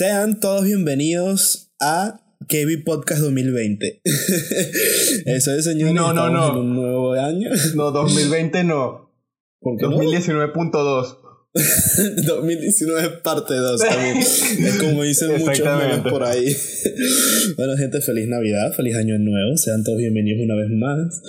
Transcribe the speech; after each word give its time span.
Sean 0.00 0.40
todos 0.40 0.64
bienvenidos 0.64 1.74
a 1.78 2.22
KB 2.48 2.84
Podcast 2.86 3.20
2020. 3.20 4.00
Eso 5.26 5.52
es, 5.52 5.64
señor. 5.66 5.92
No, 5.92 6.14
no, 6.14 6.30
no. 6.30 6.52
En 6.52 6.56
un 6.56 6.74
nuevo 6.74 7.12
año. 7.12 7.50
No, 7.74 7.90
2020 7.90 8.64
no. 8.64 9.12
¿Por 9.60 9.76
qué 9.76 9.84
no? 9.84 9.98
2019.2. 9.98 11.18
2019 12.26 13.08
parte 13.22 13.54
2 13.54 13.78
también. 13.78 14.16
Es 14.16 14.78
como 14.80 15.02
dicen 15.02 15.32
muchos 15.38 15.66
memes 15.66 16.10
por 16.10 16.24
ahí. 16.24 16.46
Bueno, 17.58 17.76
gente, 17.76 18.00
feliz 18.00 18.26
Navidad, 18.26 18.72
feliz 18.74 18.96
Año 18.96 19.18
Nuevo. 19.18 19.58
Sean 19.58 19.84
todos 19.84 19.98
bienvenidos 19.98 20.40
una 20.42 20.54
vez 20.54 20.70
más. 20.70 21.22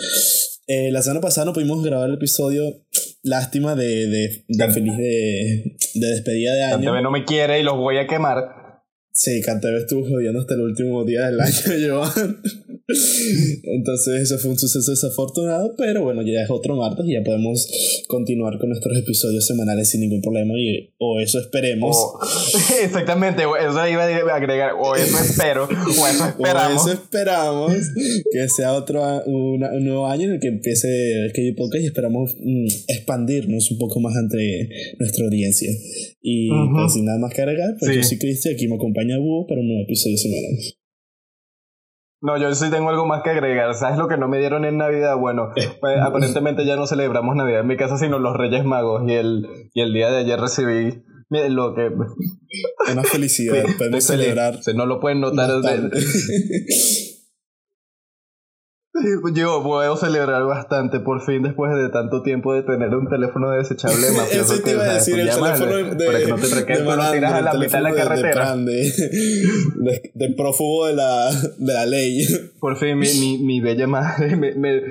Eh, 0.67 0.91
la 0.91 1.01
semana 1.01 1.19
pasada 1.19 1.43
no 1.43 1.51
pudimos 1.51 1.83
grabar 1.83 2.07
el 2.07 2.15
episodio. 2.15 2.85
Lástima 3.21 3.75
de, 3.75 4.07
de, 4.07 4.45
de 4.47 4.71
feliz 4.71 4.95
de, 4.95 5.75
de 5.93 6.07
despedida 6.07 6.53
de 6.53 6.63
año. 6.63 7.01
No 7.01 7.11
me 7.11 7.25
quiere 7.25 7.59
y 7.59 7.63
los 7.63 7.75
voy 7.75 7.97
a 7.97 8.07
quemar. 8.07 8.60
Sí, 9.11 9.41
Cantebe 9.41 9.79
estuvo 9.79 10.07
jodiendo 10.07 10.39
hasta 10.39 10.53
el 10.53 10.61
último 10.61 11.03
día 11.03 11.27
del 11.27 11.39
año, 11.41 11.53
Joan. 11.87 12.41
Entonces, 13.63 14.21
eso 14.23 14.37
fue 14.37 14.51
un 14.51 14.57
suceso 14.59 14.91
desafortunado, 14.91 15.73
pero 15.77 16.03
bueno, 16.03 16.21
ya 16.21 16.41
es 16.43 16.49
otro 16.49 16.75
martes 16.75 17.05
y 17.07 17.13
ya 17.13 17.23
podemos 17.23 17.67
continuar 18.07 18.57
con 18.59 18.69
nuestros 18.69 18.97
episodios 18.97 19.45
semanales 19.45 19.89
sin 19.89 20.01
ningún 20.01 20.21
problema. 20.21 20.53
Y, 20.57 20.93
o 20.97 21.19
eso 21.19 21.39
esperemos. 21.39 21.95
O- 21.97 22.19
exactamente, 22.83 23.45
o 23.45 23.55
eso 23.55 23.87
iba 23.87 24.03
a 24.03 24.35
agregar. 24.35 24.71
O 24.79 24.95
eso 24.95 25.17
espero, 25.23 25.65
o 25.65 26.07
eso 26.07 26.23
O 26.23 26.27
esperamos. 26.29 26.81
eso 26.87 26.93
esperamos 26.93 27.73
que 28.31 28.49
sea 28.49 28.73
otro 28.73 29.01
una- 29.25 29.71
un 29.73 29.83
nuevo 29.85 30.07
año 30.07 30.25
en 30.25 30.31
el 30.33 30.39
que 30.39 30.47
empiece 30.47 30.87
el 31.25 31.31
KB 31.33 31.55
Podcast 31.57 31.83
y 31.83 31.87
esperamos 31.87 32.35
mm, 32.39 32.65
expandirnos 32.87 33.71
un 33.71 33.77
poco 33.77 33.99
más 33.99 34.15
ante 34.15 34.69
nuestra 34.99 35.25
audiencia. 35.25 35.69
Y 36.21 36.49
Ujú. 36.51 36.73
pues, 36.75 36.93
sin 36.93 37.05
nada 37.05 37.19
más 37.19 37.33
que 37.33 37.41
agregar, 37.41 37.75
pues 37.79 37.91
Sí. 37.91 37.97
yo 37.97 38.03
soy 38.03 38.17
Cristian, 38.19 38.53
aquí 38.55 38.67
me 38.67 38.75
acompaña 38.75 39.17
Búho 39.17 39.47
para 39.47 39.61
un 39.61 39.67
nuevo 39.67 39.83
episodio 39.83 40.17
semanal. 40.17 40.51
No, 42.21 42.37
yo 42.37 42.53
sí 42.53 42.69
tengo 42.69 42.89
algo 42.89 43.07
más 43.07 43.23
que 43.23 43.31
agregar. 43.31 43.73
¿Sabes 43.73 43.97
lo 43.97 44.07
que 44.07 44.15
no 44.15 44.27
me 44.27 44.37
dieron 44.37 44.63
en 44.63 44.77
Navidad? 44.77 45.17
Bueno, 45.17 45.49
pues, 45.79 45.97
aparentemente 45.99 46.65
ya 46.65 46.75
no 46.75 46.85
celebramos 46.85 47.35
Navidad 47.35 47.61
en 47.61 47.67
mi 47.67 47.77
casa, 47.77 47.97
sino 47.97 48.19
los 48.19 48.37
Reyes 48.37 48.63
Magos. 48.63 49.01
Y 49.07 49.13
el, 49.13 49.47
y 49.73 49.81
el 49.81 49.91
día 49.91 50.11
de 50.11 50.19
ayer 50.19 50.39
recibí 50.39 51.03
mira, 51.29 51.49
lo 51.49 51.73
que. 51.73 51.89
Una 52.91 53.03
felicidad, 53.03 53.65
podemos 53.77 54.03
celebrar. 54.03 54.59
No 54.75 54.85
lo 54.85 54.99
pueden 54.99 55.21
notar. 55.21 55.49
Yo 59.33 59.63
puedo 59.63 59.95
celebrar 59.95 60.43
bastante 60.43 60.99
por 60.99 61.23
fin 61.25 61.41
después 61.43 61.71
de 61.73 61.89
tanto 61.89 62.21
tiempo 62.23 62.53
de 62.53 62.63
tener 62.63 62.89
un 62.93 63.07
teléfono 63.07 63.51
desechable 63.51 64.11
mafioso 64.17 64.53
Eso 64.53 64.63
te 64.63 64.63
que, 64.63 64.71
iba 64.71 64.83
a 64.83 64.93
decir, 64.95 65.19
el 65.19 65.27
Llama, 65.27 65.53
teléfono 65.53 65.95
de, 65.95 66.05
para 66.05 66.19
que 66.19 66.27
no 66.27 66.35
te 66.35 66.47
de 66.47 66.55
requieras 66.55 66.83
no 66.85 67.11
tiras 67.11 67.33
a 67.33 67.39
el 67.39 67.45
la 67.45 67.53
mitad 67.53 67.77
de 67.77 67.83
la 67.83 67.89
de- 67.89 67.95
de 67.95 68.01
carretera. 68.03 68.55
de, 68.57 68.73
de, 69.77 70.11
de 70.13 70.33
prófugo 70.35 70.87
de 70.87 70.93
la, 70.95 71.31
de 71.31 71.73
la 71.73 71.85
ley. 71.85 72.25
Por 72.59 72.77
fin 72.77 72.97
mi, 72.99 73.07
mi, 73.13 73.37
mi 73.39 73.61
bella 73.61 73.87
madre 73.87 74.35
me, 74.35 74.55
me- 74.55 74.81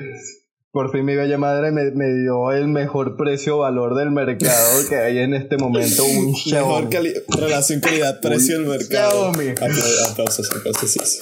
por 0.73 0.93
fin 0.93 1.05
mi 1.05 1.17
bella 1.17 1.37
madre 1.37 1.73
me, 1.73 1.91
me 1.91 2.07
dio 2.23 2.53
el 2.53 2.69
mejor 2.69 3.17
precio 3.17 3.59
valor 3.59 3.97
del 3.97 4.13
mercado 4.13 4.79
que 4.89 4.97
hay 4.97 5.19
en 5.19 5.35
este 5.35 5.57
momento 5.59 6.05
un 6.05 6.33
Mejor 6.53 6.89
cali- 6.89 7.13
relación 7.37 7.81
calidad-precio 7.81 8.61
del 8.61 8.69
mercado. 8.69 9.33
Xiaomi. 9.35 9.51
Apla- 9.51 10.11
Aplausos, 10.13 10.49
aplausos. 10.57 10.91
sí, 10.91 11.01
sí. 11.05 11.19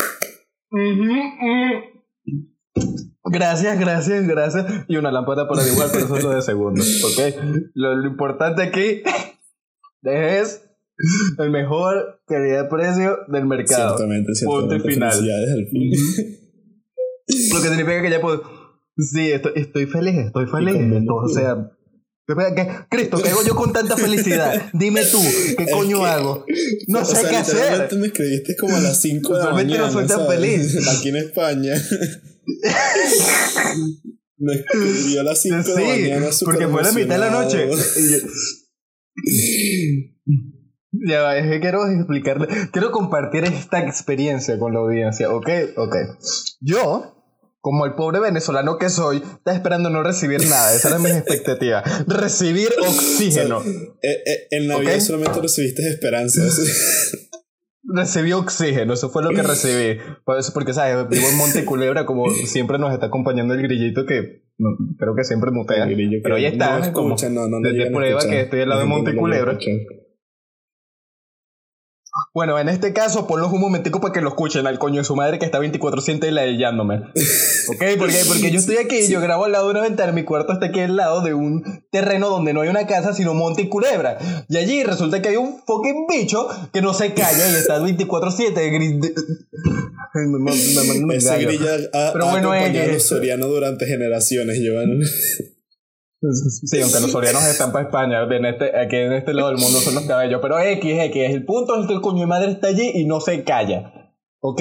Ujú, 0.71 1.13
ujú. 1.13 2.58
Gracias, 3.25 3.79
gracias, 3.79 4.27
gracias. 4.27 4.67
Y 4.89 4.97
una 4.97 5.13
lámpara 5.13 5.47
para 5.49 5.67
igual, 5.67 5.89
pero 5.93 6.05
eso 6.07 6.17
es 6.17 6.25
lo 6.25 6.31
de 6.31 6.43
segundo. 6.43 6.83
¿Ok? 7.05 7.35
Lo, 7.75 7.97
lo 7.97 8.09
importante 8.09 8.63
aquí 8.63 9.03
es 10.03 10.63
el 11.39 11.51
mejor 11.51 12.21
calidad-precio 12.27 13.19
del 13.29 13.47
mercado. 13.47 13.97
Ciertamente, 13.97 14.33
Punto 14.45 14.77
y 14.77 14.81
ciertamente. 14.81 14.95
final. 14.95 15.67
Fin. 15.71 15.91
Lo 17.53 17.61
que 17.63 17.69
significa 17.69 18.03
que 18.03 18.11
ya 18.11 18.21
puedo. 18.21 18.43
Sí, 18.97 19.31
estoy, 19.31 19.53
estoy 19.57 19.87
feliz, 19.87 20.17
estoy 20.17 20.47
feliz. 20.47 20.75
Esto, 20.77 21.15
o 21.15 21.29
sea. 21.29 21.71
Cristo, 22.91 23.23
¿qué 23.23 23.31
hago 23.31 23.43
yo 23.43 23.55
con 23.55 23.73
tanta 23.73 23.97
felicidad? 23.97 24.71
Dime 24.75 25.03
tú, 25.07 25.19
¿qué 25.57 25.65
Es 25.65 25.73
coño 25.73 26.01
que- 26.01 26.07
hago? 26.07 26.45
No 26.87 27.03
sé 27.05 27.17
sea, 27.17 27.31
qué 27.31 27.37
hacer. 27.37 27.89
me 27.97 28.09
escribiste 28.09 28.55
como 28.57 28.77
a 28.77 28.81
las 28.81 29.01
5 29.01 29.33
de 29.35 29.39
la 29.39 29.45
Usualmente 29.51 29.79
no 29.79 29.85
mañana. 29.87 29.93
soy 30.01 30.07
tan 30.07 30.19
¿sabes? 30.27 30.41
feliz. 30.41 30.89
Aquí 30.99 31.09
en 31.09 31.17
España. 31.17 31.75
me 34.37 34.55
escribió 34.55 35.21
a 35.23 35.25
las 35.25 35.41
5 35.41 35.57
de 35.57 35.63
la 35.75 35.81
Sí, 35.95 36.03
mañana. 36.03 36.27
porque 36.45 36.69
fue 36.69 36.83
la 36.83 36.93
mitad 36.93 37.15
de 37.15 37.19
la 37.19 37.31
noche. 37.31 37.69
Ya 40.93 41.23
va, 41.23 41.37
es 41.39 41.51
que 41.51 41.61
quiero 41.61 41.87
explicarle, 41.91 42.49
quiero 42.73 42.91
compartir 42.93 43.45
esta 43.45 43.81
experiencia 43.87 44.59
con 44.59 44.73
la 44.73 44.81
audiencia, 44.81 45.31
¿ok? 45.31 45.49
Ok. 45.77 45.95
Yo, 46.61 47.18
como 47.61 47.87
el 47.87 47.95
pobre 47.95 48.21
venezolano 48.21 48.79
que 48.79 48.89
soy, 48.89 49.17
estaba 49.19 49.57
esperando 49.57 49.91
no 49.91 50.03
recibir 50.03 50.41
nada, 50.49 50.75
esa 50.75 50.89
era 50.89 50.99
mi 50.99 51.11
expectativa. 51.11 51.83
Recibir 52.07 52.69
oxígeno. 52.81 53.63
Eh, 53.63 54.23
eh, 54.25 54.47
en 54.51 54.69
Navidad 54.69 55.01
solamente 55.01 55.41
recibiste 55.41 55.89
esperanzas. 55.89 56.61
Recibí 57.91 58.33
oxígeno, 58.33 58.93
eso 58.95 59.09
fue 59.09 59.23
lo 59.23 59.31
que 59.31 59.43
recibí. 59.43 59.99
Por 60.25 60.39
eso- 60.39 60.53
Porque, 60.53 60.75
¿sabes? 60.75 61.09
Vivo 61.09 61.27
en 61.29 61.37
Monteculebra, 61.39 62.05
como 62.05 62.29
siempre 62.31 62.79
nos 62.79 62.93
está 62.93 63.07
acompañando 63.07 63.55
el 63.55 63.63
grillito 63.63 64.05
que 64.05 64.43
no, 64.59 64.71
creo 64.99 65.15
que 65.15 65.25
siempre 65.25 65.51
mutea. 65.53 65.89
Pero 66.23 66.35
ahí 66.37 66.45
está, 66.47 66.81
No 66.81 66.93
como 66.93 67.09
no, 67.11 67.61
desde 67.63 67.91
prueba 67.91 68.19
escuchar. 68.19 68.31
que 68.31 68.41
estoy 68.43 68.61
al 68.61 68.69
lado 68.69 68.81
de 68.83 68.89
No, 68.89 68.95
no, 68.95 69.03
Bueno, 72.35 72.59
en 72.59 72.69
este 72.69 72.93
caso, 72.93 73.27
ponlos 73.27 73.53
un 73.53 73.61
momentico 73.61 74.01
para 74.01 74.13
que 74.13 74.21
lo 74.21 74.29
escuchen 74.29 74.67
al 74.67 74.79
coño 74.79 74.99
de 74.99 75.05
su 75.05 75.17
madre 75.17 75.39
que 75.39 75.45
está 75.47 75.59
24-7 75.61 76.31
ladillándome. 76.31 76.97
¿Ok? 77.69 77.85
Porque, 77.99 78.21
porque 78.27 78.51
yo 78.51 78.59
estoy 78.59 78.77
aquí, 78.77 79.07
yo 79.09 79.21
grabo 79.21 79.45
al 79.45 79.53
lado 79.53 79.67
de 79.67 79.71
una 79.73 79.81
ventana, 79.83 80.13
mi 80.13 80.25
cuarto 80.25 80.53
está 80.53 80.67
aquí 80.67 80.81
al 80.81 80.97
lado 80.97 81.21
de 81.23 81.35
un 81.35 81.63
terreno 81.91 82.29
donde 82.29 82.53
no 82.53 82.61
hay 82.63 82.69
una 82.69 82.87
casa, 82.87 83.13
sino 83.15 83.35
monte 83.35 83.63
y 83.63 83.69
culebra. 83.69 84.19
Y 84.49 84.57
allí 84.57 84.83
resulta 84.85 85.21
que 85.23 85.29
hay 85.31 85.37
un 85.37 85.61
fucking 85.67 86.07
bicho 86.09 86.49
que 86.73 86.83
no 86.83 86.95
se 86.95 87.13
calla 87.15 87.49
y 87.51 87.55
está 87.55 87.79
24-7. 87.81 88.55
gri- 88.71 89.01
de- 89.01 89.15
Ay, 90.15 90.27
me- 90.27 90.39
me- 90.39 90.53
me 90.53 90.85
mando 90.89 91.05
un 91.05 91.13
Ese 91.13 91.37
grillo 91.39 91.67
ha, 91.93 92.13
Pero 92.13 92.27
bueno, 92.31 92.53
acompañado 92.53 92.87
eh, 92.87 92.91
a 92.91 92.93
los 92.95 93.03
sorianos 93.03 93.49
durante 93.49 93.87
generaciones, 93.87 94.59
Joan. 94.65 95.01
Sí, 96.67 96.81
aunque 96.81 97.01
los 97.01 97.13
sorianos 97.13 97.45
están 97.47 97.73
para 97.73 97.85
España, 97.85 98.23
en 98.23 98.45
este, 98.45 98.77
aquí 98.77 98.97
en 98.97 99.13
este 99.13 99.33
lado 99.35 99.49
del 99.49 99.59
mundo 99.59 99.79
son 99.79 99.95
los 99.95 100.05
cabellos. 100.05 100.41
Pero 100.43 100.59
X, 100.59 100.99
X, 100.99 101.31
el 101.31 101.45
punto 101.45 101.81
es 101.81 101.87
que 101.87 101.95
el 101.95 102.01
coño 102.01 102.21
de 102.21 102.27
madre 102.27 102.51
está 102.51 102.69
allí 102.69 102.91
y 102.95 103.05
no 103.05 103.21
se 103.21 103.45
calla. 103.45 103.93
¿Ok? 104.41 104.61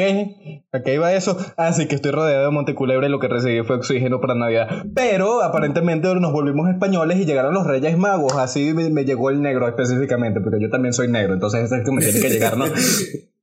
Aquí 0.71 0.91
iba 0.91 1.13
eso. 1.13 1.37
Así 1.55 1.87
que 1.87 1.95
estoy 1.95 2.11
rodeado 2.11 2.45
de 2.45 2.51
Monteculebra 2.51 3.07
y 3.07 3.11
lo 3.11 3.19
que 3.19 3.27
recibí 3.27 3.63
fue 3.63 3.75
oxígeno 3.75 4.19
para 4.19 4.33
Navidad. 4.33 4.85
Pero 4.95 5.43
aparentemente 5.43 6.13
nos 6.15 6.31
volvimos 6.31 6.67
españoles 6.69 7.19
y 7.19 7.25
llegaron 7.25 7.53
los 7.53 7.67
Reyes 7.67 7.95
Magos. 7.97 8.33
Así 8.37 8.73
me, 8.73 8.89
me 8.89 9.05
llegó 9.05 9.29
el 9.29 9.41
negro 9.41 9.67
específicamente, 9.67 10.41
porque 10.41 10.59
yo 10.59 10.69
también 10.71 10.93
soy 10.93 11.09
negro. 11.09 11.33
Entonces 11.33 11.65
es 11.65 11.71
el 11.71 11.83
que 11.83 11.91
me 11.91 12.01
tiene 12.01 12.19
que 12.19 12.29
llegar, 12.29 12.57
¿no? 12.57 12.65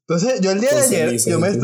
Entonces, 0.00 0.40
yo 0.42 0.50
el 0.50 0.60
día 0.60 0.70
de 0.70 0.80
ayer, 0.80 1.16
yo 1.18 1.40
me 1.40 1.50
¿sí? 1.50 1.60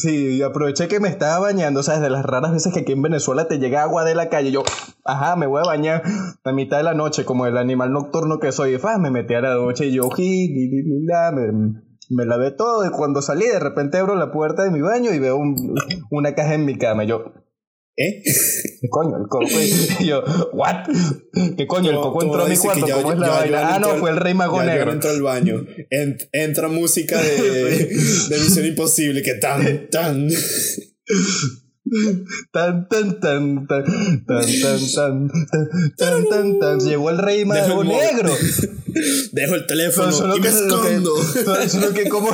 sí, 0.00 0.42
aproveché 0.42 0.88
que 0.88 1.00
me 1.00 1.08
estaba 1.08 1.38
bañando, 1.38 1.82
¿sabes? 1.82 2.00
De 2.00 2.08
las 2.10 2.24
raras 2.24 2.52
veces 2.52 2.72
que 2.72 2.80
aquí 2.80 2.92
en 2.92 3.02
Venezuela 3.02 3.46
te 3.46 3.58
llega 3.58 3.82
agua 3.82 4.04
de 4.04 4.14
la 4.14 4.28
calle. 4.30 4.50
Yo, 4.50 4.62
ajá, 5.04 5.36
me 5.36 5.46
voy 5.46 5.60
a 5.62 5.66
bañar 5.66 6.02
a 6.44 6.52
mitad 6.52 6.78
de 6.78 6.82
la 6.82 6.94
noche, 6.94 7.24
como 7.24 7.46
el 7.46 7.58
animal 7.58 7.92
nocturno 7.92 8.38
que 8.38 8.52
soy. 8.52 8.78
Fa, 8.78 8.98
me 8.98 9.10
metí 9.10 9.34
a 9.34 9.40
la 9.42 9.54
ducha 9.54 9.84
y 9.84 9.92
yo, 9.92 10.08
me, 10.08 11.52
me 12.10 12.24
lavé 12.26 12.50
todo. 12.52 12.86
Y 12.86 12.90
cuando 12.90 13.20
salí, 13.22 13.46
de 13.46 13.60
repente 13.60 13.98
abro 13.98 14.14
la 14.16 14.32
puerta 14.32 14.62
de 14.62 14.70
mi 14.70 14.80
baño 14.80 15.12
y 15.12 15.18
veo 15.18 15.36
un- 15.36 15.74
una 16.10 16.34
caja 16.34 16.54
en 16.54 16.64
mi 16.64 16.78
cama. 16.78 17.04
Y 17.04 17.08
yo, 17.08 17.32
¿Eh? 17.96 18.22
¿qué 18.80 18.88
coño? 18.90 19.16
El 19.16 19.28
coco. 19.28 19.46
Y 20.00 20.06
yo, 20.06 20.24
¿what? 20.52 20.86
¿Qué 21.56 21.66
coño? 21.66 21.90
El 21.90 21.96
coco 21.96 22.22
entró 22.22 22.44
a 22.44 22.48
mi 22.48 22.56
cuarto. 22.56 22.86
¿Cómo 22.92 23.12
es 23.12 23.18
la 23.18 23.28
vaina? 23.28 23.74
Ah, 23.74 23.78
no, 23.78 23.96
fue 23.96 24.10
el 24.10 24.16
rey 24.16 24.34
mago 24.34 24.62
negro. 24.62 24.92
Entró 24.92 25.10
al 25.10 25.22
baño. 25.22 25.64
Ent- 25.90 26.28
entra 26.32 26.68
música 26.68 27.20
de, 27.20 27.32
de 28.28 28.38
Misión 28.38 28.66
Imposible, 28.66 29.22
que 29.22 29.34
tan, 29.34 29.88
tan. 29.90 30.28
Tan, 32.52 32.88
tan, 32.88 33.20
tan, 33.20 33.66
tan, 33.68 33.84
tan, 34.26 34.44
tan, 34.96 35.28
tan, 35.96 36.28
tan, 36.28 36.58
tan. 36.58 36.80
Llegó 36.80 37.10
el 37.10 37.18
rey 37.18 37.44
mago 37.44 37.84
negro. 37.84 38.32
Dejo 39.32 39.54
el 39.54 39.66
teléfono 39.66 40.10
Solo 40.10 40.36
y 40.36 40.40
me 40.40 40.48
escondo. 40.48 41.14
solo 41.68 41.92
que 41.92 42.08
como 42.08 42.30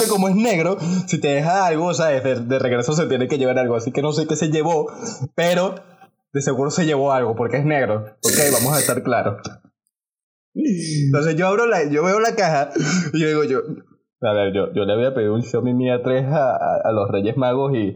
que 0.00 0.08
como 0.08 0.28
es 0.28 0.36
negro, 0.36 0.76
si 1.06 1.20
te 1.20 1.28
deja 1.28 1.66
algo, 1.66 1.92
¿sabes? 1.94 2.48
De, 2.48 2.58
regreso 2.58 2.92
se 2.92 3.06
tiene 3.06 3.28
que 3.28 3.38
llevar 3.38 3.58
algo. 3.58 3.76
Así 3.76 3.92
que 3.92 4.02
no 4.02 4.12
sé 4.12 4.26
qué 4.26 4.36
se 4.36 4.50
llevó, 4.50 4.90
pero 5.34 5.74
de 6.32 6.42
seguro 6.42 6.70
se 6.70 6.86
llevó 6.86 7.12
algo 7.12 7.36
porque 7.36 7.58
es 7.58 7.64
negro. 7.64 8.16
Ok, 8.22 8.52
vamos 8.52 8.76
a 8.76 8.80
estar 8.80 9.02
claros. 9.02 9.40
Entonces 10.54 11.36
yo 11.36 11.46
abro 11.46 11.66
la, 11.66 11.88
yo 11.88 12.02
veo 12.02 12.20
la 12.20 12.34
caja 12.34 12.70
y 13.12 13.20
yo 13.20 13.28
digo 13.28 13.44
yo, 13.44 13.60
a 14.20 14.32
ver, 14.32 14.52
yo, 14.52 14.72
yo 14.74 14.84
le 14.84 14.92
había 14.92 15.14
pedido 15.14 15.34
un 15.34 15.42
Xiaomi 15.42 15.72
Mi 15.72 15.86
A3 15.86 16.32
a, 16.32 16.88
a, 16.88 16.92
los 16.92 17.08
Reyes 17.08 17.36
Magos 17.36 17.72
y 17.74 17.94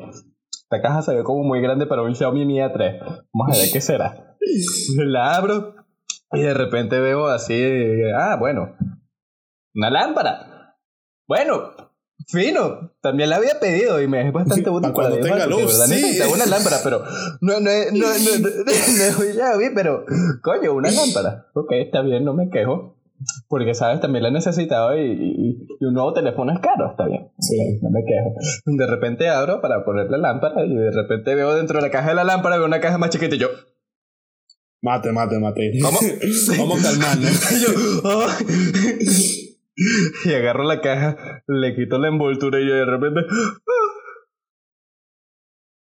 esta 0.62 0.80
caja 0.80 1.02
se 1.02 1.14
ve 1.14 1.24
como 1.24 1.42
muy 1.42 1.60
grande 1.60 1.86
para 1.86 2.02
un 2.02 2.14
Xiaomi 2.14 2.46
Mi 2.46 2.58
A3. 2.58 3.00
Vamos 3.32 3.56
a 3.56 3.60
ver 3.60 3.70
qué 3.72 3.80
será. 3.80 4.36
La 4.98 5.34
abro 5.34 5.74
y 6.32 6.40
de 6.40 6.54
repente 6.54 7.00
veo 7.00 7.26
así, 7.26 7.54
ah, 8.16 8.36
bueno, 8.38 8.76
Una 9.74 9.90
lámpara. 9.90 10.51
Bueno, 11.26 11.72
fino. 12.28 12.92
También 13.00 13.30
la 13.30 13.36
había 13.36 13.58
pedido 13.60 14.00
y 14.00 14.08
me 14.08 14.26
es 14.26 14.32
bastante 14.32 14.70
útil 14.70 14.92
Para 14.92 14.94
cuando 14.94 15.20
tenga 15.20 15.46
luz, 15.46 15.78
verdad 15.78 15.86
sí. 15.86 16.20
una 16.32 16.46
lámpara, 16.46 16.78
pero 16.82 17.04
no, 17.40 17.60
no, 17.60 17.60
no, 17.60 17.92
no, 17.92 18.38
no, 18.38 18.48
no, 19.18 19.24
ya 19.34 19.56
vi, 19.56 19.70
pero 19.74 20.04
coño, 20.42 20.74
una 20.74 20.90
lámpara. 20.90 21.46
Ok, 21.54 21.72
está 21.72 22.02
bien, 22.02 22.24
no 22.24 22.34
me 22.34 22.50
quejo. 22.50 22.96
Porque, 23.46 23.72
¿sabes? 23.74 24.00
También 24.00 24.24
la 24.24 24.32
necesitaba 24.32 24.96
y, 24.96 25.12
y, 25.12 25.84
un 25.84 25.94
nuevo 25.94 26.12
teléfono 26.12 26.52
es 26.52 26.58
caro, 26.58 26.90
está 26.90 27.06
bien. 27.06 27.30
Sí. 27.38 27.56
No 27.80 27.90
me 27.90 28.04
quejo. 28.04 28.34
De 28.64 28.86
repente 28.86 29.28
abro 29.28 29.60
para 29.60 29.84
poner 29.84 30.10
la 30.10 30.18
lámpara 30.18 30.64
y 30.64 30.74
de 30.74 30.90
repente 30.90 31.36
veo 31.36 31.54
dentro 31.54 31.78
de 31.78 31.82
la 31.82 31.90
caja 31.90 32.08
de 32.08 32.14
la 32.16 32.24
lámpara 32.24 32.56
veo 32.56 32.66
una 32.66 32.80
caja 32.80 32.98
más 32.98 33.10
chiquita 33.10 33.36
y 33.36 33.38
yo, 33.38 33.48
Mate, 34.82 35.12
mate, 35.12 35.38
mate. 35.38 35.78
¿Cómo? 35.80 36.00
Vamos 36.58 36.82
calmando. 36.82 37.28
Y 40.24 40.34
agarro 40.34 40.64
la 40.64 40.80
caja, 40.80 41.42
le 41.46 41.74
quito 41.74 41.98
la 41.98 42.08
envoltura 42.08 42.60
y 42.60 42.68
yo 42.68 42.74
de 42.74 42.84
repente 42.84 43.20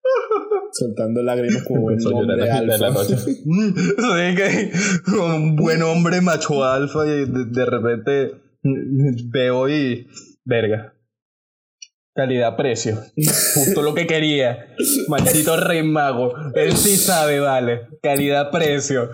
Soltando 0.74 1.22
lágrimas 1.22 1.64
como 1.64 1.88
un 1.88 2.14
hombre 2.14 2.38
la 2.38 2.58
alfa. 2.58 2.90
noche. 2.90 3.16
Sí, 3.26 4.36
que 4.36 4.72
un 5.18 5.56
buen 5.56 5.82
hombre 5.84 6.22
macho 6.22 6.64
alfa 6.64 7.06
y 7.06 7.26
de, 7.26 7.46
de 7.46 7.66
repente 7.66 8.32
veo 8.64 9.70
y 9.70 10.08
verga. 10.46 10.94
Calidad-precio. 12.14 12.98
Justo 13.56 13.82
lo 13.82 13.94
que 13.94 14.06
quería. 14.06 14.68
Maldito 15.08 15.56
rey 15.58 15.82
mago. 15.82 16.34
Él 16.56 16.76
sí 16.76 16.98
sabe, 16.98 17.40
vale. 17.40 17.88
Calidad-precio. 18.04 19.10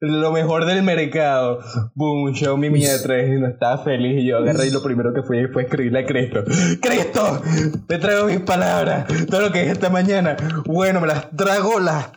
Lo 0.00 0.32
mejor 0.32 0.64
del 0.64 0.82
mercado. 0.82 1.58
Boom, 1.94 2.34
Xiaomi 2.34 2.70
Mi 2.70 2.84
A3. 2.84 3.36
Y 3.36 3.40
no 3.40 3.48
estaba 3.48 3.84
feliz. 3.84 4.22
Y 4.22 4.26
yo 4.28 4.38
agarré 4.38 4.68
y 4.68 4.70
lo 4.70 4.82
primero 4.82 5.12
que 5.12 5.22
fui 5.22 5.46
fue 5.52 5.64
escribirle 5.64 6.00
a 6.00 6.06
Cristo. 6.06 6.44
¡Cristo! 6.80 7.42
Te 7.86 7.98
traigo 7.98 8.26
mis 8.26 8.40
palabras. 8.40 9.06
Todo 9.28 9.42
lo 9.42 9.52
que 9.52 9.62
es 9.62 9.72
esta 9.72 9.90
mañana. 9.90 10.36
Bueno, 10.64 11.02
me 11.02 11.08
las 11.08 11.30
trago, 11.36 11.78
las 11.80 12.10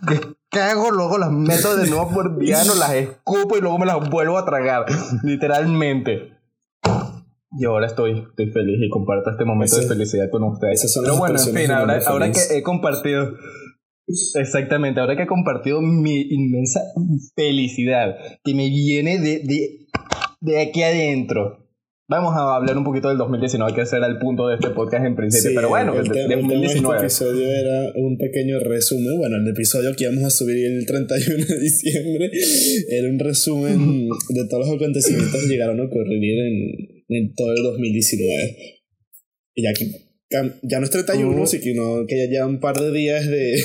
cago, 0.51 0.91
luego 0.91 1.17
las 1.17 1.31
meto 1.31 1.77
de 1.77 1.89
nuevo 1.89 2.09
por 2.09 2.37
piano, 2.37 2.75
las 2.75 2.93
escupo 2.93 3.57
y 3.57 3.61
luego 3.61 3.79
me 3.79 3.85
las 3.85 4.09
vuelvo 4.09 4.37
a 4.37 4.45
tragar. 4.45 4.85
Literalmente. 5.23 6.30
Y 7.59 7.65
ahora 7.65 7.87
estoy, 7.87 8.11
estoy 8.29 8.51
feliz 8.51 8.77
y 8.81 8.89
comparto 8.89 9.29
este 9.31 9.43
momento 9.45 9.75
Ese- 9.75 9.83
de 9.87 9.93
felicidad 9.93 10.29
con 10.31 10.43
ustedes. 10.43 10.79
esas 10.79 10.93
son 10.93 11.03
Pero 11.03 11.13
las 11.15 11.19
bueno, 11.19 11.39
en 11.39 11.55
fin, 11.55 11.71
ahora, 11.71 11.99
ahora 12.07 12.31
que 12.31 12.39
he 12.57 12.63
compartido. 12.63 13.33
Exactamente, 14.35 14.99
ahora 14.99 15.15
que 15.15 15.23
he 15.23 15.27
compartido 15.27 15.81
mi 15.81 16.21
inmensa 16.29 16.81
felicidad 17.35 18.15
que 18.43 18.53
me 18.53 18.67
viene 18.69 19.19
de, 19.19 19.39
de, 19.39 19.87
de 20.41 20.59
aquí 20.61 20.81
adentro. 20.83 21.57
Vamos 22.09 22.35
a 22.35 22.57
hablar 22.57 22.77
un 22.77 22.83
poquito 22.83 23.07
del 23.07 23.17
2019, 23.17 23.73
que 23.73 23.81
ese 23.83 23.95
era 23.95 24.07
el 24.07 24.17
punto 24.19 24.49
de 24.49 24.55
este 24.55 24.71
podcast 24.71 25.05
en 25.05 25.15
principio. 25.15 25.51
Sí, 25.51 25.55
pero 25.55 25.69
bueno, 25.69 25.93
el, 25.95 26.09
de, 26.09 26.23
el 26.23 26.27
tema 26.27 26.27
de 26.27 26.65
este 26.65 26.81
2019. 26.81 26.99
episodio 26.99 27.47
era 27.47 27.91
un 27.95 28.17
pequeño 28.17 28.59
resumen. 28.59 29.17
Bueno, 29.17 29.37
el 29.37 29.47
episodio 29.47 29.95
que 29.95 30.03
íbamos 30.03 30.23
a 30.25 30.29
subir 30.29 30.57
el 30.65 30.85
31 30.85 31.45
de 31.45 31.59
diciembre 31.61 32.29
era 32.89 33.07
un 33.09 33.17
resumen 33.17 34.09
de 34.27 34.47
todos 34.49 34.67
los 34.67 34.75
acontecimientos 34.75 35.41
que 35.41 35.47
llegaron 35.47 35.79
a 35.79 35.85
ocurrir 35.85 36.37
en, 36.39 36.90
en 37.17 37.33
todo 37.35 37.53
el 37.53 37.63
2019. 37.63 38.83
Y 39.55 39.63
ya 39.63 39.73
que 39.73 39.91
ya 40.63 40.79
no 40.79 40.85
es 40.85 40.89
31, 40.91 41.29
Ujú. 41.35 41.45
sino 41.47 42.05
que 42.07 42.17
ya 42.17 42.25
lleva 42.31 42.47
un 42.47 42.59
par 42.61 42.79
de 42.79 42.91
días 42.93 43.27
de, 43.27 43.61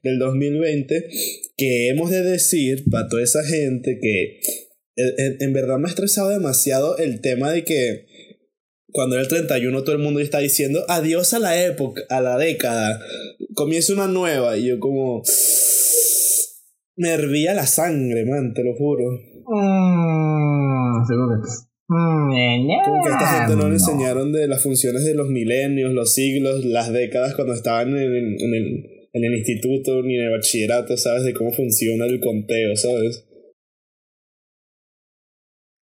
del 0.02 0.18
2020, 0.18 1.08
que 1.56 1.88
hemos 1.88 2.10
de 2.10 2.22
decir 2.22 2.84
para 2.90 3.08
toda 3.08 3.22
esa 3.22 3.44
gente 3.44 3.98
que 4.02 4.40
en, 4.96 5.08
en- 5.18 5.36
en 5.40 5.52
verdad 5.52 5.78
me 5.78 5.86
ha 5.86 5.90
estresado 5.90 6.30
demasiado 6.30 6.98
el 6.98 7.20
tema 7.20 7.52
de 7.52 7.62
que 7.64 8.06
cuando 8.92 9.14
era 9.14 9.22
el 9.22 9.28
31 9.28 9.84
todo 9.84 9.94
el 9.94 10.02
mundo 10.02 10.18
está 10.18 10.40
diciendo 10.40 10.84
adiós 10.88 11.32
a 11.32 11.38
la 11.38 11.64
época, 11.64 12.02
a 12.10 12.20
la 12.20 12.36
década, 12.36 13.00
comienza 13.54 13.92
una 13.92 14.08
nueva 14.08 14.58
y 14.58 14.64
yo 14.66 14.80
como 14.80 15.22
me 16.96 17.10
hervía 17.10 17.54
la 17.54 17.66
sangre, 17.68 18.24
man, 18.26 18.52
te 18.52 18.64
lo 18.64 18.74
juro. 18.74 19.04
Mm, 19.46 21.06
seguro 21.06 21.40
Mm. 21.92 22.68
Como 22.84 23.02
que 23.02 23.08
a 23.10 23.12
esta 23.14 23.26
gente 23.40 23.56
no 23.56 23.66
le 23.68 23.74
enseñaron 23.74 24.30
de 24.32 24.46
las 24.46 24.62
funciones 24.62 25.04
de 25.04 25.14
los 25.14 25.28
milenios, 25.28 25.92
los 25.92 26.12
siglos, 26.14 26.64
las 26.64 26.92
décadas 26.92 27.34
cuando 27.34 27.52
estaban 27.52 27.88
en, 27.88 27.96
el- 27.96 28.36
en 28.40 28.54
el, 28.54 28.84
en 29.12 29.24
el 29.24 29.34
instituto 29.38 30.00
ni 30.02 30.14
en 30.16 30.26
el 30.26 30.30
bachillerato, 30.30 30.96
¿sabes? 30.96 31.24
De 31.24 31.34
cómo 31.34 31.50
funciona 31.52 32.06
el 32.06 32.20
conteo, 32.20 32.76
¿sabes? 32.76 33.26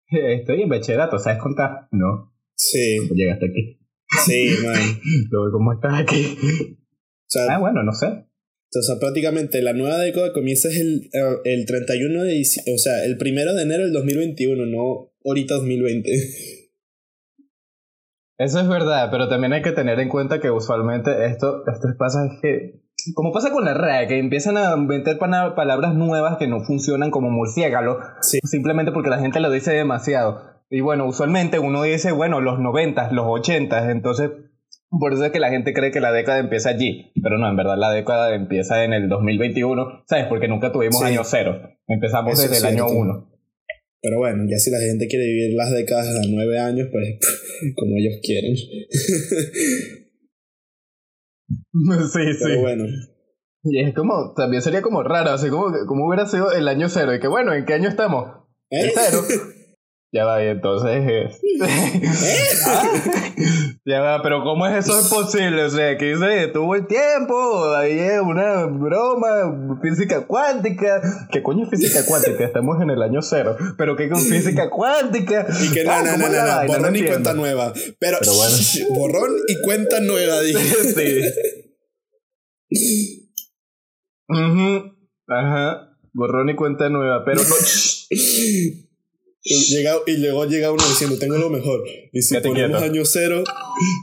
Estoy 0.09 0.63
en 0.63 0.69
bachillerato, 0.69 1.17
¿sabes 1.19 1.39
contar? 1.41 1.87
No, 1.91 2.33
Sí, 2.55 2.97
llegaste 3.13 3.45
aquí. 3.45 3.79
sí, 4.25 4.49
man. 4.65 4.99
Luego, 5.31 5.51
¿cómo 5.53 5.73
estás 5.73 5.99
aquí? 6.01 6.25
O 6.35 7.27
sea, 7.27 7.43
Ah, 7.55 7.59
bueno, 7.59 7.83
no 7.83 7.93
sé. 7.93 8.07
O 8.07 8.81
sea, 8.81 8.99
prácticamente 8.99 9.61
la 9.61 9.73
nueva 9.73 9.99
década 9.99 10.33
comienza 10.33 10.67
el, 10.69 11.09
eh, 11.13 11.37
el 11.45 11.65
31 11.65 12.23
de 12.23 12.33
diciembre, 12.33 12.73
o 12.73 12.77
sea, 12.77 13.05
el 13.05 13.17
primero 13.17 13.53
de 13.53 13.63
enero 13.63 13.83
del 13.83 13.93
2021, 13.93 14.65
no 14.65 15.10
ahorita 15.25 15.55
2020. 15.55 16.09
Eso 18.37 18.59
es 18.59 18.67
verdad, 18.67 19.09
pero 19.11 19.29
también 19.29 19.53
hay 19.53 19.61
que 19.61 19.71
tener 19.71 19.99
en 19.99 20.09
cuenta 20.09 20.39
que 20.39 20.49
usualmente 20.49 21.25
esto, 21.27 21.63
esto 21.67 21.87
pasa 21.97 22.25
es 22.25 22.41
que, 22.41 22.81
como 23.13 23.31
pasa 23.31 23.51
con 23.51 23.65
la 23.65 23.75
RAE, 23.75 24.07
que 24.07 24.17
empiezan 24.17 24.57
a 24.57 24.73
inventar 24.75 25.19
palabras 25.19 25.93
nuevas 25.93 26.37
que 26.37 26.47
no 26.47 26.61
funcionan 26.61 27.11
como 27.11 27.29
murciélago, 27.29 27.99
Sí. 28.21 28.39
simplemente 28.43 28.91
porque 28.91 29.11
la 29.11 29.19
gente 29.19 29.39
lo 29.39 29.51
dice 29.51 29.73
demasiado. 29.73 30.41
Y 30.71 30.81
bueno, 30.81 31.05
usualmente 31.05 31.59
uno 31.59 31.83
dice, 31.83 32.13
bueno, 32.13 32.41
los 32.41 32.57
90, 32.59 33.11
los 33.11 33.25
80, 33.27 33.91
entonces 33.91 34.31
por 34.89 35.13
eso 35.13 35.23
es 35.25 35.31
que 35.31 35.39
la 35.39 35.49
gente 35.49 35.73
cree 35.73 35.91
que 35.91 35.99
la 36.01 36.11
década 36.11 36.39
empieza 36.39 36.69
allí, 36.69 37.11
pero 37.21 37.37
no, 37.37 37.47
en 37.47 37.55
verdad 37.55 37.77
la 37.77 37.91
década 37.91 38.33
empieza 38.33 38.83
en 38.83 38.93
el 38.93 39.07
2021, 39.07 40.03
¿sabes? 40.07 40.25
Porque 40.25 40.47
nunca 40.47 40.71
tuvimos 40.71 40.99
Sí. 40.99 41.05
año 41.05 41.21
cero, 41.23 41.61
empezamos 41.87 42.33
Eso 42.33 42.41
desde 42.43 42.55
es 42.57 42.63
el 42.63 42.69
año 42.69 42.87
cierto. 42.89 43.27
1. 44.01 44.03
Pero 44.03 44.17
bueno, 44.17 44.43
ya 44.49 44.57
si 44.57 44.71
la 44.71 44.79
gente 44.79 45.07
quiere 45.07 45.25
vivir 45.25 45.53
las 45.55 45.71
décadas 45.71 46.07
a 46.07 46.21
nueve 46.29 46.59
años, 46.59 46.87
pues 46.91 47.19
como 47.75 47.95
ellos 47.97 48.15
quieren. 48.23 48.55
sí, 48.55 48.63
sí. 52.11 52.19
Pero 52.43 52.61
bueno, 52.61 52.85
Y 53.63 53.79
es 53.79 53.93
como, 53.93 54.33
también 54.35 54.61
sería 54.61 54.81
como 54.81 55.03
raro, 55.03 55.31
así 55.31 55.49
como, 55.49 55.71
como 55.85 56.07
hubiera 56.07 56.25
sido 56.25 56.51
el 56.51 56.67
año 56.67 56.89
cero. 56.89 57.13
Y 57.13 57.19
que 57.19 57.27
bueno, 57.27 57.53
¿en 57.53 57.65
qué 57.65 57.73
año 57.73 57.89
estamos? 57.89 58.25
¿eh? 58.71 58.85
El 58.85 58.91
cero. 58.95 59.21
ya 60.13 60.25
va, 60.25 60.43
y 60.43 60.47
entonces. 60.47 61.03
eh, 61.07 61.29
ya 63.85 64.01
va, 64.01 64.21
pero 64.21 64.43
¿cómo 64.43 64.67
es 64.67 64.85
eso 64.85 64.99
es 64.99 65.07
posible? 65.07 65.63
O 65.63 65.69
sea, 65.69 65.97
que 65.97 66.17
se 66.17 66.25
detuvo 66.25 66.75
el 66.75 66.85
tiempo, 66.87 67.73
ahí 67.75 67.97
es 67.97 68.19
una 68.21 68.65
broma, 68.65 69.79
física 69.81 70.27
cuántica. 70.27 71.01
¿Qué 71.31 71.41
coño 71.41 71.63
es 71.63 71.69
física 71.69 72.05
cuántica? 72.09 72.43
Estamos 72.43 72.81
en 72.81 72.89
el 72.89 73.01
año 73.01 73.21
cero. 73.21 73.55
¿Pero 73.77 73.95
qué 73.95 74.09
con 74.09 74.19
física 74.21 74.69
cuántica? 74.69 75.47
Y 75.61 75.71
que 75.73 75.83
no, 75.85 75.91
Ah, 75.91 76.01
no, 76.03 76.11
¿cómo 76.11 76.27
no, 76.27 76.33
no, 76.33 76.41
no, 76.41 76.47
vaina? 76.55 76.77
borrón 76.77 76.95
y 76.95 77.05
cuenta 77.05 77.33
nueva. 77.33 77.73
Pero, 77.99 78.17
Pero 78.19 78.33
bueno. 78.33 78.55
borrón 78.95 79.31
y 79.47 79.61
cuenta 79.61 79.99
nueva, 80.01 80.41
dije. 80.41 80.59
sí. 82.69 83.31
Ujú, 84.27 84.93
Ajá. 85.27 85.87
Borrón 86.13 86.49
y 86.49 86.55
cuenta 86.55 86.89
nueva, 86.89 87.23
pero 87.25 87.41
no. 87.41 87.55
Y, 89.43 89.75
llega- 89.75 89.97
y 90.05 90.17
luego 90.17 90.45
llega 90.45 90.71
uno 90.71 90.83
diciendo, 90.87 91.17
tengo 91.17 91.37
lo 91.37 91.49
mejor. 91.49 91.83
Y 92.11 92.21
si 92.21 92.35
ponemos 92.39 92.79
quieto. 92.79 92.93
año 92.93 93.05
cero, 93.05 93.43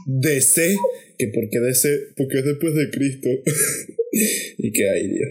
DC, 0.05 0.75
que 1.17 1.31
porque 1.33 1.59
DC, 1.59 2.13
porque 2.17 2.39
es 2.39 2.45
después 2.45 2.73
de 2.75 2.89
Cristo. 2.89 3.29
y 4.57 4.71
que 4.73 4.89
ay, 4.89 5.07
Dios. 5.07 5.29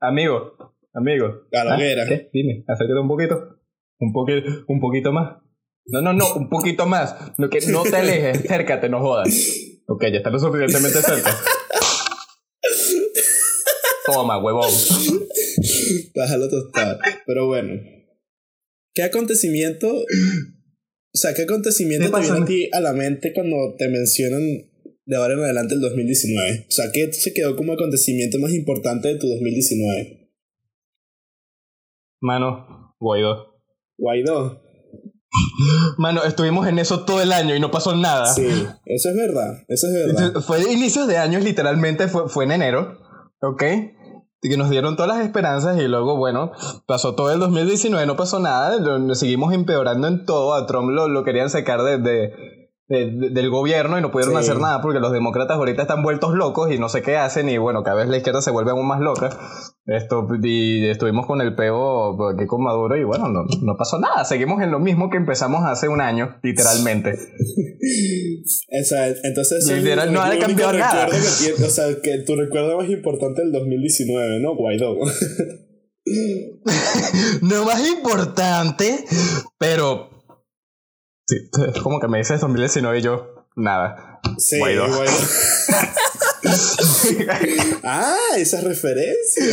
Amigo, 0.00 0.52
amigo. 0.92 1.26
A 1.52 1.64
la 1.64 1.74
Ah. 1.74 1.78
Dime, 2.32 2.64
acércate 2.68 3.00
un 3.00 3.08
poquito. 3.08 3.56
Un, 4.00 4.12
poqui- 4.12 4.64
un 4.68 4.80
poquito 4.80 5.12
más. 5.12 5.38
No, 5.86 6.02
no, 6.02 6.12
no, 6.12 6.34
un 6.34 6.48
poquito 6.50 6.86
más. 6.86 7.16
No, 7.38 7.48
que 7.48 7.60
no 7.68 7.82
te 7.82 7.96
alejes, 7.96 8.38
acércate, 8.44 8.88
no 8.90 9.00
jodas. 9.00 9.28
Ok, 9.86 10.02
ya 10.12 10.18
está 10.18 10.28
lo 10.30 10.38
suficientemente 10.38 11.00
cerca. 11.00 11.34
Toma, 14.06 14.38
huevón. 14.42 14.70
Déjalo 16.14 16.48
tostar. 16.48 16.98
Pero 17.28 17.46
bueno. 17.46 17.74
¿Qué 18.94 19.02
acontecimiento? 19.02 19.86
O 19.94 21.16
sea, 21.18 21.34
¿qué 21.34 21.42
acontecimiento 21.42 22.06
¿Qué 22.06 22.12
te 22.12 22.20
viene 22.22 22.38
a 22.38 22.44
ti 22.46 22.70
a 22.72 22.80
la 22.80 22.94
mente 22.94 23.34
cuando 23.34 23.74
te 23.76 23.88
mencionan 23.88 24.40
de 25.04 25.16
ahora 25.16 25.34
en 25.34 25.40
adelante 25.40 25.74
el 25.74 25.80
2019? 25.82 26.66
O 26.66 26.70
sea, 26.70 26.86
¿qué 26.90 27.12
se 27.12 27.34
quedó 27.34 27.54
como 27.54 27.74
acontecimiento 27.74 28.38
más 28.38 28.52
importante 28.52 29.08
de 29.08 29.16
tu 29.16 29.28
2019? 29.28 30.32
Mano, 32.22 32.96
Guaidó. 32.98 33.60
Guaidó. 33.98 34.62
Mano, 35.98 36.24
estuvimos 36.24 36.66
en 36.66 36.78
eso 36.78 37.04
todo 37.04 37.20
el 37.20 37.32
año 37.32 37.54
y 37.54 37.60
no 37.60 37.70
pasó 37.70 37.94
nada. 37.94 38.32
Sí, 38.32 38.46
eso 38.86 39.10
es 39.10 39.16
verdad. 39.16 39.64
Eso 39.68 39.86
es 39.88 39.92
verdad. 39.92 40.40
Fue 40.40 40.64
de 40.64 40.72
inicios 40.72 41.06
de 41.06 41.18
años, 41.18 41.44
literalmente, 41.44 42.08
fue, 42.08 42.28
fue 42.30 42.44
en 42.44 42.52
enero, 42.52 42.98
¿ok? 43.42 43.62
Que 44.40 44.56
nos 44.56 44.70
dieron 44.70 44.96
todas 44.96 45.16
las 45.16 45.26
esperanzas 45.26 45.80
y 45.80 45.88
luego, 45.88 46.16
bueno, 46.16 46.52
pasó 46.86 47.14
todo 47.14 47.32
el 47.32 47.40
2019, 47.40 48.06
no 48.06 48.16
pasó 48.16 48.38
nada, 48.38 48.78
lo, 48.78 49.14
seguimos 49.14 49.52
empeorando 49.52 50.06
en 50.06 50.24
todo, 50.24 50.54
a 50.54 50.66
Trump 50.66 50.90
lo, 50.90 51.08
lo 51.08 51.24
querían 51.24 51.50
sacar 51.50 51.82
del 52.88 53.50
gobierno 53.50 53.98
y 53.98 54.00
no 54.00 54.10
pudieron 54.10 54.38
hacer 54.38 54.58
nada 54.58 54.80
porque 54.80 54.98
los 54.98 55.12
demócratas 55.12 55.58
ahorita 55.58 55.82
están 55.82 56.02
vueltos 56.02 56.34
locos 56.34 56.72
y 56.72 56.78
no 56.78 56.88
sé 56.88 57.02
qué 57.02 57.18
hacen 57.18 57.50
y 57.50 57.58
bueno, 57.58 57.82
cada 57.82 57.96
vez 57.96 58.08
la 58.08 58.16
izquierda 58.16 58.40
se 58.40 58.50
vuelve 58.50 58.70
aún 58.70 58.88
más 58.88 59.00
loca. 59.00 59.28
Esto, 59.84 60.26
y 60.42 60.86
estuvimos 60.86 61.26
con 61.26 61.42
el 61.42 61.54
peo 61.54 62.16
aquí 62.30 62.46
con 62.46 62.62
Maduro 62.62 62.96
y 62.96 63.04
bueno, 63.04 63.28
no, 63.28 63.44
no 63.62 63.76
pasó 63.76 63.98
nada, 63.98 64.24
seguimos 64.24 64.62
en 64.62 64.70
lo 64.70 64.78
mismo 64.78 65.10
que 65.10 65.18
empezamos 65.18 65.64
hace 65.64 65.88
un 65.88 66.00
año, 66.00 66.38
literalmente. 66.42 67.10
entonces 69.22 69.70
Literal, 69.70 70.10
no 70.12 70.22
ha 70.22 70.38
cambiado 70.38 70.72
nada. 70.72 71.08
Que 71.08 71.52
o 71.62 71.68
sea, 71.68 71.88
que 72.02 72.22
tu 72.26 72.36
recuerdo 72.36 72.78
más 72.78 72.88
importante 72.88 73.42
del 73.42 73.52
2019, 73.52 74.40
¿no? 74.40 74.56
Guaidó. 74.56 74.94
no 77.42 77.66
más 77.66 77.86
importante, 77.86 79.04
pero 79.58 80.17
Sí, 81.28 81.36
es 81.74 81.82
como 81.82 82.00
que 82.00 82.08
me 82.08 82.18
dices 82.18 82.40
2019 82.40 82.98
y 82.98 83.02
yo, 83.02 83.44
nada. 83.54 84.20
Sí, 84.38 84.58
Guaidó. 84.58 84.86
ah, 87.84 88.16
esa 88.36 88.60
referencia. 88.60 89.44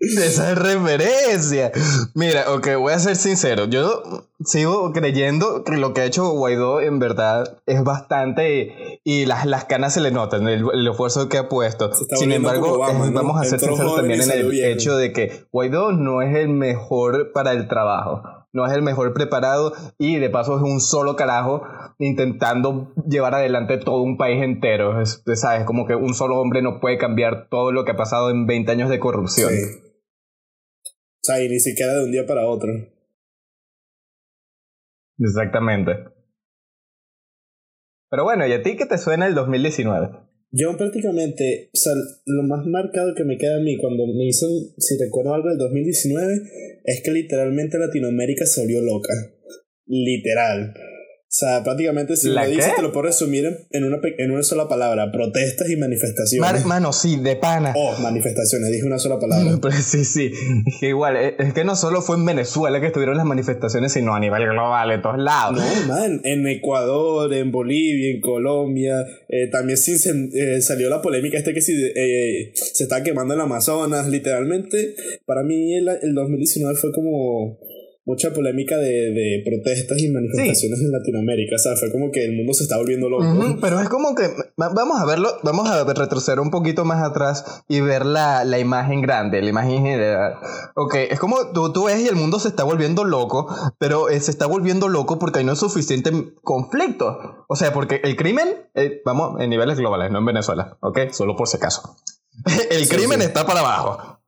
esa 0.00 0.54
referencia. 0.54 1.72
Mira, 2.14 2.52
ok, 2.52 2.68
voy 2.78 2.92
a 2.92 2.98
ser 2.98 3.16
sincero. 3.16 3.64
Yo 3.66 4.26
sigo 4.44 4.92
creyendo 4.92 5.64
que 5.64 5.76
lo 5.76 5.94
que 5.94 6.02
ha 6.02 6.04
hecho 6.04 6.28
Guaidó 6.30 6.80
en 6.80 6.98
verdad 6.98 7.58
es 7.66 7.82
bastante 7.82 9.00
y 9.04 9.26
las, 9.26 9.46
las 9.46 9.64
canas 9.64 9.94
se 9.94 10.00
le 10.00 10.10
notan, 10.10 10.46
el, 10.48 10.86
esfuerzo 10.86 11.28
que 11.28 11.38
ha 11.38 11.48
puesto. 11.48 11.92
Sin 11.94 12.32
embargo, 12.32 12.78
vamos 12.78 13.40
a 13.40 13.44
ser 13.44 13.60
sinceros 13.60 13.96
también 13.96 14.20
en 14.20 14.30
el 14.30 14.64
hecho 14.64 14.96
de 14.96 15.12
que 15.12 15.46
Guaidó 15.52 15.92
no 15.92 16.20
es 16.20 16.36
el 16.36 16.48
mejor 16.48 17.32
para 17.32 17.52
el 17.52 17.66
trabajo 17.68 18.43
no 18.54 18.64
es 18.66 18.72
el 18.72 18.82
mejor 18.82 19.12
preparado 19.12 19.74
y 19.98 20.16
de 20.18 20.30
paso 20.30 20.56
es 20.56 20.62
un 20.62 20.80
solo 20.80 21.16
carajo 21.16 21.64
intentando 21.98 22.94
llevar 23.06 23.34
adelante 23.34 23.78
todo 23.78 24.00
un 24.00 24.16
país 24.16 24.42
entero. 24.42 25.00
Es, 25.00 25.22
¿Sabes? 25.34 25.64
Como 25.64 25.86
que 25.86 25.96
un 25.96 26.14
solo 26.14 26.38
hombre 26.40 26.62
no 26.62 26.80
puede 26.80 26.96
cambiar 26.96 27.48
todo 27.48 27.72
lo 27.72 27.84
que 27.84 27.90
ha 27.90 27.96
pasado 27.96 28.30
en 28.30 28.46
20 28.46 28.70
años 28.70 28.90
de 28.90 29.00
corrupción. 29.00 29.50
O 29.52 31.22
sea, 31.22 31.42
y 31.42 31.48
ni 31.48 31.58
siquiera 31.58 31.94
de 31.94 32.04
un 32.04 32.12
día 32.12 32.24
para 32.26 32.46
otro. 32.46 32.70
Exactamente. 35.18 35.92
Pero 38.10 38.22
bueno, 38.22 38.46
¿y 38.46 38.52
a 38.52 38.62
ti 38.62 38.76
qué 38.76 38.86
te 38.86 38.98
suena 38.98 39.26
el 39.26 39.34
2019? 39.34 40.10
Yo 40.56 40.76
prácticamente, 40.76 41.68
o 41.74 41.76
sea, 41.76 41.94
lo 42.26 42.44
más 42.44 42.64
marcado 42.64 43.12
que 43.16 43.24
me 43.24 43.38
queda 43.38 43.56
a 43.56 43.60
mí 43.60 43.76
cuando 43.76 44.06
me 44.06 44.28
hizo, 44.28 44.46
si 44.78 44.96
recuerdo 44.96 45.34
algo 45.34 45.48
del 45.48 45.58
2019, 45.58 46.42
es 46.84 47.02
que 47.02 47.10
literalmente 47.10 47.76
Latinoamérica 47.76 48.46
se 48.46 48.60
volvió 48.60 48.80
loca. 48.80 49.12
Literal. 49.86 50.72
O 51.34 51.36
sea, 51.36 51.64
prácticamente 51.64 52.16
si 52.16 52.28
lo 52.28 52.46
dices 52.46 52.76
te 52.76 52.80
lo 52.80 52.92
puedo 52.92 53.06
resumir 53.06 53.66
en 53.70 53.82
una, 53.82 53.98
en 54.18 54.30
una 54.30 54.44
sola 54.44 54.68
palabra, 54.68 55.10
protestas 55.10 55.68
y 55.68 55.74
manifestaciones. 55.74 56.64
mano, 56.64 56.92
sí, 56.92 57.16
de 57.16 57.34
pana. 57.34 57.72
Oh, 57.74 57.98
manifestaciones, 57.98 58.70
dije 58.70 58.86
una 58.86 59.00
sola 59.00 59.18
palabra. 59.18 59.58
Pero 59.60 59.74
sí, 59.74 60.04
sí, 60.04 60.30
es 60.64 60.78
que 60.78 60.90
igual, 60.90 61.16
es 61.16 61.52
que 61.52 61.64
no 61.64 61.74
solo 61.74 62.02
fue 62.02 62.18
en 62.18 62.24
Venezuela 62.24 62.80
que 62.80 62.86
estuvieron 62.86 63.16
las 63.16 63.26
manifestaciones, 63.26 63.92
sino 63.92 64.14
a 64.14 64.20
nivel 64.20 64.44
global, 64.44 64.92
en 64.92 65.02
todos 65.02 65.18
lados. 65.18 65.58
No, 65.58 65.92
man, 65.92 66.20
en 66.22 66.46
Ecuador, 66.46 67.34
en 67.34 67.50
Bolivia, 67.50 68.14
en 68.14 68.20
Colombia, 68.20 69.04
eh, 69.28 69.48
también 69.50 69.76
sí 69.76 69.96
eh, 70.34 70.60
salió 70.60 70.88
la 70.88 71.02
polémica 71.02 71.36
este 71.36 71.52
que 71.52 71.60
si 71.60 71.72
eh, 71.72 72.52
se 72.54 72.84
está 72.84 73.02
quemando 73.02 73.34
el 73.34 73.40
Amazonas, 73.40 74.06
literalmente, 74.06 74.94
para 75.26 75.42
mí 75.42 75.74
el, 75.74 75.88
el 76.00 76.14
2019 76.14 76.76
fue 76.76 76.92
como 76.92 77.58
mucha 78.06 78.32
polémica 78.32 78.76
de, 78.76 79.12
de 79.12 79.42
protestas 79.44 79.98
y 79.98 80.10
manifestaciones 80.10 80.80
en 80.80 80.92
Latinoamérica. 80.92 81.56
O 81.56 81.58
sea, 81.58 81.76
fue 81.76 81.90
como 81.90 82.10
que 82.10 82.24
el 82.24 82.36
mundo 82.36 82.52
se 82.52 82.64
está 82.64 82.76
volviendo 82.76 83.08
loco. 83.08 83.24
pero 83.60 83.80
es 83.80 83.88
como 83.88 84.14
que, 84.14 84.28
vamos 84.56 85.00
a 85.00 85.06
verlo, 85.06 85.38
vamos 85.42 85.68
a 85.70 85.84
retroceder 85.84 86.40
un 86.40 86.50
poquito 86.50 86.84
más 86.84 87.02
atrás 87.02 87.64
y 87.66 87.80
ver 87.80 88.04
la, 88.04 88.44
la 88.44 88.58
imagen 88.58 89.00
grande, 89.00 89.40
la 89.40 89.48
imagen 89.48 89.82
general. 89.82 90.34
Ok, 90.74 90.94
es 90.94 91.18
como 91.18 91.52
tú, 91.52 91.72
tú 91.72 91.84
ves 91.84 92.00
y 92.00 92.08
el 92.08 92.16
mundo 92.16 92.38
se 92.38 92.48
está 92.48 92.64
volviendo 92.64 93.04
loco, 93.04 93.48
pero 93.78 94.10
eh, 94.10 94.20
se 94.20 94.30
está 94.30 94.46
volviendo 94.46 94.88
loco 94.88 95.18
porque 95.18 95.38
hay 95.38 95.44
no 95.44 95.56
suficiente 95.56 96.10
conflicto. 96.42 97.44
O 97.48 97.56
sea, 97.56 97.72
porque 97.72 98.00
el 98.04 98.16
crimen, 98.16 98.68
eh, 98.74 99.00
vamos, 99.04 99.40
en 99.40 99.48
niveles 99.48 99.78
globales, 99.78 100.10
no 100.10 100.18
en 100.18 100.26
Venezuela, 100.26 100.76
ok, 100.80 101.10
solo 101.10 101.36
por 101.36 101.48
si 101.48 101.56
acaso. 101.56 101.96
el 102.70 102.86
crimen 102.88 103.22
está 103.22 103.46
para 103.46 103.60
abajo. 103.60 104.20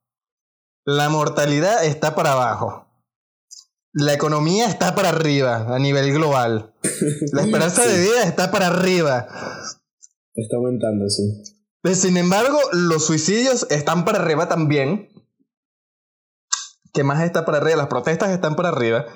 La 0.84 1.08
mortalidad 1.08 1.84
está 1.84 2.14
para 2.14 2.32
abajo 2.32 2.85
la 3.98 4.12
economía 4.12 4.66
está 4.66 4.94
para 4.94 5.08
arriba 5.08 5.74
a 5.74 5.78
nivel 5.78 6.12
global. 6.12 6.74
La 7.32 7.42
esperanza 7.42 7.86
de 7.86 7.98
vida 7.98 8.24
está 8.24 8.50
para 8.50 8.66
arriba. 8.66 9.26
Está 10.34 10.56
aumentando, 10.56 11.08
sí. 11.08 11.22
Sin 11.94 12.18
embargo, 12.18 12.58
los 12.72 13.06
suicidios 13.06 13.66
están 13.70 14.04
para 14.04 14.18
arriba 14.18 14.48
también. 14.48 15.08
¿Qué 16.92 17.04
más 17.04 17.24
está 17.24 17.46
para 17.46 17.56
arriba? 17.56 17.76
Las 17.78 17.86
protestas 17.86 18.32
están 18.32 18.54
para 18.54 18.68
arriba. 18.68 19.06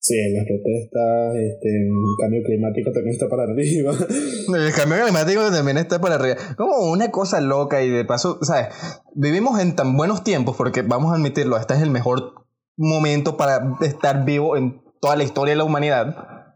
Sí, 0.00 0.16
las 0.34 0.46
protestas, 0.46 1.36
este, 1.36 1.68
el 1.68 1.90
cambio 2.20 2.42
climático 2.44 2.90
también 2.90 3.14
está 3.14 3.28
para 3.28 3.44
arriba. 3.44 3.92
El 4.66 4.72
cambio 4.72 5.04
climático 5.04 5.50
también 5.52 5.78
está 5.78 6.00
para 6.00 6.16
arriba. 6.16 6.36
Como 6.56 6.90
una 6.90 7.12
cosa 7.12 7.40
loca 7.40 7.82
y 7.82 7.90
de 7.90 8.04
paso, 8.04 8.40
¿sabes? 8.42 8.68
Vivimos 9.14 9.60
en 9.60 9.76
tan 9.76 9.96
buenos 9.96 10.24
tiempos 10.24 10.56
porque, 10.56 10.82
vamos 10.82 11.12
a 11.12 11.16
admitirlo, 11.16 11.56
este 11.56 11.74
es 11.74 11.82
el 11.82 11.90
mejor 11.90 12.45
momento 12.76 13.36
para 13.36 13.76
estar 13.80 14.24
vivo 14.24 14.56
en 14.56 14.82
toda 15.00 15.16
la 15.16 15.24
historia 15.24 15.52
de 15.52 15.58
la 15.58 15.64
humanidad. 15.64 16.54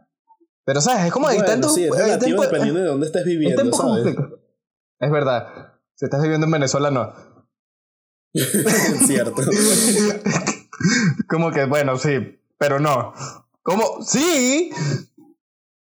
Pero, 0.65 0.81
¿sabes? 0.81 1.07
Es 1.07 1.13
como 1.13 1.27
bueno, 1.27 1.45
hay 1.47 1.63
sí, 1.75 1.85
es 1.85 1.91
relativo 1.91 2.43
dependiendo 2.43 2.81
de 2.81 2.87
dónde 2.87 3.07
estés 3.07 3.25
viviendo, 3.25 3.73
¿sabes? 3.73 4.17
Es 5.01 5.11
verdad. 5.11 5.75
Si 5.95 6.05
estás 6.05 6.23
viviendo 6.23 6.47
en 6.47 6.53
Venezuela, 6.53 6.91
no. 6.91 7.13
Cierto. 9.07 9.43
como 11.29 11.51
que, 11.51 11.65
bueno, 11.65 11.97
sí, 11.99 12.41
pero 12.59 12.79
no. 12.79 13.13
Como, 13.63 14.03
sí, 14.03 14.71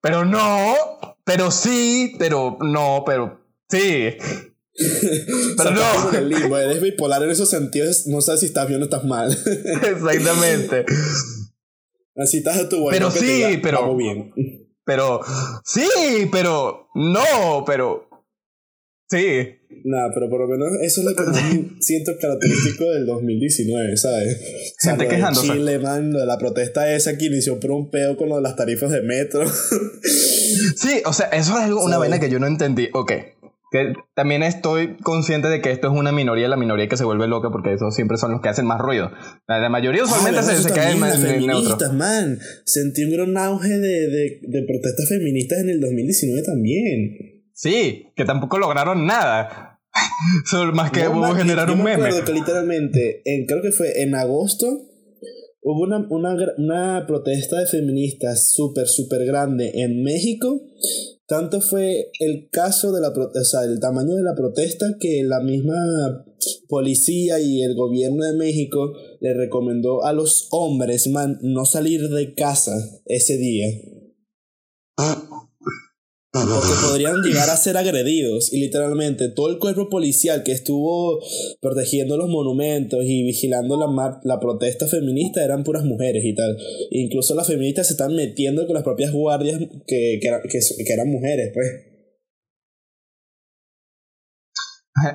pero 0.00 0.24
no, 0.24 0.74
pero 1.24 1.50
sí, 1.50 2.16
pero 2.18 2.58
no, 2.60 3.02
pero 3.06 3.40
sí. 3.68 4.16
Pero 5.56 5.70
no. 5.70 6.12
el 6.12 6.28
limbo, 6.28 6.58
eres 6.58 6.80
bipolar 6.80 7.22
en 7.22 7.30
esos 7.30 7.50
sentidos, 7.50 8.06
no 8.06 8.20
sabes 8.20 8.40
si 8.40 8.46
estás 8.46 8.68
bien 8.68 8.80
o 8.80 8.84
estás 8.84 9.04
mal. 9.04 9.30
Exactamente. 9.46 10.84
Así 12.16 12.38
estás 12.38 12.58
a 12.58 12.68
tu 12.68 12.86
Pero 12.90 13.10
sí, 13.10 13.58
pero. 13.62 13.96
bien. 13.96 14.32
Pero. 14.84 15.20
Sí, 15.64 16.28
pero. 16.30 16.88
No, 16.94 17.64
pero. 17.66 18.08
Sí. 19.08 19.58
Nada, 19.84 20.10
pero 20.14 20.28
por 20.28 20.40
lo 20.40 20.48
menos 20.48 20.68
eso 20.82 21.00
es 21.00 21.06
lo 21.06 21.16
que 21.16 21.22
siento 21.80 22.12
característico 22.20 22.84
del 22.90 23.06
2019, 23.06 23.96
¿sabes? 23.96 24.36
O 24.36 24.88
Gente 24.88 25.08
quejándose. 25.08 25.48
Chile, 25.48 25.78
man, 25.78 26.12
de 26.12 26.24
la 26.26 26.38
protesta 26.38 26.94
esa 26.94 27.16
que 27.16 27.26
inició 27.26 27.58
por 27.58 27.72
un 27.72 27.90
pedo 27.90 28.16
con 28.16 28.28
lo 28.28 28.36
de 28.36 28.42
las 28.42 28.56
tarifas 28.56 28.90
de 28.90 29.02
metro. 29.02 29.44
sí, 30.76 31.02
o 31.04 31.12
sea, 31.12 31.26
eso 31.28 31.52
es 31.58 31.64
algo, 31.64 31.84
una 31.84 31.98
vaina 31.98 32.20
que 32.20 32.30
yo 32.30 32.38
no 32.38 32.46
entendí. 32.46 32.88
Ok, 32.92 33.12
que 33.72 33.94
también 34.14 34.42
estoy 34.42 34.98
consciente 34.98 35.48
de 35.48 35.62
que 35.62 35.70
esto 35.70 35.90
es 35.90 35.98
una 35.98 36.12
minoría, 36.12 36.46
la 36.46 36.58
minoría 36.58 36.88
que 36.88 36.98
se 36.98 37.04
vuelve 37.04 37.26
loca 37.26 37.48
porque 37.50 37.72
esos 37.72 37.94
siempre 37.94 38.18
son 38.18 38.32
los 38.32 38.42
que 38.42 38.50
hacen 38.50 38.66
más 38.66 38.78
ruido. 38.78 39.10
La, 39.48 39.70
mayoría 39.70 40.04
usualmente 40.04 40.40
ah, 40.40 40.42
se, 40.42 40.62
se 40.62 40.74
cae 40.74 40.92
en, 40.92 41.02
el 41.02 41.46
neutro. 41.46 41.92
man. 41.94 42.38
Sentí 42.66 43.04
un 43.04 43.12
gran 43.12 43.36
auge 43.38 43.70
de, 43.70 44.08
de, 44.08 44.40
de, 44.42 44.62
protestas 44.66 45.08
feministas 45.08 45.60
en 45.60 45.70
el 45.70 45.80
2019 45.80 46.42
también. 46.42 47.42
Sí, 47.54 48.12
que 48.14 48.26
tampoco 48.26 48.58
lograron 48.58 49.06
nada. 49.06 49.80
Solo 50.44 50.72
más 50.72 50.90
que 50.90 51.08
hubo 51.08 51.34
generar 51.34 51.70
un 51.70 51.82
meme. 51.82 52.12
Me 52.12 52.24
que 52.24 52.32
literalmente, 52.32 53.22
en, 53.24 53.46
creo 53.46 53.62
que 53.62 53.72
fue 53.72 54.02
en 54.02 54.14
agosto, 54.14 54.66
hubo 55.62 55.80
una, 55.80 56.06
una, 56.10 56.36
una 56.58 57.06
protesta 57.06 57.58
de 57.58 57.66
feministas 57.66 58.52
súper, 58.52 58.86
súper 58.86 59.24
grande 59.24 59.72
en 59.76 60.02
México 60.02 60.60
tanto 61.32 61.62
fue 61.62 62.10
el 62.18 62.50
caso 62.50 62.92
de 62.92 63.00
la 63.00 63.08
o 63.08 63.44
sea, 63.44 63.62
el 63.64 63.80
tamaño 63.80 64.16
de 64.16 64.22
la 64.22 64.34
protesta 64.34 64.98
que 65.00 65.22
la 65.24 65.40
misma 65.40 66.26
policía 66.68 67.40
y 67.40 67.62
el 67.62 67.74
gobierno 67.74 68.22
de 68.22 68.34
México 68.34 68.92
le 69.18 69.32
recomendó 69.32 70.04
a 70.04 70.12
los 70.12 70.48
hombres 70.50 71.06
man, 71.06 71.38
no 71.40 71.64
salir 71.64 72.10
de 72.10 72.34
casa 72.34 73.00
ese 73.06 73.38
día. 73.38 73.66
Porque 76.32 76.72
podrían 76.88 77.16
llegar 77.22 77.50
a 77.50 77.56
ser 77.56 77.76
agredidos 77.76 78.52
y 78.52 78.60
literalmente 78.60 79.28
todo 79.28 79.50
el 79.50 79.58
cuerpo 79.58 79.90
policial 79.90 80.42
que 80.42 80.52
estuvo 80.52 81.20
protegiendo 81.60 82.16
los 82.16 82.30
monumentos 82.30 83.00
y 83.04 83.22
vigilando 83.22 83.76
la, 83.76 84.20
la 84.24 84.40
protesta 84.40 84.86
feminista 84.86 85.44
eran 85.44 85.62
puras 85.62 85.84
mujeres 85.84 86.24
y 86.24 86.34
tal. 86.34 86.56
incluso 86.90 87.34
las 87.34 87.48
feministas 87.48 87.88
se 87.88 87.92
están 87.92 88.14
metiendo 88.16 88.66
con 88.66 88.74
las 88.74 88.82
propias 88.82 89.12
guardias 89.12 89.60
que, 89.86 90.18
que, 90.22 90.30
que, 90.48 90.92
eran 90.92 91.10
mujeres, 91.10 91.50
pues. 91.52 91.66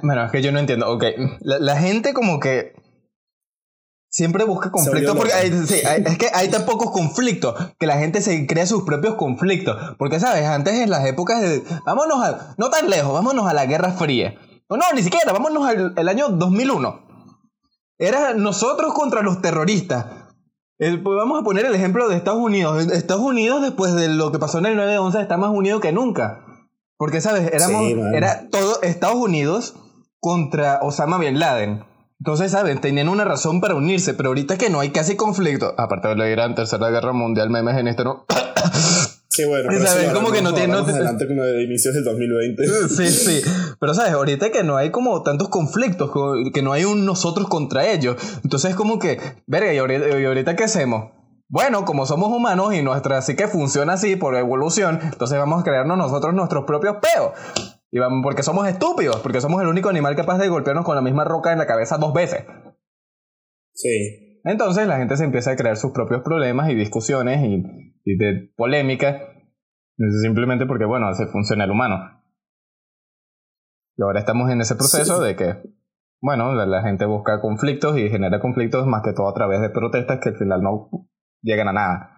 Bueno, 0.03 0.25
es 0.25 0.31
que 0.31 0.41
yo 0.41 0.51
no 0.51 0.59
entiendo. 0.59 0.89
Ok, 0.89 1.03
la, 1.41 1.59
la 1.59 1.79
gente 1.79 2.13
como 2.13 2.39
que 2.39 2.73
siempre 4.09 4.45
busca 4.45 4.71
conflictos 4.71 5.15
porque 5.15 5.33
hay, 5.33 5.51
sí, 5.51 5.81
es 5.83 6.17
que 6.17 6.29
hay 6.33 6.49
tan 6.49 6.65
pocos 6.65 6.91
conflictos 6.91 7.55
que 7.79 7.87
la 7.87 7.97
gente 7.97 8.21
se 8.21 8.47
crea 8.47 8.65
sus 8.65 8.83
propios 8.83 9.15
conflictos. 9.15 9.77
Porque, 9.97 10.19
¿sabes? 10.19 10.45
Antes 10.45 10.75
en 10.75 10.89
las 10.89 11.05
épocas 11.05 11.41
de... 11.41 11.63
Vámonos 11.85 12.23
a... 12.23 12.55
No 12.57 12.69
tan 12.69 12.89
lejos, 12.89 13.13
vámonos 13.13 13.47
a 13.47 13.53
la 13.53 13.65
Guerra 13.65 13.91
Fría. 13.91 14.35
No, 14.69 14.77
no, 14.77 14.83
ni 14.93 15.01
siquiera, 15.01 15.31
vámonos 15.31 15.67
al 15.67 15.93
el 15.95 16.09
año 16.09 16.29
2001. 16.29 17.07
Era 17.99 18.33
nosotros 18.33 18.93
contra 18.93 19.21
los 19.21 19.41
terroristas. 19.41 20.05
pues 20.77 21.01
vamos 21.03 21.39
a 21.39 21.43
poner 21.43 21.65
el 21.65 21.75
ejemplo 21.75 22.07
de 22.09 22.17
Estados 22.17 22.41
Unidos. 22.41 22.85
Estados 22.91 23.23
Unidos, 23.23 23.61
después 23.61 23.93
de 23.95 24.09
lo 24.09 24.31
que 24.31 24.39
pasó 24.39 24.59
en 24.59 24.67
el 24.67 24.77
9-11, 24.77 25.21
está 25.21 25.37
más 25.37 25.51
unido 25.51 25.79
que 25.79 25.91
nunca. 25.91 26.43
Porque, 26.97 27.21
¿sabes? 27.21 27.51
Éramos, 27.53 27.83
era 28.13 28.49
todo 28.49 28.81
Estados 28.81 29.17
Unidos 29.17 29.75
contra 30.19 30.79
Osama 30.81 31.17
Bin 31.17 31.39
Laden. 31.39 31.86
Entonces, 32.19 32.51
¿saben? 32.51 32.81
Tenían 32.81 33.09
una 33.09 33.25
razón 33.25 33.61
para 33.61 33.75
unirse, 33.75 34.13
pero 34.13 34.29
ahorita 34.29 34.57
que 34.57 34.69
no 34.69 34.79
hay 34.79 34.89
casi 34.89 35.15
conflicto, 35.15 35.75
aparte 35.77 36.07
de 36.07 36.15
la 36.15 36.25
Gran 36.25 36.55
Tercera 36.55 36.89
Guerra 36.89 37.13
Mundial, 37.13 37.49
memes 37.49 37.77
en 37.77 37.87
esto, 37.87 38.03
¿no? 38.03 38.25
Sí, 39.29 39.45
bueno, 39.45 39.69
pero 39.69 39.85
¿sabes? 39.85 40.09
como 40.13 40.31
que 40.31 40.41
no 40.41 40.51
tiene... 40.51 40.73
No 40.73 40.79
adelante 40.79 41.27
como 41.27 41.43
de 41.43 41.63
inicios 41.63 41.93
del 41.93 42.03
2020. 42.03 42.63
Sí, 42.89 43.07
sí. 43.07 43.41
Pero, 43.79 43.93
¿sabes? 43.93 44.13
Ahorita 44.13 44.49
que 44.51 44.63
no 44.63 44.77
hay 44.77 44.89
como 44.89 45.21
tantos 45.21 45.49
conflictos, 45.49 46.09
que 46.51 46.61
no 46.63 46.73
hay 46.73 46.85
un 46.85 47.05
nosotros 47.05 47.47
contra 47.47 47.87
ellos. 47.87 48.17
Entonces, 48.43 48.73
como 48.73 48.97
que, 48.97 49.19
verga, 49.45 49.71
¿y 49.71 49.77
ahorita, 49.77 50.19
¿y 50.19 50.25
ahorita 50.25 50.55
qué 50.55 50.63
hacemos? 50.63 51.11
Bueno, 51.49 51.85
como 51.85 52.07
somos 52.07 52.29
humanos 52.29 52.73
y 52.73 52.81
nuestra 52.81 53.21
sí 53.21 53.35
que 53.35 53.47
funciona 53.47 53.93
así 53.93 54.15
por 54.15 54.35
evolución, 54.35 54.99
entonces 55.03 55.37
vamos 55.37 55.61
a 55.61 55.63
crearnos 55.63 55.97
nosotros 55.99 56.33
nuestros 56.33 56.65
propios 56.65 56.97
peos. 56.97 57.76
Y 57.91 57.99
vamos, 57.99 58.19
porque 58.23 58.43
somos 58.43 58.67
estúpidos, 58.67 59.21
porque 59.21 59.41
somos 59.41 59.61
el 59.61 59.67
único 59.67 59.89
animal 59.89 60.15
capaz 60.15 60.37
de 60.37 60.49
golpearnos 60.49 60.85
con 60.85 60.95
la 60.95 61.01
misma 61.01 61.23
roca 61.23 61.51
en 61.51 61.57
la 61.57 61.67
cabeza 61.67 61.97
dos 61.97 62.13
veces. 62.13 62.45
Sí. 63.73 64.41
Entonces 64.43 64.87
la 64.87 64.97
gente 64.97 65.17
se 65.17 65.23
empieza 65.23 65.51
a 65.51 65.55
crear 65.55 65.77
sus 65.77 65.91
propios 65.91 66.21
problemas 66.21 66.69
y 66.69 66.75
discusiones 66.75 67.43
y, 67.43 67.63
y 68.03 68.17
de 68.17 68.51
polémica, 68.55 69.33
simplemente 70.21 70.65
porque, 70.65 70.85
bueno, 70.85 71.07
así 71.07 71.25
funciona 71.25 71.65
el 71.65 71.71
humano. 71.71 72.17
Y 73.97 74.03
ahora 74.03 74.19
estamos 74.19 74.49
en 74.51 74.61
ese 74.61 74.75
proceso 74.75 75.21
de 75.21 75.35
que, 75.35 75.55
bueno, 76.21 76.53
la, 76.53 76.81
gente 76.83 77.05
busca 77.05 77.41
conflictos 77.41 77.97
y 77.97 78.09
genera 78.09 78.39
conflictos 78.39 78.85
más 78.85 79.01
que 79.03 79.13
todo 79.13 79.27
a 79.27 79.33
través 79.33 79.59
de 79.59 79.71
protestas 79.71 80.19
que 80.21 80.29
al 80.29 80.37
final 80.37 80.61
no 80.61 80.89
llegan 81.41 81.67
a 81.67 81.73
nada. 81.73 82.16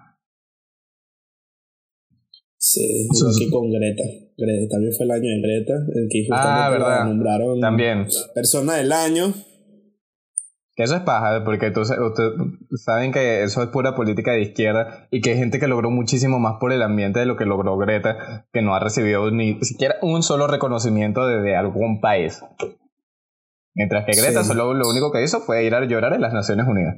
Sí, 2.72 3.08
aquí 3.10 3.50
con 3.50 3.72
Greta. 3.72 4.04
Greta. 4.38 4.68
También 4.70 4.94
fue 4.94 5.06
el 5.08 5.12
año 5.12 5.24
de 5.24 5.42
Greta, 5.42 5.74
el 5.74 6.08
que 6.08 6.28
ah, 6.32 6.70
verdad. 6.70 7.06
nombraron 7.06 7.60
También. 7.60 8.06
persona 8.36 8.76
del 8.76 8.92
año. 8.92 9.34
Que 10.76 10.84
eso 10.84 10.96
es 10.96 11.02
paja, 11.02 11.44
porque 11.44 11.74
ustedes 11.76 12.00
saben 12.86 13.12
que 13.12 13.42
eso 13.44 13.64
es 13.64 13.70
pura 13.70 13.96
política 13.96 14.34
de 14.34 14.42
izquierda 14.42 15.08
y 15.10 15.20
que 15.22 15.32
hay 15.32 15.38
gente 15.38 15.60
que 15.60 15.68
logró 15.68 15.90
muchísimo 15.90 16.38
más 16.38 16.58
por 16.60 16.72
el 16.72 16.84
ambiente 16.84 17.20
de 17.20 17.26
lo 17.26 17.38
que 17.38 17.46
logró 17.46 17.76
Greta, 17.76 18.46
que 18.54 18.62
no 18.62 18.76
ha 18.76 18.80
recibido 18.80 19.32
ni 19.32 19.60
siquiera 19.62 19.96
un 20.04 20.22
solo 20.22 20.46
reconocimiento 20.46 21.26
desde 21.26 21.56
algún 21.56 22.00
país. 22.00 22.40
Mientras 23.74 24.06
que 24.06 24.22
Greta 24.22 24.44
solo 24.44 24.76
lo 24.76 24.88
único 24.88 25.12
que 25.12 25.24
hizo 25.24 25.40
fue 25.40 25.66
ir 25.66 25.74
a 25.74 25.84
llorar 25.86 26.14
en 26.14 26.22
las 26.22 26.34
Naciones 26.34 26.68
Unidas. 26.68 26.98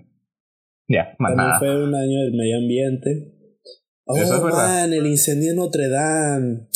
Ya, 0.90 1.16
más 1.18 1.34
También 1.34 1.58
fue 1.60 1.84
un 1.84 1.96
año 1.96 2.20
del 2.24 2.34
medio 2.34 2.58
ambiente. 2.58 3.41
Oh, 4.14 4.50
man, 4.50 4.92
el 4.94 5.06
incendio 5.06 5.52
en 5.52 5.58
Notre 5.58 5.88
Dame. 5.88 6.68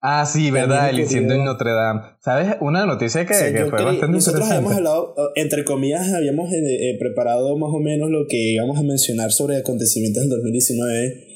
Ah, 0.00 0.26
sí, 0.26 0.50
verdad, 0.50 0.90
el 0.90 1.00
incendio 1.00 1.34
en 1.34 1.44
Notre 1.44 1.72
Dame. 1.72 2.00
¿Sabes? 2.20 2.56
Una 2.60 2.86
noticia 2.86 3.26
que, 3.26 3.32
que 3.32 3.66
fue 3.66 3.82
bastante 3.82 4.08
Nosotros 4.08 4.48
habíamos 4.48 4.74
hablado, 4.74 5.14
entre 5.34 5.64
comillas, 5.64 6.12
habíamos 6.12 6.52
eh, 6.52 6.60
eh, 6.62 6.96
preparado 6.98 7.56
más 7.56 7.70
o 7.72 7.78
menos 7.78 8.10
lo 8.10 8.26
que 8.28 8.54
íbamos 8.54 8.78
a 8.78 8.82
mencionar 8.82 9.32
sobre 9.32 9.56
acontecimientos 9.56 10.22
en 10.22 10.30
2019. 10.30 11.34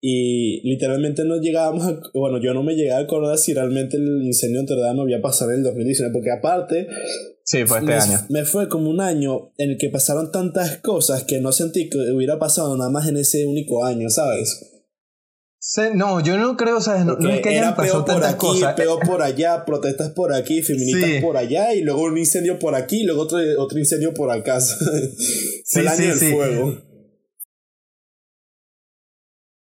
Y 0.00 0.60
literalmente 0.68 1.24
no 1.24 1.40
llegábamos 1.40 1.86
a. 1.86 1.98
Bueno, 2.12 2.38
yo 2.42 2.52
no 2.52 2.62
me 2.62 2.74
llegaba 2.74 3.00
a 3.00 3.04
acordar 3.04 3.38
si 3.38 3.54
realmente 3.54 3.96
el 3.96 4.22
incendio 4.22 4.60
en 4.60 4.66
Notre 4.66 4.82
Dame 4.82 5.00
había 5.00 5.22
pasado 5.22 5.50
en 5.52 5.58
el 5.58 5.64
2019, 5.64 6.12
porque 6.12 6.30
aparte 6.30 6.86
Sí, 7.44 7.66
fue 7.66 7.78
este 7.78 7.90
me, 7.90 7.94
año. 7.94 8.26
Me 8.30 8.44
fue 8.44 8.68
como 8.70 8.88
un 8.88 9.02
año 9.02 9.52
en 9.58 9.72
el 9.72 9.78
que 9.78 9.90
pasaron 9.90 10.32
tantas 10.32 10.78
cosas 10.78 11.24
que 11.24 11.40
no 11.40 11.52
sentí 11.52 11.90
que 11.90 11.98
hubiera 12.14 12.38
pasado 12.38 12.74
nada 12.76 12.90
más 12.90 13.06
en 13.06 13.18
ese 13.18 13.46
único 13.46 13.84
año, 13.84 14.08
¿sabes? 14.08 14.70
no, 15.94 16.20
yo 16.20 16.38
no 16.38 16.56
creo, 16.56 16.80
¿sabes? 16.80 17.04
No, 17.04 17.16
es 17.28 17.40
que 17.40 17.50
hayan 17.50 17.74
pasado 17.74 18.04
por 18.04 18.24
aquí, 18.24 18.36
cosas. 18.38 18.74
Peo 18.74 18.98
por 18.98 19.22
allá, 19.22 19.64
protestas 19.64 20.10
por 20.10 20.32
aquí, 20.32 20.62
feministas 20.62 21.22
por 21.22 21.36
allá, 21.36 21.74
y 21.74 21.82
luego 21.82 22.02
un 22.02 22.18
incendio 22.18 22.58
por 22.58 22.74
aquí, 22.74 23.02
y 23.02 23.04
luego 23.04 23.22
otro, 23.22 23.38
otro 23.58 23.78
incendio 23.78 24.14
por 24.14 24.30
acá. 24.30 24.58
fue 25.66 25.82
el 25.82 25.88
año 25.88 26.08
del 26.08 26.18
fuego. 26.18 26.82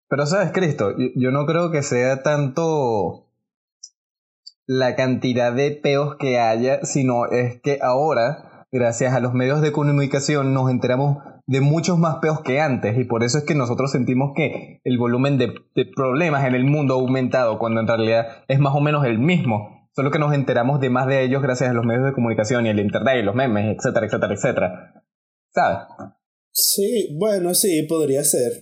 Pero, 0.07 0.25
¿sabes, 0.25 0.51
Cristo? 0.51 0.93
yo 1.15 1.31
no 1.31 1.45
creo 1.45 1.71
que 1.71 1.83
sea 1.83 2.21
tanto 2.21 3.30
la 4.73 4.95
cantidad 4.95 5.51
de 5.51 5.71
peos 5.71 6.15
que 6.17 6.39
haya, 6.39 6.85
sino 6.85 7.25
es 7.25 7.59
que 7.61 7.79
ahora, 7.81 8.65
gracias 8.71 9.13
a 9.13 9.19
los 9.19 9.33
medios 9.33 9.61
de 9.61 9.73
comunicación, 9.73 10.53
nos 10.53 10.71
enteramos 10.71 11.17
de 11.45 11.59
muchos 11.59 11.97
más 11.97 12.19
peos 12.21 12.39
que 12.39 12.61
antes 12.61 12.97
y 12.97 13.03
por 13.03 13.25
eso 13.25 13.37
es 13.37 13.43
que 13.43 13.53
nosotros 13.53 13.91
sentimos 13.91 14.31
que 14.33 14.79
el 14.85 14.97
volumen 14.97 15.37
de, 15.37 15.51
problemas 15.93 16.47
en 16.47 16.55
el 16.55 16.63
mundo 16.63 16.93
ha 16.93 17.01
aumentado 17.01 17.59
cuando 17.59 17.81
en 17.81 17.87
realidad 17.87 18.27
es 18.47 18.59
más 18.59 18.73
o 18.73 18.79
menos 18.79 19.05
el 19.05 19.19
mismo. 19.19 19.89
Solo 19.93 20.09
que 20.09 20.19
nos 20.19 20.33
enteramos 20.33 20.79
de 20.79 20.89
más 20.89 21.05
de 21.05 21.21
ellos 21.25 21.41
gracias 21.41 21.69
a 21.69 21.73
los 21.73 21.85
medios 21.85 22.05
de 22.05 22.13
comunicación 22.13 22.65
y 22.65 22.69
el 22.69 22.79
internet 22.79 23.17
y 23.19 23.23
los 23.23 23.35
memes, 23.35 23.75
etcétera, 23.75 24.05
etcétera, 24.05 24.33
etcétera. 24.33 25.03
¿Sabes? 25.53 25.79
Sí, 26.53 27.17
bueno, 27.19 27.53
sí, 27.53 27.85
podría 27.89 28.23
ser. 28.23 28.53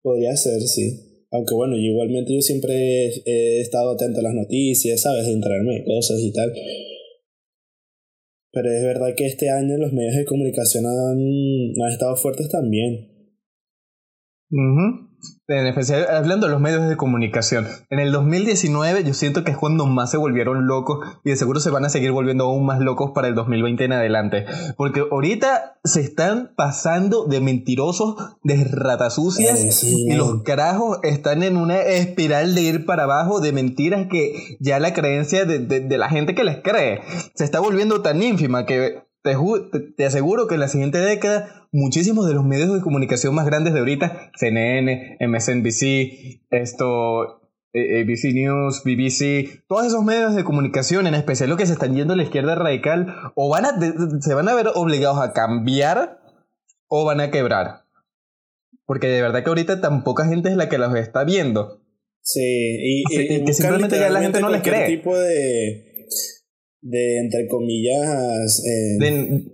Podría 0.00 0.34
ser, 0.34 0.62
sí. 0.62 1.11
Aunque 1.32 1.54
bueno, 1.54 1.76
igualmente 1.76 2.34
yo 2.34 2.40
siempre 2.40 3.06
he, 3.24 3.60
estado 3.60 3.92
atento 3.92 4.20
a 4.20 4.22
las 4.22 4.34
noticias, 4.34 5.00
¿sabes? 5.00 5.26
De 5.26 5.32
enterarme 5.32 5.82
cosas 5.84 6.20
y 6.20 6.32
tal. 6.32 6.52
Pero 8.52 8.70
es 8.70 8.82
verdad 8.82 9.14
que 9.16 9.26
este 9.26 9.48
año 9.48 9.78
los 9.78 9.92
medios 9.92 10.14
de 10.14 10.26
comunicación 10.26 10.84
han, 10.86 11.18
han 11.82 11.92
estado 11.92 12.16
fuertes 12.16 12.48
también. 12.50 13.08
mhm 14.50 15.11
en 15.48 15.66
especial 15.66 16.06
hablando 16.10 16.46
de 16.46 16.52
los 16.52 16.60
medios 16.60 16.88
de 16.88 16.96
comunicación. 16.96 17.66
En 17.90 17.98
el 17.98 18.12
2019 18.12 19.04
yo 19.04 19.14
siento 19.14 19.44
que 19.44 19.52
es 19.52 19.56
cuando 19.56 19.86
más 19.86 20.10
se 20.10 20.16
volvieron 20.16 20.66
locos 20.66 21.06
y 21.24 21.30
de 21.30 21.36
seguro 21.36 21.60
se 21.60 21.70
van 21.70 21.84
a 21.84 21.88
seguir 21.88 22.12
volviendo 22.12 22.44
aún 22.44 22.64
más 22.64 22.80
locos 22.80 23.12
para 23.14 23.28
el 23.28 23.34
2020 23.34 23.84
en 23.84 23.92
adelante. 23.92 24.46
Porque 24.76 25.04
ahorita 25.10 25.78
se 25.84 26.00
están 26.00 26.52
pasando 26.56 27.24
de 27.24 27.40
mentirosos, 27.40 28.16
de 28.42 28.64
ratas 28.64 29.14
sucias 29.14 29.84
y 29.84 30.14
los 30.14 30.42
carajos 30.42 30.98
están 31.02 31.42
en 31.42 31.56
una 31.56 31.80
espiral 31.80 32.54
de 32.54 32.62
ir 32.62 32.86
para 32.86 33.04
abajo 33.04 33.40
de 33.40 33.52
mentiras 33.52 34.06
que 34.10 34.56
ya 34.60 34.78
la 34.78 34.92
creencia 34.94 35.44
de, 35.44 35.58
de 35.58 35.98
la 35.98 36.08
gente 36.08 36.34
que 36.34 36.44
les 36.44 36.62
cree 36.62 37.00
se 37.34 37.44
está 37.44 37.60
volviendo 37.60 38.02
tan 38.02 38.22
ínfima 38.22 38.66
que 38.66 39.02
te, 39.22 39.80
te, 39.96 40.04
aseguro 40.04 40.46
que 40.46 40.54
en 40.54 40.60
la 40.60 40.68
siguiente 40.68 40.98
década 40.98 41.68
muchísimos 41.72 42.26
de 42.26 42.34
los 42.34 42.44
medios 42.44 42.72
de 42.72 42.80
comunicación 42.80 43.34
más 43.34 43.46
grandes 43.46 43.72
de 43.72 43.80
ahorita, 43.80 44.30
CNN, 44.36 45.18
MSNBC, 45.20 46.42
esto, 46.50 47.40
ABC 47.74 48.34
News, 48.34 48.82
BBC, 48.84 49.64
todos 49.66 49.86
esos 49.86 50.04
medios 50.04 50.34
de 50.34 50.44
comunicación, 50.44 51.06
en 51.06 51.14
especial 51.14 51.48
los 51.48 51.58
que 51.58 51.66
se 51.66 51.72
están 51.72 51.94
yendo 51.94 52.14
a 52.14 52.16
la 52.16 52.24
izquierda 52.24 52.54
radical, 52.54 53.32
o 53.34 53.48
van 53.48 53.64
a, 53.64 54.20
se 54.20 54.34
van 54.34 54.48
a 54.48 54.54
ver 54.54 54.68
obligados 54.74 55.18
a 55.18 55.32
cambiar 55.32 56.20
o 56.88 57.04
van 57.04 57.20
a 57.20 57.30
quebrar. 57.30 57.84
Porque 58.84 59.06
de 59.06 59.22
verdad 59.22 59.42
que 59.42 59.48
ahorita 59.48 59.80
tan 59.80 60.04
poca 60.04 60.26
gente 60.26 60.50
es 60.50 60.56
la 60.56 60.68
que 60.68 60.76
los 60.76 60.94
está 60.96 61.24
viendo. 61.24 61.80
Sí, 62.20 62.40
y, 62.40 63.44
que 63.44 63.54
simplemente 63.54 63.98
ya 63.98 64.10
la 64.10 64.20
gente 64.20 64.40
no 64.40 64.50
les 64.50 64.62
cree. 64.62 64.86
tipo 64.86 65.16
de 65.16 65.92
de 66.82 67.18
entre 67.18 67.46
comillas 67.46 68.62
eh, 68.66 68.96
de, 68.98 69.44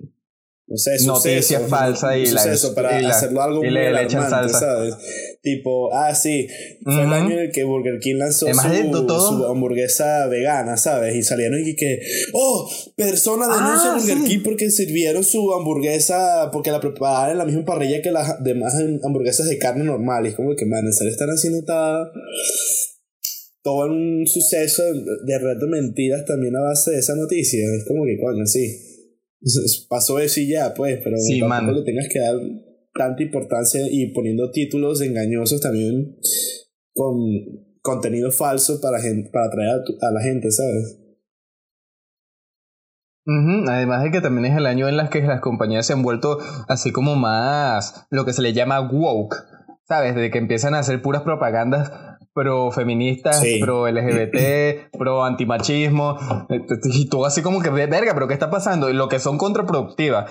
no 0.67 0.77
sé, 0.77 1.03
noticias 1.07 1.63
falsas 1.69 2.17
y, 2.19 2.27
suceso, 2.27 2.75
para 2.75 2.99
hacerlo 3.09 3.41
algo 3.41 3.63
muy 3.63 3.69
alarmante, 3.69 4.53
¿sabes? 4.53 4.95
Tipo, 5.43 5.95
ah, 5.95 6.15
sí, 6.15 6.47
fue 6.83 7.05
el 7.05 7.13
año 7.13 7.33
en 7.33 7.39
el 7.39 7.53
que 7.53 7.65
Burger 7.65 7.99
King 8.01 8.17
lanzó 8.17 8.47
su, 8.53 9.47
hamburguesa 9.47 10.27
vegana, 10.27 10.77
¿sabes? 10.77 11.17
Y 11.17 11.23
salieron 11.23 11.61
y 11.67 11.75
que, 11.75 12.01
oh, 12.35 12.69
persona 12.97 13.47
denuncia 13.47 13.93
ah, 13.93 13.99
Burger 13.99 14.29
King 14.29 14.41
porque 14.45 14.71
sirvieron 14.71 15.25
su 15.25 15.55
hamburguesa, 15.55 16.51
porque 16.53 16.71
la 16.71 16.81
prepararon 16.81 17.33
en 17.33 17.39
la 17.39 17.45
misma 17.47 17.65
parrilla 17.65 18.03
que 18.03 18.11
las 18.11 18.43
demás 18.43 18.75
hamburguesas 19.03 19.49
de 19.49 19.57
carne 19.57 19.85
normal. 19.85 20.27
Y 20.27 20.31
es 20.31 20.35
como 20.35 20.55
que, 20.55 20.67
man, 20.67 20.85
en 20.85 20.93
serio 20.93 21.13
están 21.13 21.31
haciendo 21.31 21.65
tal 21.65 22.11
todo 23.69 23.87
un 23.91 24.27
suceso 24.27 24.83
de 25.25 25.39
red 25.39 25.59
de 25.59 25.67
mentiras 25.67 26.25
también 26.25 26.57
a 26.57 26.61
base 26.61 26.93
de 26.93 26.99
esa 26.99 27.15
noticia. 27.15 27.61
Es 27.77 27.85
como 27.87 28.05
que, 28.05 28.19
coño, 28.19 28.47
sí. 28.47 28.67
Pasó 29.89 30.19
eso 30.19 30.41
y 30.41 30.49
ya, 30.49 30.75
pues, 30.75 31.01
pero 31.05 31.17
sí, 31.19 31.41
tampoco 31.41 31.79
le 31.79 31.85
tengas 31.85 32.09
que 32.09 32.19
dar 32.19 32.37
tanta 32.95 33.23
importancia 33.23 33.81
y 33.91 34.13
poniendo 34.13 34.51
títulos 34.51 35.01
engañosos 35.03 35.61
también 35.61 36.17
con 36.93 37.15
contenido 37.83 38.33
falso 38.33 38.81
para, 38.81 39.01
gente, 39.01 39.31
para 39.31 39.47
atraer 39.47 39.71
a, 39.71 40.09
a 40.09 40.11
la 40.11 40.21
gente, 40.23 40.51
¿sabes? 40.51 40.99
Además 43.69 44.03
de 44.03 44.11
que 44.11 44.23
también 44.23 44.47
es 44.47 44.57
el 44.57 44.65
año 44.65 44.89
en 44.89 44.97
las 44.97 45.11
que 45.11 45.21
las 45.21 45.43
compañías 45.43 45.87
se 45.87 45.93
han 45.93 46.03
vuelto 46.03 46.39
así 46.67 46.93
como 46.93 47.15
más 47.15 48.07
lo 48.09 48.25
que 48.25 48.33
se 48.33 48.41
le 48.41 48.55
llama 48.55 48.81
woke, 48.81 49.37
¿sabes? 49.87 50.15
De 50.15 50.31
que 50.31 50.39
empiezan 50.39 50.75
a 50.75 50.79
hacer 50.79 51.03
puras 51.03 51.23
propagandas 51.23 51.93
pro 52.39 52.71
feministas, 52.71 53.43
pro 53.61 53.89
LGBT, 53.89 54.93
pro 54.99 55.25
antimachismo, 55.25 56.17
y 56.85 57.09
todo 57.09 57.27
así 57.27 57.43
como 57.43 57.61
que, 57.61 57.71
verga, 57.71 58.15
pero 58.15 58.29
¿qué 58.29 58.35
está 58.35 58.49
pasando? 58.49 58.89
Y 58.89 58.93
lo 58.93 59.09
que 59.09 59.19
son 59.19 59.39
contraproductivas. 59.39 60.31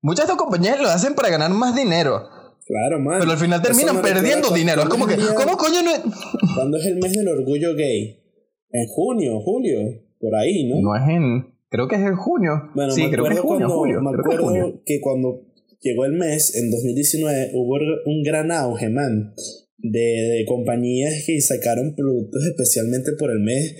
Muchas 0.00 0.26
de 0.26 0.32
estas 0.32 0.42
compañías 0.42 0.80
lo 0.80 0.88
hacen 0.88 1.14
para 1.14 1.28
ganar 1.28 1.50
más 1.50 1.76
dinero. 1.76 2.22
Claro, 2.66 2.98
man. 2.98 3.18
Pero 3.20 3.32
al 3.32 3.38
final 3.38 3.60
terminan 3.60 4.00
perdiendo 4.00 4.50
dinero. 4.50 4.82
Es 4.82 4.88
como 4.88 5.06
que, 5.06 5.16
¿cómo 5.16 5.58
coño 5.58 5.82
no 5.82 5.90
es? 5.90 6.00
¿Cuándo 6.54 6.78
es 6.78 6.86
el 6.86 6.96
mes 6.96 7.12
del 7.12 7.28
orgullo 7.28 7.74
gay? 7.74 8.22
En 8.70 8.86
junio, 8.88 9.40
julio, 9.40 9.78
por 10.18 10.34
ahí, 10.34 10.64
¿no? 10.64 10.80
No 10.80 10.96
es 10.96 11.08
en. 11.08 11.54
Creo 11.68 11.88
que 11.88 11.96
es 11.96 12.02
en 12.02 12.16
junio. 12.16 12.70
Bueno, 12.74 12.92
sí, 12.92 13.10
creo 13.10 13.24
que 13.24 13.34
es 13.34 13.40
junio, 13.40 13.68
julio. 13.68 14.00
Me 14.00 14.10
acuerdo 14.10 14.80
que, 14.86 15.00
cuando 15.00 15.42
llegó 15.80 16.06
el 16.06 16.12
mes, 16.12 16.56
en 16.56 16.70
2019, 16.70 17.50
hubo 17.52 17.76
un 18.06 18.22
gran 18.22 18.50
auge, 18.50 18.88
man, 18.88 19.34
de, 19.84 20.44
compañías 20.46 21.24
que 21.26 21.40
sacaron 21.40 21.94
productos 21.94 22.44
especialmente 22.46 23.12
por 23.18 23.30
el 23.30 23.40
mes 23.40 23.76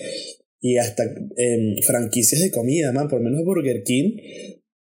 y 0.61 0.77
hasta 0.77 1.05
em, 1.05 1.77
franquicias 1.83 2.41
de 2.41 2.51
comida, 2.51 2.93
man. 2.93 3.09
Por 3.09 3.21
lo 3.21 3.31
menos 3.31 3.45
Burger 3.45 3.83
King 3.83 4.17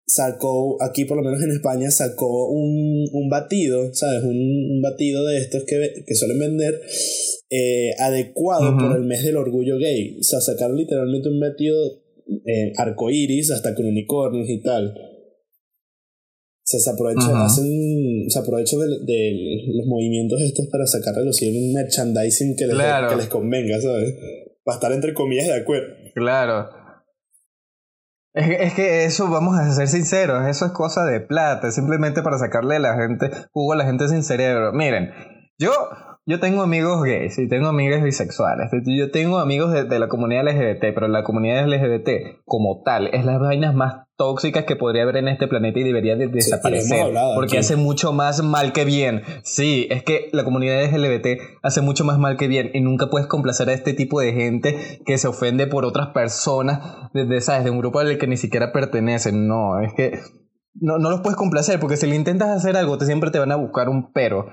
sacó, 0.06 0.82
aquí 0.82 1.04
por 1.04 1.18
lo 1.18 1.22
menos 1.22 1.42
en 1.42 1.50
España, 1.50 1.90
sacó 1.90 2.50
un, 2.50 3.08
un 3.12 3.28
batido, 3.28 3.92
¿sabes? 3.94 4.22
Un, 4.24 4.70
un, 4.70 4.80
batido 4.80 5.24
de 5.26 5.38
estos 5.38 5.64
que, 5.64 6.04
que 6.06 6.14
suelen 6.14 6.38
vender 6.38 6.80
eh, 7.50 7.90
adecuado 7.98 8.76
por 8.78 8.96
el 8.96 9.04
mes 9.04 9.22
del 9.22 9.36
orgullo 9.36 9.78
gay. 9.78 10.16
O 10.18 10.22
sea, 10.22 10.40
sacaron 10.40 10.76
literalmente 10.76 11.28
un 11.28 11.40
batido 11.40 12.02
eh, 12.44 12.72
arcoíris 12.76 13.50
hasta 13.50 13.74
con 13.74 13.86
unicornios 13.86 14.48
y 14.48 14.60
tal. 14.62 14.94
O 16.68 16.70
sea, 16.70 16.80
se 16.80 16.90
aprovechan, 16.90 17.34
hacen, 17.34 18.28
se 18.28 18.38
aprovechan 18.38 18.80
de, 19.06 19.64
los 19.74 19.86
movimientos 19.86 20.38
estos 20.42 20.66
para 20.70 20.84
sacar 20.86 21.14
a 21.14 21.24
los 21.24 21.40
un 21.40 21.72
merchandising 21.72 22.56
que 22.56 22.66
les, 22.66 22.76
que 22.76 23.16
les 23.16 23.26
convenga, 23.28 23.80
¿sabes? 23.80 24.14
Para 24.62 24.74
estar 24.74 24.92
entre 24.92 25.14
comillas 25.14 25.46
de 25.46 25.54
acuerdo. 25.54 25.94
Claro. 26.14 26.68
Es, 28.34 28.50
es 28.50 28.74
que 28.74 29.04
eso, 29.06 29.30
vamos 29.30 29.58
a 29.58 29.72
ser 29.72 29.88
sinceros, 29.88 30.46
eso 30.46 30.66
es 30.66 30.72
cosa 30.72 31.06
de 31.06 31.20
plata, 31.20 31.70
simplemente 31.70 32.20
para 32.20 32.36
sacarle 32.36 32.76
a 32.76 32.80
la 32.80 32.96
gente 32.96 33.30
jugo 33.50 33.72
a 33.72 33.76
la 33.76 33.86
gente 33.86 34.06
sin 34.08 34.22
cerebro. 34.22 34.74
Miren, 34.74 35.08
yo 35.58 35.72
yo 36.28 36.38
tengo 36.40 36.60
amigos 36.60 37.02
gays 37.04 37.38
y 37.38 37.48
tengo 37.48 37.68
amigas 37.68 38.02
bisexuales. 38.02 38.70
Yo 38.84 39.10
tengo 39.10 39.38
amigos 39.38 39.72
de, 39.72 39.98
la 39.98 40.08
comunidad 40.08 40.44
LGBT, 40.44 40.92
pero 40.92 41.08
la 41.08 41.24
comunidad 41.24 41.66
LGBT 41.66 42.42
como 42.44 42.82
tal 42.84 43.06
es 43.14 43.24
las 43.24 43.40
vainas 43.40 43.74
más 43.74 44.04
tóxicas 44.18 44.64
que 44.64 44.76
podría 44.76 45.04
haber 45.04 45.16
en 45.16 45.28
este 45.28 45.48
planeta 45.48 45.78
y 45.78 45.84
debería 45.84 46.16
de 46.16 46.28
desaparecer. 46.28 47.14
porque 47.34 47.56
hace 47.56 47.76
mucho 47.76 48.12
más 48.12 48.42
mal 48.42 48.74
que 48.74 48.84
bien. 48.84 49.22
Sí, 49.42 49.88
es 49.90 50.02
que 50.02 50.28
la 50.32 50.44
comunidad 50.44 50.84
LGBT 50.84 51.40
hace 51.62 51.80
mucho 51.80 52.04
más 52.04 52.18
mal 52.18 52.36
que 52.36 52.46
bien 52.46 52.72
y 52.74 52.82
nunca 52.82 53.08
puedes 53.08 53.26
complacer 53.26 53.70
a 53.70 53.72
este 53.72 53.94
tipo 53.94 54.20
de 54.20 54.34
gente 54.34 55.00
que 55.06 55.16
se 55.16 55.28
ofende 55.28 55.66
por 55.66 55.86
otras 55.86 56.08
personas 56.08 57.10
de, 57.14 57.40
¿sabes? 57.40 57.64
de 57.64 57.70
un 57.70 57.78
grupo 57.78 58.00
al 58.00 58.18
que 58.18 58.26
ni 58.26 58.36
siquiera 58.36 58.70
pertenecen. 58.70 59.48
No, 59.48 59.80
es 59.80 59.94
que 59.94 60.20
no, 60.74 60.98
no 60.98 61.08
los 61.08 61.20
puedes 61.22 61.36
complacer 61.36 61.80
porque 61.80 61.96
si 61.96 62.06
le 62.06 62.16
intentas 62.16 62.50
hacer 62.50 62.76
algo, 62.76 62.98
te, 62.98 63.06
siempre 63.06 63.30
te 63.30 63.38
van 63.38 63.50
a 63.50 63.56
buscar 63.56 63.88
un 63.88 64.12
pero 64.12 64.46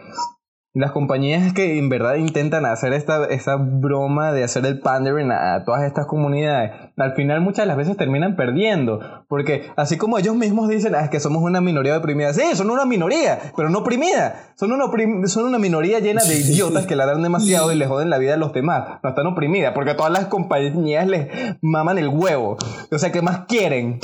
las 0.75 0.91
compañías 0.91 1.53
que 1.53 1.79
en 1.79 1.87
verdad 1.87 2.15
intentan 2.15 2.65
hacer 2.65 2.91
esta, 2.91 3.25
esta 3.27 3.55
broma 3.55 4.33
de 4.33 4.43
hacer 4.43 4.65
el 4.65 4.81
pandering 4.81 5.31
a, 5.31 5.63
todas 5.63 5.83
estas 5.83 6.05
comunidades, 6.05 6.71
al 6.97 7.13
final 7.15 7.39
muchas 7.39 7.63
de 7.63 7.67
las 7.67 7.77
veces 7.77 7.95
terminan 7.95 8.35
perdiendo. 8.35 8.99
Porque 9.29 9.71
así 9.77 9.97
como 9.97 10.17
ellos 10.17 10.35
mismos 10.35 10.67
dicen, 10.67 10.93
ah, 10.93 10.99
es 10.99 11.09
que 11.09 11.21
somos 11.21 11.41
una 11.43 11.61
minoría 11.61 11.97
oprimida. 11.97 12.33
Sí, 12.33 12.43
son 12.55 12.69
una 12.69 12.83
minoría, 12.83 13.39
pero 13.55 13.69
no 13.69 13.79
oprimida. 13.79 14.51
Son 14.55 14.73
una, 14.73 14.85
son 15.27 15.45
una 15.45 15.59
minoría 15.59 15.99
llena 15.99 16.21
de 16.25 16.35
idiotas 16.35 16.85
que 16.85 16.97
la 16.97 17.05
dan 17.05 17.23
demasiado 17.23 17.71
y 17.71 17.75
le 17.75 17.87
joden 17.87 18.09
la 18.09 18.17
vida 18.17 18.33
a 18.33 18.37
los 18.37 18.51
demás. 18.51 18.99
No 19.01 19.09
están 19.09 19.27
oprimidas, 19.27 19.71
porque 19.73 19.93
todas 19.93 20.11
las 20.11 20.25
compañías 20.25 21.07
les 21.07 21.29
maman 21.61 21.97
el 21.99 22.09
huevo. 22.09 22.57
O 22.91 22.97
sea, 22.97 23.13
¿qué 23.13 23.21
más 23.21 23.45
quieren? 23.47 24.01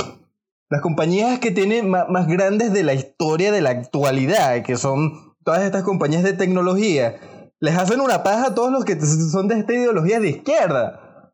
Las 0.69 0.79
compañías 0.79 1.39
que 1.39 1.51
tienen 1.51 1.89
más 1.89 2.27
grandes 2.27 2.71
de 2.71 2.83
la 2.83 2.93
historia 2.93 3.51
de 3.51 3.59
la 3.59 3.71
actualidad, 3.71 4.63
que 4.63 4.77
son 4.77 5.30
todas 5.43 5.63
estas 5.63 5.83
compañías 5.83 6.23
de 6.23 6.33
tecnología 6.33 7.19
les 7.59 7.75
hacen 7.75 8.01
una 8.01 8.23
paja 8.23 8.47
a 8.47 8.55
todos 8.55 8.71
los 8.71 8.85
que 8.85 8.99
son 8.99 9.47
de 9.47 9.59
esta 9.59 9.73
ideología 9.73 10.19
de 10.19 10.29
izquierda. 10.29 11.33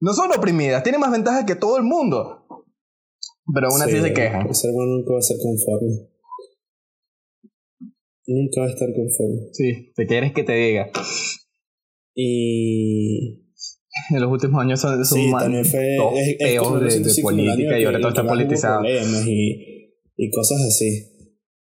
No 0.00 0.12
son 0.12 0.30
oprimidas, 0.32 0.82
tienen 0.82 1.00
más 1.00 1.10
ventajas 1.10 1.44
que 1.44 1.54
todo 1.54 1.76
el 1.76 1.82
mundo. 1.82 2.46
Pero 3.54 3.68
aún 3.70 3.82
así 3.82 4.00
se 4.00 4.12
quejan. 4.12 4.48
El 4.48 4.54
ser 4.54 4.72
humano 4.72 4.96
nunca 4.96 5.12
va 5.12 5.18
a 5.18 5.22
ser 5.22 5.36
conforme. 5.40 6.08
Nunca 8.26 8.60
va 8.60 8.66
a 8.66 8.70
estar 8.70 8.88
conforme. 8.92 9.48
Sí, 9.52 9.92
te 9.94 10.06
quieres 10.06 10.32
que 10.32 10.42
te 10.42 10.52
diga. 10.52 10.90
Y. 12.14 13.42
En 14.10 14.20
los 14.20 14.30
últimos 14.30 14.60
años 14.60 14.78
son, 14.78 15.02
son 15.06 15.18
sí, 15.18 15.30
también 15.30 15.64
fue, 15.64 15.96
es, 16.16 16.38
de, 16.38 17.22
política 17.22 17.78
y 17.78 17.84
ahora 17.84 17.98
todo 17.98 18.10
está 18.10 18.26
politizado. 18.26 18.82
Y, 18.84 19.94
y 20.16 20.30
cosas 20.30 20.60
así. 20.60 21.15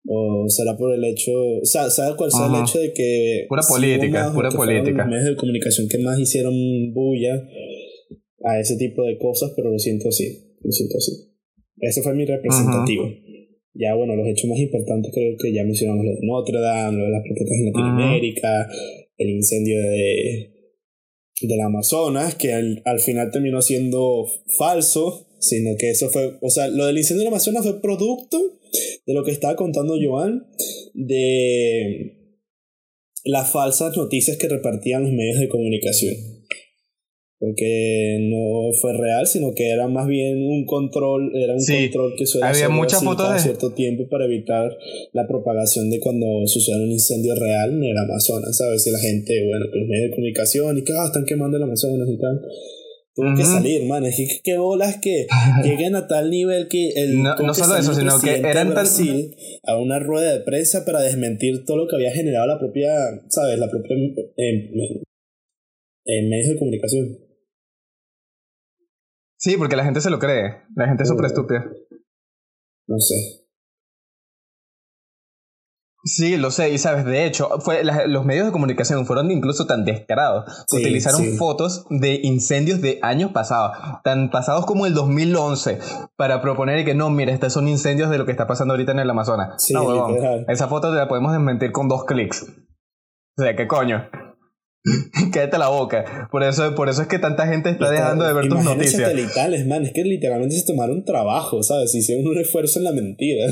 O 0.08 0.46
será 0.50 0.78
por 0.78 0.94
el 0.94 1.04
hecho, 1.04 1.32
o 1.34 1.66
sea, 1.66 1.90
¿sabes 1.90 2.16
cuál 2.16 2.32
sea 2.32 2.46
el 2.46 2.62
hecho 2.62 2.80
de 2.80 2.94
que... 2.94 3.46
Pura 3.50 3.64
política, 3.68 4.32
pura 4.34 4.50
política. 4.52 4.98
Los 4.98 5.08
medios 5.08 5.26
de 5.30 5.36
comunicación 5.36 5.88
que 5.88 5.98
más 5.98 6.20
hicieron 6.20 6.54
bulla 6.94 7.44
a 8.44 8.60
ese 8.60 8.78
tipo 8.78 9.04
de 9.04 9.18
cosas, 9.18 9.54
pero 9.56 9.72
lo 9.72 9.80
siento 9.80 10.10
así, 10.10 10.56
lo 10.62 10.72
siento 10.72 10.98
así. 10.98 11.12
Ese 11.80 12.04
fue 12.04 12.14
mi 12.14 12.26
representativo. 12.26 13.10
Ya, 13.74 13.96
bueno, 13.96 14.16
los 14.16 14.28
hechos 14.28 14.50
más 14.50 14.60
importantes 14.60 15.12
creo 15.14 15.36
que 15.42 15.52
ya 15.52 15.64
mencionamos 15.64 16.06
lo 16.06 16.12
de 16.12 16.20
Notre 16.22 16.60
Dame, 16.60 16.98
lo 17.00 17.06
de 17.06 17.12
las 17.12 17.24
protestas 17.24 17.58
en 17.58 17.66
Latinoamérica, 17.66 18.70
el 19.18 19.30
incendio 19.30 19.82
de, 19.82 20.52
del 21.42 21.62
Amazonas, 21.62 22.36
que 22.36 22.54
al, 22.54 22.82
al 22.86 23.00
final 23.00 23.32
terminó 23.32 23.62
siendo 23.62 24.28
falso, 24.58 25.28
sino 25.40 25.72
que 25.78 25.90
eso 25.90 26.10
fue, 26.10 26.38
o 26.42 26.50
sea, 26.50 26.68
lo 26.70 26.86
del 26.86 26.98
incendio 26.98 27.24
del 27.24 27.34
Amazonas 27.34 27.64
fue 27.64 27.82
producto 27.82 28.60
de 29.06 29.14
lo 29.14 29.24
que 29.24 29.32
estaba 29.32 29.56
contando 29.56 29.96
Joan, 30.02 30.48
de 30.94 32.26
las 33.24 33.52
falsas 33.52 33.96
noticias 33.98 34.38
que 34.38 34.48
repartían 34.48 35.04
los 35.04 35.12
medios 35.12 35.40
de 35.40 35.50
comunicación. 35.50 36.16
Porque 37.38 38.18
no 38.32 38.72
fue 38.80 38.94
real, 38.98 39.28
sino 39.28 39.54
que 39.54 39.70
era 39.70 39.88
más 39.88 40.08
bien 40.08 40.42
un 40.42 40.66
control, 40.66 41.32
era 41.36 41.54
un 41.54 41.66
control 41.66 42.14
que 42.18 42.26
suele 42.26 42.48
había 42.48 42.70
muchas 42.70 43.04
fotos 43.04 43.34
de... 43.34 43.40
cierto 43.40 43.74
tiempo 43.74 44.08
para 44.10 44.26
evitar 44.26 44.72
la 45.12 45.28
propagación 45.28 45.90
de 45.90 46.00
cuando 46.00 46.26
sucede 46.48 46.82
un 46.82 46.92
incendio 46.92 47.36
real 47.36 47.74
en 47.74 47.84
el 47.84 47.98
Amazonas, 47.98 48.58
¿sabes? 48.58 48.84
Si 48.84 48.90
la 48.90 49.00
gente, 49.00 49.46
bueno, 49.46 49.66
que 49.72 49.80
los 49.80 49.88
medios 49.88 50.10
de 50.10 50.16
comunicación 50.16 50.78
y 50.78 50.84
que 50.84 50.94
ah, 50.94 51.06
están 51.08 51.26
quemando 51.26 51.58
el 51.58 51.64
Amazonas 51.64 52.08
y 52.10 52.18
tal. 52.18 52.42
Tuvo 53.16 53.34
que 53.34 53.46
salir, 53.46 53.88
man. 53.88 54.06
Es 54.06 54.18
que 54.18 54.42
qué 54.44 54.58
bolas 54.58 54.98
que 55.02 55.26
lleguen 55.64 55.96
a 55.96 56.06
tal 56.06 56.30
nivel 56.30 56.68
que 56.68 56.90
el. 56.90 57.24
No, 57.24 57.34
no 57.36 57.54
solo 57.54 57.78
eso, 57.78 57.94
sino 57.94 58.20
que 58.20 58.40
eran 58.40 58.72
Brasil 58.72 59.34
a 59.64 59.78
una 59.78 60.00
rueda 60.00 60.34
de 60.34 60.42
prensa 60.42 60.84
para 60.84 61.02
desmentir 61.02 61.64
todo 61.66 61.78
lo 61.78 61.88
que 61.88 61.96
había 61.96 62.12
generado 62.12 62.46
la 62.46 62.60
propia, 62.60 62.92
¿sabes? 63.30 63.58
La 63.58 63.70
propia. 63.70 63.96
Eh, 63.96 65.02
en 66.08 66.30
medios 66.30 66.50
de 66.50 66.60
comunicación. 66.60 67.18
Sí, 69.38 69.56
porque 69.58 69.78
la 69.78 69.86
gente 69.86 70.02
se 70.02 70.10
lo 70.10 70.20
cree. 70.20 70.64
La 70.76 70.88
gente 70.88 71.04
es 71.04 71.10
súper 71.10 71.28
estúpida. 71.28 71.66
No 72.88 73.00
sé. 73.00 73.45
Sí, 76.08 76.38
lo 76.38 76.52
sé, 76.52 76.70
y 76.70 76.78
sabes, 76.78 77.04
de 77.04 77.26
hecho, 77.26 77.50
fue, 77.62 77.84
los 77.84 78.26
medios 78.26 78.46
de 78.46 78.52
comunicación 78.52 79.08
fueron 79.08 79.32
incluso 79.32 79.66
tan 79.66 79.86
descarados. 79.86 80.66
utilizaron 80.72 81.36
fotos 81.36 81.88
de 81.90 82.20
incendios 82.22 82.80
de 82.80 83.00
años 83.02 83.32
pasados, 83.32 83.76
tan 84.04 84.30
pasados 84.30 84.68
como 84.68 84.86
el 84.86 84.94
2011, 84.94 85.80
para 86.16 86.44
proponer 86.44 86.86
que 86.86 86.94
no, 86.94 87.10
mira, 87.10 87.34
estos 87.34 87.54
son 87.54 87.68
incendios 87.68 88.12
de 88.12 88.20
lo 88.20 88.26
que 88.28 88.32
está 88.32 88.46
pasando 88.46 88.76
ahorita 88.76 88.92
en 88.92 89.00
el 89.00 89.10
Amazonas. 89.10 89.56
Sí, 89.58 89.74
no, 89.74 90.16
esa 90.48 90.68
foto 90.68 90.92
te 90.92 90.98
la 90.98 91.08
podemos 91.08 91.32
desmentir 91.32 91.72
con 91.72 91.88
dos 91.88 92.06
clics. 92.06 92.46
O 93.38 93.42
sea, 93.42 93.56
¿qué 93.56 93.68
coño? 93.68 94.08
Cállate 95.34 95.58
la 95.58 95.70
boca. 95.70 96.30
Por 96.32 96.44
eso, 96.44 96.76
por 96.76 96.88
eso 96.88 97.02
es 97.02 97.08
que 97.08 97.18
tanta 97.18 97.48
gente 97.48 97.72
está 97.72 97.90
dejando 97.90 98.26
de 98.26 98.34
ver 98.34 98.48
tus 98.48 98.64
noticias. 98.64 99.02
satelitales, 99.02 99.66
man. 99.66 99.84
Es 99.84 99.92
que 99.92 100.04
literalmente 100.04 100.56
se 100.56 100.68
tomaron 100.68 101.04
trabajo, 101.04 101.64
¿sabes? 101.64 101.96
Hicieron 101.96 102.28
un 102.28 102.38
esfuerzo 102.38 102.78
en 102.78 102.86
la 102.86 102.92
mentira. 102.92 103.46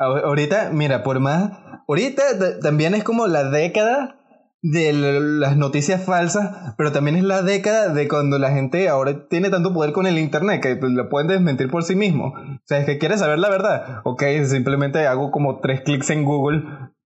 Ahorita, 0.00 0.70
mira, 0.72 1.02
por 1.02 1.20
más. 1.20 1.52
Ahorita 1.86 2.22
también 2.60 2.94
es 2.94 3.04
como 3.04 3.26
la 3.26 3.50
década 3.50 4.16
de 4.62 4.92
las 4.92 5.56
noticias 5.56 6.04
falsas, 6.04 6.74
pero 6.76 6.92
también 6.92 7.16
es 7.16 7.24
la 7.24 7.42
década 7.42 7.92
de 7.92 8.08
cuando 8.08 8.38
la 8.38 8.50
gente 8.50 8.88
ahora 8.88 9.26
tiene 9.28 9.50
tanto 9.50 9.72
poder 9.72 9.92
con 9.92 10.06
el 10.06 10.18
internet 10.18 10.62
que 10.62 10.78
lo 10.80 11.08
pueden 11.08 11.28
desmentir 11.28 11.68
por 11.70 11.82
sí 11.82 11.96
mismo. 11.96 12.32
O 12.34 12.62
sea, 12.64 12.78
es 12.78 12.86
que 12.86 12.98
quieres 12.98 13.20
saber 13.20 13.38
la 13.38 13.50
verdad. 13.50 14.00
Ok, 14.04 14.22
simplemente 14.44 15.06
hago 15.06 15.30
como 15.30 15.60
tres 15.60 15.82
clics 15.82 16.10
en 16.10 16.24
Google 16.24 16.62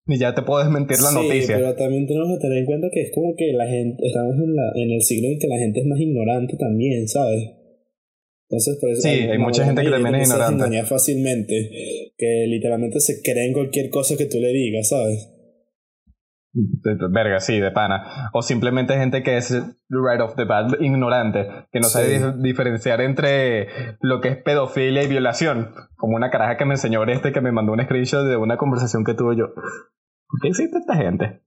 y 0.06 0.18
ya 0.18 0.34
te 0.34 0.42
puedo 0.42 0.62
desmentir 0.62 0.98
la 1.00 1.10
sí, 1.10 1.14
noticia. 1.16 1.56
Pero 1.56 1.74
también 1.74 2.06
tenemos 2.06 2.28
que 2.28 2.42
tener 2.42 2.58
en 2.58 2.66
cuenta 2.66 2.88
que 2.92 3.02
es 3.02 3.10
como 3.12 3.34
que 3.36 3.52
la 3.52 3.66
gente, 3.66 4.06
estamos 4.06 4.34
en, 4.34 4.54
la, 4.54 4.70
en 4.74 4.90
el 4.92 5.02
siglo 5.02 5.28
en 5.28 5.38
que 5.38 5.48
la 5.48 5.58
gente 5.58 5.80
es 5.80 5.86
más 5.86 5.98
ignorante 5.98 6.56
también, 6.56 7.08
¿sabes? 7.08 7.63
Entonces, 8.54 8.78
por 8.80 8.90
eso 8.90 9.00
Sí, 9.02 9.08
hay 9.08 9.38
mucha 9.38 9.64
gente 9.64 9.82
que 9.82 9.90
también 9.90 10.14
es 10.14 10.28
ignorante. 10.28 10.82
fácilmente, 10.84 12.12
que 12.16 12.46
literalmente 12.48 13.00
se 13.00 13.20
creen 13.20 13.52
cualquier 13.52 13.90
cosa 13.90 14.16
que 14.16 14.26
tú 14.26 14.38
le 14.38 14.52
digas, 14.52 14.90
¿sabes? 14.90 15.28
Verga, 17.12 17.40
sí, 17.40 17.58
de 17.58 17.72
pana. 17.72 18.30
O 18.32 18.40
simplemente 18.42 18.94
gente 18.96 19.24
que 19.24 19.36
es 19.38 19.50
right 19.88 20.20
off 20.20 20.36
the 20.36 20.44
bat 20.44 20.72
ignorante, 20.80 21.48
que 21.72 21.80
no 21.80 21.88
sabe 21.88 22.20
Sí. 22.20 22.24
diferenciar 22.42 23.00
entre 23.00 23.66
lo 24.00 24.20
que 24.20 24.28
es 24.28 24.36
pedofilia 24.36 25.02
y 25.02 25.08
violación. 25.08 25.74
Como 25.96 26.14
una 26.14 26.30
caraja 26.30 26.56
que 26.56 26.64
me 26.64 26.74
enseñó 26.74 27.02
este 27.04 27.32
que 27.32 27.40
me 27.40 27.50
mandó 27.50 27.72
un 27.72 27.82
screenshot 27.82 28.24
de 28.28 28.36
una 28.36 28.56
conversación 28.56 29.04
que 29.04 29.14
tuve 29.14 29.36
yo. 29.36 29.46
¿Por 29.52 30.40
qué 30.42 30.48
existe 30.48 30.78
esta 30.78 30.94
gente? 30.94 31.40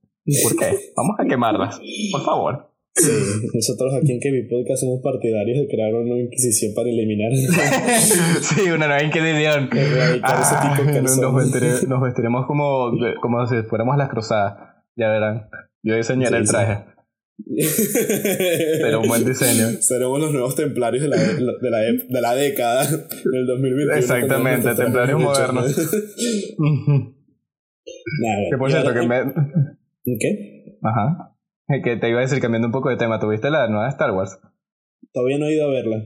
¿Por 0.43 0.57
qué? 0.59 0.75
Vamos 0.97 1.15
a 1.19 1.25
quemarlas, 1.25 1.79
por 2.11 2.25
favor. 2.25 2.69
Sí, 2.97 3.11
nosotros 3.53 3.93
aquí 3.93 4.11
en 4.11 4.19
Kevin 4.19 4.47
Podcast 4.49 4.81
somos 4.81 5.01
partidarios 5.03 5.59
de 5.59 5.67
crear 5.67 5.93
una 5.93 6.19
inquisición 6.19 6.73
para 6.73 6.89
eliminar. 6.89 7.31
sí, 8.41 8.61
una 8.71 8.87
nueva 8.87 9.03
inquisición. 9.03 9.69
Ah, 10.23 10.81
nos, 11.01 11.33
vestiré- 11.33 11.87
nos 11.87 12.01
vestiremos 12.01 12.45
como, 12.47 12.91
como 13.21 13.45
si 13.47 13.55
fuéramos 13.69 13.97
las 13.97 14.09
cruzadas. 14.09 14.53
Ya 14.95 15.09
verán. 15.09 15.49
Yo 15.83 15.95
diseñaré 15.95 16.37
Sí, 16.37 16.41
el 16.41 16.47
sí. 16.47 16.51
traje. 16.53 16.85
Pero 18.81 19.01
un 19.01 19.07
buen 19.07 19.23
diseño. 19.23 19.67
Seremos 19.79 20.19
los 20.19 20.31
nuevos 20.31 20.55
templarios 20.55 21.03
de 21.03 21.09
la, 21.09 21.17
de 21.17 21.69
la, 21.69 21.77
de 21.81 22.21
la 22.21 22.33
década 22.33 22.83
del 22.87 23.45
2021. 23.45 23.93
Exactamente, 23.95 24.73
templarios 24.73 25.21
modernos. 25.21 25.77
Nah, 28.19 28.49
que 28.49 28.57
por 28.57 28.71
cierto, 28.71 28.91
que 28.93 29.07
me... 29.07 29.21
¿Qué? 30.19 30.77
Ajá. 30.81 31.36
Que 31.83 31.97
te 31.97 32.09
iba 32.09 32.19
a 32.19 32.21
decir, 32.21 32.39
cambiando 32.39 32.67
un 32.67 32.71
poco 32.71 32.89
de 32.89 32.97
tema, 32.97 33.19
¿tuviste 33.19 33.49
la 33.49 33.67
nueva 33.67 33.89
Star 33.89 34.11
Wars? 34.11 34.39
Todavía 35.13 35.37
no 35.37 35.45
he 35.45 35.53
ido 35.53 35.67
a 35.67 35.71
verla. 35.71 35.97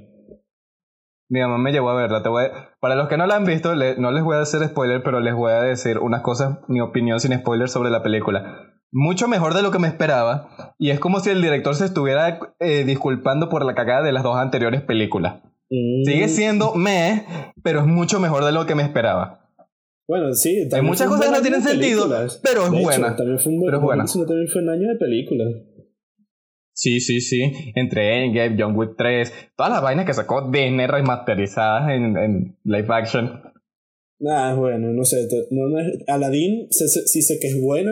Mi 1.29 1.39
mamá 1.39 1.57
me 1.57 1.71
llevó 1.71 1.89
a 1.89 1.95
verla. 1.95 2.23
Te 2.23 2.29
voy 2.29 2.45
a- 2.45 2.75
Para 2.79 2.95
los 2.95 3.07
que 3.07 3.17
no 3.17 3.25
la 3.25 3.35
han 3.35 3.45
visto, 3.45 3.73
le- 3.75 3.95
no 3.97 4.11
les 4.11 4.23
voy 4.23 4.35
a 4.37 4.41
hacer 4.41 4.63
spoiler, 4.67 5.01
pero 5.03 5.19
les 5.19 5.33
voy 5.33 5.51
a 5.53 5.61
decir 5.61 5.97
unas 5.99 6.21
cosas, 6.21 6.59
mi 6.67 6.81
opinión 6.81 7.19
sin 7.19 7.33
spoiler 7.37 7.69
sobre 7.69 7.89
la 7.89 8.03
película. 8.03 8.67
Mucho 8.91 9.27
mejor 9.29 9.53
de 9.53 9.61
lo 9.61 9.71
que 9.71 9.79
me 9.79 9.87
esperaba, 9.87 10.73
y 10.77 10.89
es 10.89 10.99
como 10.99 11.21
si 11.21 11.29
el 11.29 11.41
director 11.41 11.73
se 11.75 11.85
estuviera 11.85 12.39
eh, 12.59 12.83
disculpando 12.83 13.47
por 13.47 13.63
la 13.65 13.73
cagada 13.75 14.01
de 14.03 14.11
las 14.11 14.23
dos 14.23 14.35
anteriores 14.35 14.81
películas. 14.81 15.35
Mm, 15.69 16.03
Sigue 16.05 16.27
siendo 16.27 16.73
meh, 16.75 17.25
pero 17.63 17.79
es 17.79 17.85
mucho 17.85 18.19
mejor 18.19 18.43
de 18.43 18.51
lo 18.51 18.65
que 18.65 18.75
me 18.75 18.83
esperaba. 18.83 19.40
Bueno, 20.11 20.33
sí. 20.33 20.67
también 20.67 20.87
muchas 20.91 21.07
cosas 21.07 21.27
que 21.27 21.31
no 21.37 21.41
tienen 21.41 21.61
sentido, 21.61 22.09
pero 22.43 22.65
es 22.65 22.71
De 22.71 22.77
hecho, 22.77 22.83
buena. 22.83 23.15
También 23.15 23.39
fue 23.39 23.51
un 23.53 23.59
buen, 23.59 23.67
Pero 23.71 23.77
es 23.77 23.83
buena. 23.83 24.05
también 24.27 24.47
fue 24.49 24.61
un 24.61 24.69
año 24.69 24.87
de 24.89 24.95
películas. 24.97 25.47
Sí, 26.73 26.99
sí, 26.99 27.21
sí. 27.21 27.41
Entre 27.75 28.25
Endgame, 28.25 28.57
John 28.59 28.75
Wick 28.75 28.95
3, 28.97 29.31
todas 29.55 29.71
las 29.71 29.81
vainas 29.81 30.05
que 30.05 30.13
sacó 30.13 30.49
Disney 30.51 30.85
remasterizadas 30.87 31.91
en, 31.91 32.17
en 32.17 32.57
live 32.65 32.87
action. 32.89 33.41
Nah, 34.19 34.53
bueno, 34.55 34.91
no 34.91 35.05
sé. 35.05 35.27
No, 35.51 35.69
no 35.69 35.79
es- 35.79 36.03
Aladdin 36.07 36.67
sí 36.71 37.21
sé 37.21 37.39
que 37.39 37.47
es 37.47 37.61
buena. 37.61 37.91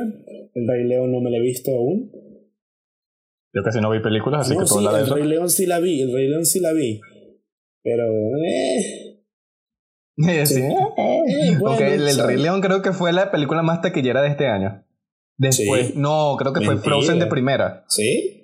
El 0.53 0.67
Rey 0.67 0.83
León 0.89 1.13
no 1.13 1.21
me 1.21 1.31
la 1.31 1.37
he 1.37 1.41
visto 1.41 1.71
aún. 1.71 2.11
Yo 3.53 3.63
casi 3.63 3.79
no 3.79 3.89
vi 3.91 4.01
películas, 4.01 4.41
así 4.41 4.55
no, 4.55 4.59
que 4.59 4.65
puedo 4.67 4.81
sí, 4.81 4.85
hablar 4.87 4.93
de 4.95 4.99
el 4.99 5.05
eso. 5.05 5.15
Rey 5.15 5.25
León 5.27 5.49
sí 5.49 5.65
la 5.65 5.79
vi. 5.79 6.01
El 6.01 6.13
Rey 6.13 6.27
León 6.27 6.45
sí 6.45 6.59
la 6.59 6.73
vi. 6.73 6.99
Pero, 7.81 8.03
eh. 8.45 9.08
Sí. 10.45 10.61
eh, 10.61 11.57
bueno, 11.59 11.79
el. 11.79 12.17
Rey 12.19 12.37
León 12.37 12.61
creo 12.61 12.81
que 12.81 12.91
fue 12.91 13.13
la 13.13 13.31
película 13.31 13.61
más 13.63 13.81
taquillera 13.81 14.21
de 14.21 14.29
este 14.29 14.47
año. 14.47 14.85
Después, 15.37 15.87
Sí. 15.87 15.93
no, 15.95 16.35
creo 16.37 16.51
que 16.53 16.65
fue. 16.65 16.77
Frozen 16.77 17.19
de 17.19 17.27
primera. 17.27 17.85
¿Sí? 17.87 18.35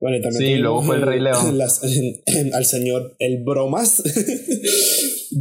Bueno, 0.00 0.16
y 0.16 0.22
también 0.22 0.42
Sí, 0.42 0.56
luego 0.56 0.82
fue 0.82 0.96
el 0.96 1.02
Rey 1.02 1.20
León. 1.20 1.58
las- 1.58 1.82
al 2.54 2.64
señor 2.64 3.16
El 3.18 3.44
Bromas. 3.44 4.02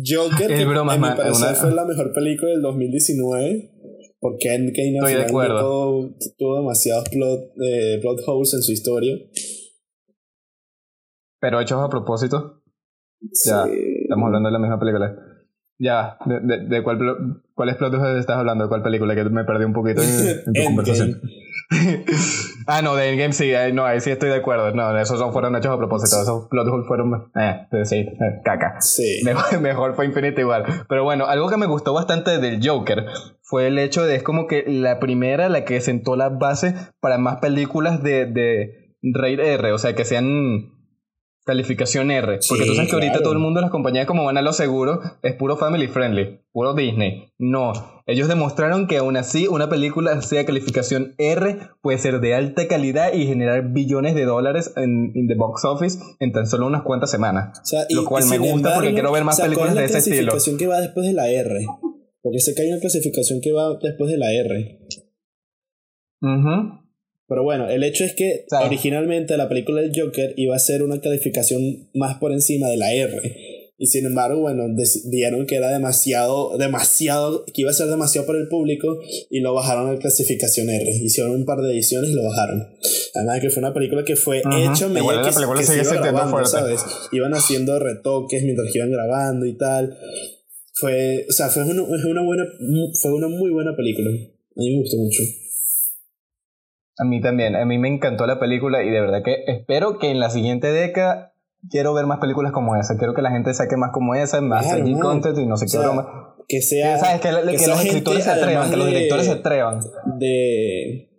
Joker, 0.06 0.52
El 0.52 0.58
que 0.58 0.66
Bromas, 0.66 0.98
mi 1.00 1.08
parecer 1.08 1.48
una- 1.48 1.56
fue 1.56 1.72
la 1.72 1.86
mejor 1.86 2.12
película 2.14 2.52
del 2.52 2.62
2019. 2.62 3.72
Porque 4.22 4.54
Endgame 4.54 4.96
Estoy 4.98 5.14
de 5.14 5.22
acuerdo. 5.24 5.60
Tuvo, 5.62 6.16
tuvo 6.38 6.58
demasiados 6.58 7.08
plot, 7.08 7.40
eh, 7.66 8.00
plot 8.02 8.20
holes 8.28 8.54
en 8.54 8.62
su 8.64 8.74
historia. 8.74 9.16
Pero 11.40 11.62
hechos 11.62 11.80
a 11.82 11.88
propósito. 11.90 12.62
Ya, 13.46 13.64
Sí. 13.66 13.72
Estamos 14.10 14.26
hablando 14.26 14.50
de 14.50 14.54
la 14.54 14.60
misma 14.60 14.80
película. 14.80 15.16
Ya, 15.78 16.18
¿de, 16.26 16.40
de, 16.42 16.68
de 16.68 16.84
cuál, 16.84 16.98
plot 16.98 17.92
twists 17.92 18.20
estás 18.20 18.38
hablando? 18.38 18.66
¿De 18.66 18.70
cuál 18.70 18.82
película? 18.82 19.16
Que 19.16 19.24
me 19.26 19.46
perdí 19.46 19.64
un 19.64 19.74
poquito 19.74 20.02
en, 20.02 20.10
en 20.48 20.54
tu 20.54 20.64
conversación. 20.66 21.22
ah, 22.68 22.82
no, 22.82 22.96
de 22.96 23.12
Endgame 23.12 23.34
sí, 23.34 23.54
no, 23.74 23.86
ahí 23.86 24.02
sí 24.02 24.10
estoy 24.10 24.30
de 24.30 24.38
acuerdo. 24.38 24.72
No, 24.72 24.98
esos 24.98 25.22
fueron 25.32 25.56
hechos 25.56 25.72
a 25.72 25.78
propósito. 25.78 26.22
Esos 26.22 26.48
plot 26.50 26.68
holes 26.68 26.88
fueron. 26.88 27.32
Eh, 27.36 27.86
sí, 27.86 27.98
eh, 27.98 28.42
caca. 28.44 28.82
Sí. 28.82 29.22
Mejor, 29.24 29.62
mejor 29.62 29.96
fue 29.96 30.06
Infinity 30.08 30.42
igual. 30.42 30.66
Pero 30.90 31.04
bueno, 31.04 31.28
algo 31.28 31.48
que 31.48 31.58
me 31.58 31.68
gustó 31.68 31.94
bastante 31.94 32.40
del 32.40 32.60
Joker 32.68 33.06
fue 33.44 33.68
el 33.68 33.78
hecho 33.78 34.04
de 34.04 34.16
es 34.16 34.24
como 34.24 34.48
que 34.48 34.66
la 34.68 35.00
primera, 35.00 35.48
la 35.48 35.64
que 35.64 35.80
sentó 35.80 36.16
la 36.16 36.30
base 36.30 36.74
para 37.00 37.20
más 37.20 37.38
películas 37.38 38.02
de, 38.04 38.26
de 38.26 38.96
Rated 39.02 39.40
R, 39.40 39.72
o 39.72 39.78
sea, 39.78 39.94
que 39.94 40.04
sean 40.04 40.79
calificación 41.50 42.12
R. 42.12 42.40
Porque 42.48 42.64
Sí, 42.64 42.70
tú 42.70 42.76
sabes 42.76 42.90
que 42.90 42.96
ahorita 42.96 43.12
claro. 43.14 43.24
todo 43.24 43.34
el 43.34 43.40
mundo, 43.40 43.62
las 43.62 43.70
compañías 43.72 44.06
como 44.06 44.24
van 44.26 44.38
a 44.38 44.42
lo 44.42 44.54
seguro, 44.54 45.02
es 45.24 45.36
puro 45.36 45.58
family 45.58 45.88
friendly, 45.88 46.40
puro 46.52 46.74
Disney. 46.74 47.32
No, 47.38 47.74
ellos 48.08 48.28
demostraron 48.28 48.88
que 48.88 48.98
aún 48.98 49.18
así 49.18 49.48
una 49.48 49.70
película 49.70 50.22
sea 50.22 50.46
calificación 50.46 51.16
R 51.18 51.58
puede 51.82 51.98
ser 51.98 52.20
de 52.22 52.36
alta 52.36 52.68
calidad 52.68 53.14
y 53.14 53.26
generar 53.28 53.72
billones 53.74 54.16
de 54.16 54.26
dólares 54.26 54.74
en 54.78 55.12
in 55.16 55.28
the 55.28 55.36
box 55.36 55.66
office 55.66 56.00
en 56.20 56.32
tan 56.32 56.48
solo 56.48 56.68
unas 56.68 56.84
cuantas 56.84 57.12
semanas. 57.12 57.60
O 57.62 57.66
sea, 57.66 57.82
y- 57.90 57.96
Lo 57.96 58.06
cual 58.06 58.26
me 58.26 58.38
gusta 58.38 58.74
porque 58.76 58.94
quiero 58.94 59.12
ver 59.12 59.24
más 59.24 59.36
o 59.36 59.38
sea, 59.38 59.46
¿cuál 59.46 59.56
películas 59.56 59.76
la 59.76 59.82
de 59.82 59.88
ese 59.88 59.98
estilo. 60.00 60.32
clasificación 60.32 60.58
que 60.58 60.68
va 60.68 60.82
después 60.82 61.06
de 61.06 61.14
la 61.14 61.30
R? 61.30 61.66
Porque 62.22 62.40
sé 62.40 62.54
que 62.56 62.62
hay 62.64 62.70
una 62.72 62.80
clasificación 62.82 63.40
que 63.42 63.52
va 63.52 63.70
después 63.82 64.10
de 64.12 64.18
la 64.18 64.32
R. 64.34 64.80
Ujú. 66.22 66.79
Pero 67.30 67.44
bueno, 67.44 67.70
el 67.70 67.84
hecho 67.84 68.04
es 68.04 68.14
que 68.14 68.46
sea- 68.50 68.66
originalmente 68.66 69.38
la 69.38 69.48
película 69.48 69.82
del 69.82 69.92
Joker 69.96 70.34
iba 70.36 70.56
a 70.56 70.60
ser 70.60 70.82
una 70.84 71.00
calificación 71.00 71.88
más 71.94 72.18
por 72.18 72.32
encima 72.34 72.68
de 72.70 72.78
la 72.78 72.92
R. 72.94 73.22
Y 73.82 73.86
sin 73.88 74.06
embargo, 74.06 74.42
bueno, 74.42 74.64
decidieron 74.76 75.46
que 75.46 75.56
era 75.56 75.70
demasiado, 75.70 76.58
demasiado, 76.58 77.46
que 77.46 77.62
iba 77.62 77.70
a 77.70 77.74
ser 77.74 77.88
demasiado 77.88 78.28
para 78.28 78.40
el 78.40 78.50
público 78.50 79.00
y 79.30 79.40
lo 79.40 79.54
bajaron 79.54 79.90
a 79.96 79.98
clasificación 80.00 80.70
R. 80.70 80.92
Hicieron 81.02 81.32
un 81.32 81.46
par 81.46 81.60
de 81.62 81.72
ediciones 81.72 82.10
y 82.10 82.14
lo 82.14 82.24
bajaron. 82.24 82.68
Además 83.16 83.36
de 83.36 83.42
que 83.42 83.50
fue 83.52 83.62
una 83.64 83.74
película 83.74 84.04
que 84.04 84.18
fue 84.18 84.40
Ujú. 84.44 84.50
hecha 84.58 84.88
la 84.90 85.00
que, 85.22 85.34
película 85.34 85.60
que 85.62 85.66
se 85.66 85.76
iba 85.82 85.94
grabando, 85.94 86.32
fuerte. 86.32 86.50
¿sabes? 86.50 86.82
Iban 87.14 87.34
haciendo 87.34 87.80
retoques 87.80 88.44
mientras 88.44 88.70
que 88.72 88.80
iban 88.80 88.92
grabando 88.92 89.46
y 89.46 89.56
tal. 89.56 89.98
Fue, 90.74 91.26
o 91.30 91.32
sea, 91.32 91.48
fue 91.50 91.64
una, 91.64 91.86
fue 91.86 92.12
una 92.12 92.24
buena, 92.24 92.44
fue 93.02 93.14
una 93.14 93.28
muy 93.30 93.50
buena 93.52 93.76
película. 93.78 94.10
A 94.10 94.60
mí 94.62 94.72
me 94.76 94.82
gustó 94.82 94.98
mucho. 94.98 95.24
A 97.02 97.06
mí 97.06 97.22
también, 97.22 97.56
a 97.56 97.66
mí 97.66 97.78
me 97.78 97.88
encantó 97.88 98.26
la 98.28 98.40
película 98.40 98.84
y 98.84 98.90
de 98.90 99.00
verdad 99.00 99.24
que 99.24 99.38
espero 99.48 99.98
que 100.00 100.10
en 100.12 100.20
la 100.20 100.30
siguiente 100.30 100.68
década 100.72 101.34
quiero 101.70 101.94
ver 101.94 102.06
más 102.06 102.20
películas 102.20 102.52
como 102.52 102.76
esa. 102.76 102.98
Quiero 102.98 103.14
que 103.14 103.22
la 103.22 103.32
gente 103.32 103.54
saque 103.54 103.78
más 103.78 103.92
como 103.94 104.16
esa, 104.16 104.42
más 104.42 104.66
Claro, 104.66 104.86
man. 104.86 105.00
content 105.00 105.38
y 105.38 105.46
no 105.46 105.56
sé 105.58 105.64
O 105.64 105.68
qué 105.68 105.72
sea, 105.72 105.82
broma. 105.82 106.36
Que 106.48 106.62
sea. 106.62 106.98
¿Sabes? 106.98 107.22
Que, 107.22 107.30
que 107.52 107.58
sea 107.60 107.68
los 107.70 107.86
escritores 107.86 108.24
se 108.24 108.30
atrevan, 108.32 108.70
que 108.70 108.76
los 108.78 108.86
de- 108.88 108.92
directores 108.92 109.26
se 109.28 109.32
atrevan. 109.32 109.80
de 110.20 111.10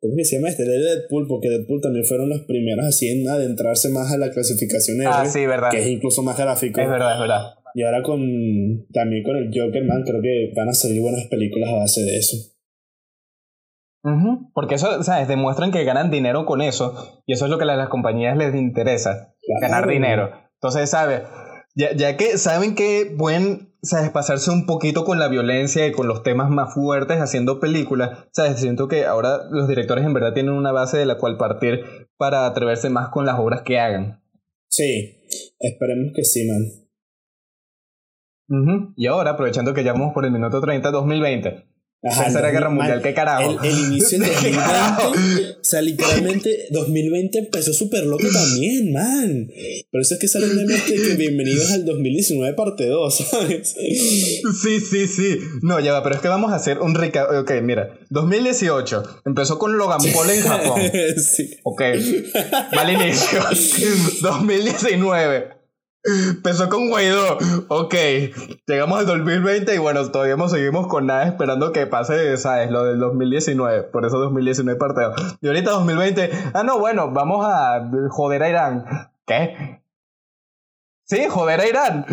¿cómo 0.00 0.16
que 0.16 0.24
se 0.24 0.36
llama 0.36 0.48
este? 0.50 0.64
De 0.64 0.78
Deadpool, 0.78 1.26
porque 1.26 1.48
Deadpool 1.48 1.80
también 1.80 2.04
fueron 2.04 2.28
los 2.28 2.40
primeros 2.42 2.84
así 2.86 3.08
en 3.08 3.26
adentrarse 3.26 3.88
más 3.88 4.12
a 4.12 4.18
la 4.18 4.30
clasificación 4.30 5.00
R, 5.00 5.08
Ah, 5.10 5.24
sí, 5.26 5.46
verdad. 5.46 5.70
que 5.70 5.80
es 5.80 5.86
incluso 5.88 6.22
más 6.22 6.36
gráfico. 6.36 6.80
Es 6.80 6.88
verdad, 6.90 7.14
es 7.14 7.20
verdad. 7.20 7.42
Y 7.74 7.82
ahora 7.82 8.02
con 8.02 8.20
también 8.92 9.22
con 9.24 9.36
el 9.36 9.48
Joker, 9.52 9.82
man, 9.84 10.02
creo 10.04 10.20
que 10.20 10.52
van 10.54 10.68
a 10.68 10.74
salir 10.74 11.00
buenas 11.00 11.26
películas 11.28 11.70
a 11.70 11.76
base 11.76 12.02
de 12.02 12.18
eso. 12.18 12.36
Porque 14.52 14.74
eso, 14.74 15.02
¿sabes? 15.02 15.28
Demuestran 15.28 15.72
que 15.72 15.84
ganan 15.84 16.10
dinero 16.10 16.44
con 16.44 16.60
eso 16.60 17.22
y 17.24 17.32
eso 17.32 17.46
es 17.46 17.50
lo 17.50 17.56
que 17.56 17.64
a 17.64 17.74
las 17.74 17.88
compañías 17.88 18.36
les 18.36 18.54
interesa, 18.54 19.34
ganar 19.62 19.88
dinero. 19.88 20.30
Entonces, 20.54 20.90
¿sabes? 20.90 21.22
Ya, 21.74 21.92
ya 21.94 22.16
que 22.18 22.36
saben 22.36 22.74
que 22.74 23.14
pueden, 23.16 23.74
¿sabes? 23.82 24.10
Pasarse 24.10 24.50
un 24.50 24.66
poquito 24.66 25.04
con 25.04 25.18
la 25.18 25.28
violencia 25.28 25.86
y 25.86 25.92
con 25.92 26.06
los 26.06 26.22
temas 26.22 26.50
más 26.50 26.74
fuertes 26.74 27.18
haciendo 27.18 27.60
películas, 27.60 28.28
¿sabes? 28.32 28.60
Siento 28.60 28.88
que 28.88 29.06
ahora 29.06 29.38
los 29.50 29.68
directores 29.68 30.04
en 30.04 30.12
verdad 30.12 30.34
tienen 30.34 30.52
una 30.52 30.70
base 30.70 30.98
de 30.98 31.06
la 31.06 31.16
cual 31.16 31.38
partir 31.38 32.08
para 32.18 32.44
atreverse 32.44 32.90
más 32.90 33.08
con 33.08 33.24
las 33.24 33.38
obras 33.38 33.62
que 33.62 33.80
hagan. 33.80 34.22
Sí, 34.68 35.16
esperemos 35.58 36.12
que 36.14 36.24
sí, 36.24 36.46
man. 36.46 36.84
Ujú. 38.48 38.92
Y 38.96 39.06
ahora, 39.06 39.30
aprovechando 39.30 39.72
que 39.72 39.82
ya 39.82 39.94
vamos 39.94 40.12
por 40.12 40.26
el 40.26 40.30
minuto 40.30 40.60
30, 40.60 40.90
2020. 40.90 41.73
Ajá, 42.10 42.24
Tercera 42.24 42.50
Guerra 42.50 42.66
2000, 42.68 42.76
Mundial, 42.78 43.02
¿qué 43.02 43.14
carajo? 43.14 43.58
El, 43.62 43.70
el 43.70 43.78
inicio 43.78 44.18
del 44.18 44.30
¿Qué 44.42 44.50
carajo? 44.50 45.08
2020, 45.10 45.50
o 45.52 45.64
sea, 45.64 45.80
literalmente 45.82 46.66
2020 46.70 47.38
empezó 47.38 47.72
súper 47.72 48.04
loco 48.04 48.24
también, 48.32 48.92
man. 48.92 49.50
Por 49.90 50.00
eso 50.00 50.14
es 50.14 50.20
que 50.20 50.28
salen 50.28 50.54
memes 50.56 50.86
de 50.86 50.94
que 50.96 51.14
bienvenidos 51.16 51.70
al 51.72 51.84
2019 51.84 52.54
parte 52.54 52.86
2, 52.86 53.16
¿sabes? 53.30 53.74
Sí, 54.62 54.80
sí, 54.80 55.06
sí. 55.06 55.38
No, 55.62 55.80
ya 55.80 55.92
va, 55.92 56.02
pero 56.02 56.16
es 56.16 56.20
que 56.20 56.28
vamos 56.28 56.52
a 56.52 56.56
hacer 56.56 56.78
un 56.80 56.94
recap. 56.94 57.30
Ok, 57.30 57.52
mira. 57.62 57.98
2018 58.10 59.20
empezó 59.24 59.58
con 59.58 59.76
Logan 59.78 60.00
Paul 60.12 60.30
en 60.30 60.42
Japón. 60.46 60.80
sí. 61.16 61.56
Ok. 61.62 61.82
Mal 62.74 62.92
inicio. 62.92 63.40
2019. 64.20 65.53
Empezó 66.04 66.68
con 66.68 66.90
Guaidó. 66.90 67.38
Ok, 67.68 67.94
llegamos 68.66 68.98
al 68.98 69.06
2020 69.06 69.74
y 69.74 69.78
bueno, 69.78 70.06
todavía 70.10 70.36
seguimos 70.48 70.86
con 70.86 71.06
nada 71.06 71.26
esperando 71.26 71.72
que 71.72 71.86
pase, 71.86 72.36
¿sabes? 72.36 72.70
Lo 72.70 72.84
del 72.84 72.98
2019. 72.98 73.84
Por 73.84 74.04
eso 74.04 74.18
2019 74.18 74.78
parteo. 74.78 75.14
Y 75.40 75.46
ahorita 75.46 75.70
2020, 75.70 76.30
ah, 76.52 76.62
no, 76.62 76.78
bueno, 76.78 77.10
vamos 77.10 77.46
a 77.48 77.90
joder 78.10 78.42
a 78.42 78.50
Irán. 78.50 78.84
¿Qué? 79.26 79.80
Sí, 81.04 81.24
joder 81.28 81.60
a 81.60 81.68
Irán. 81.68 82.06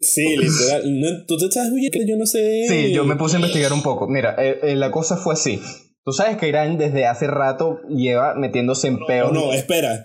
Sí, 0.00 0.36
literal. 0.36 1.24
Tú 1.26 1.38
te 1.38 1.46
estás 1.46 1.68
que 1.92 2.06
yo 2.06 2.16
no 2.16 2.26
sé. 2.26 2.66
Sí, 2.68 2.92
yo 2.92 3.04
me 3.04 3.16
puse 3.16 3.36
a 3.36 3.40
investigar 3.40 3.72
un 3.72 3.82
poco. 3.82 4.06
Mira, 4.06 4.34
eh, 4.38 4.58
eh, 4.62 4.76
la 4.76 4.90
cosa 4.90 5.16
fue 5.16 5.34
así. 5.34 5.62
Tú 6.04 6.12
sabes 6.12 6.36
que 6.36 6.48
Irán 6.48 6.76
desde 6.76 7.06
hace 7.06 7.26
rato 7.26 7.80
lleva 7.88 8.34
metiéndose 8.34 8.88
en 8.88 8.98
peor. 9.06 9.32
No, 9.32 9.46
no, 9.46 9.52
espera. 9.52 10.04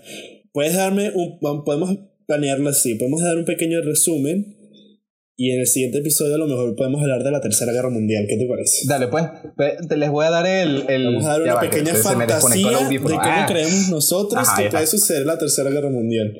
Puedes 0.52 0.74
darme 0.74 1.10
un. 1.14 1.38
Podemos 1.64 1.90
planearlo 2.30 2.70
así. 2.70 2.94
Podemos 2.94 3.22
dar 3.22 3.36
un 3.36 3.44
pequeño 3.44 3.80
resumen. 3.82 4.56
Y 5.36 5.52
en 5.52 5.60
el 5.60 5.66
siguiente 5.66 5.98
episodio 5.98 6.34
a 6.34 6.38
lo 6.38 6.46
mejor 6.46 6.76
podemos 6.76 7.00
hablar 7.00 7.24
de 7.24 7.30
la 7.30 7.40
Tercera 7.40 7.72
Guerra 7.72 7.88
Mundial. 7.88 8.26
¿Qué 8.28 8.36
te 8.36 8.46
parece? 8.46 8.86
Dale, 8.86 9.08
pues. 9.08 9.24
Te 9.88 9.96
les 9.96 10.10
voy 10.10 10.26
a 10.26 10.30
dar 10.30 10.46
el... 10.46 10.84
el 10.88 11.06
Vamos 11.06 11.24
a 11.24 11.28
dar 11.30 11.42
una 11.42 11.60
pequeña 11.60 11.94
fantasía 11.94 12.88
de 12.88 13.00
cómo 13.00 13.18
ah. 13.20 13.46
creemos 13.48 13.88
nosotros 13.88 14.46
que 14.56 14.68
puede 14.68 14.86
suceder 14.86 15.24
la 15.24 15.38
Tercera 15.38 15.70
Guerra 15.70 15.88
Mundial. 15.88 16.36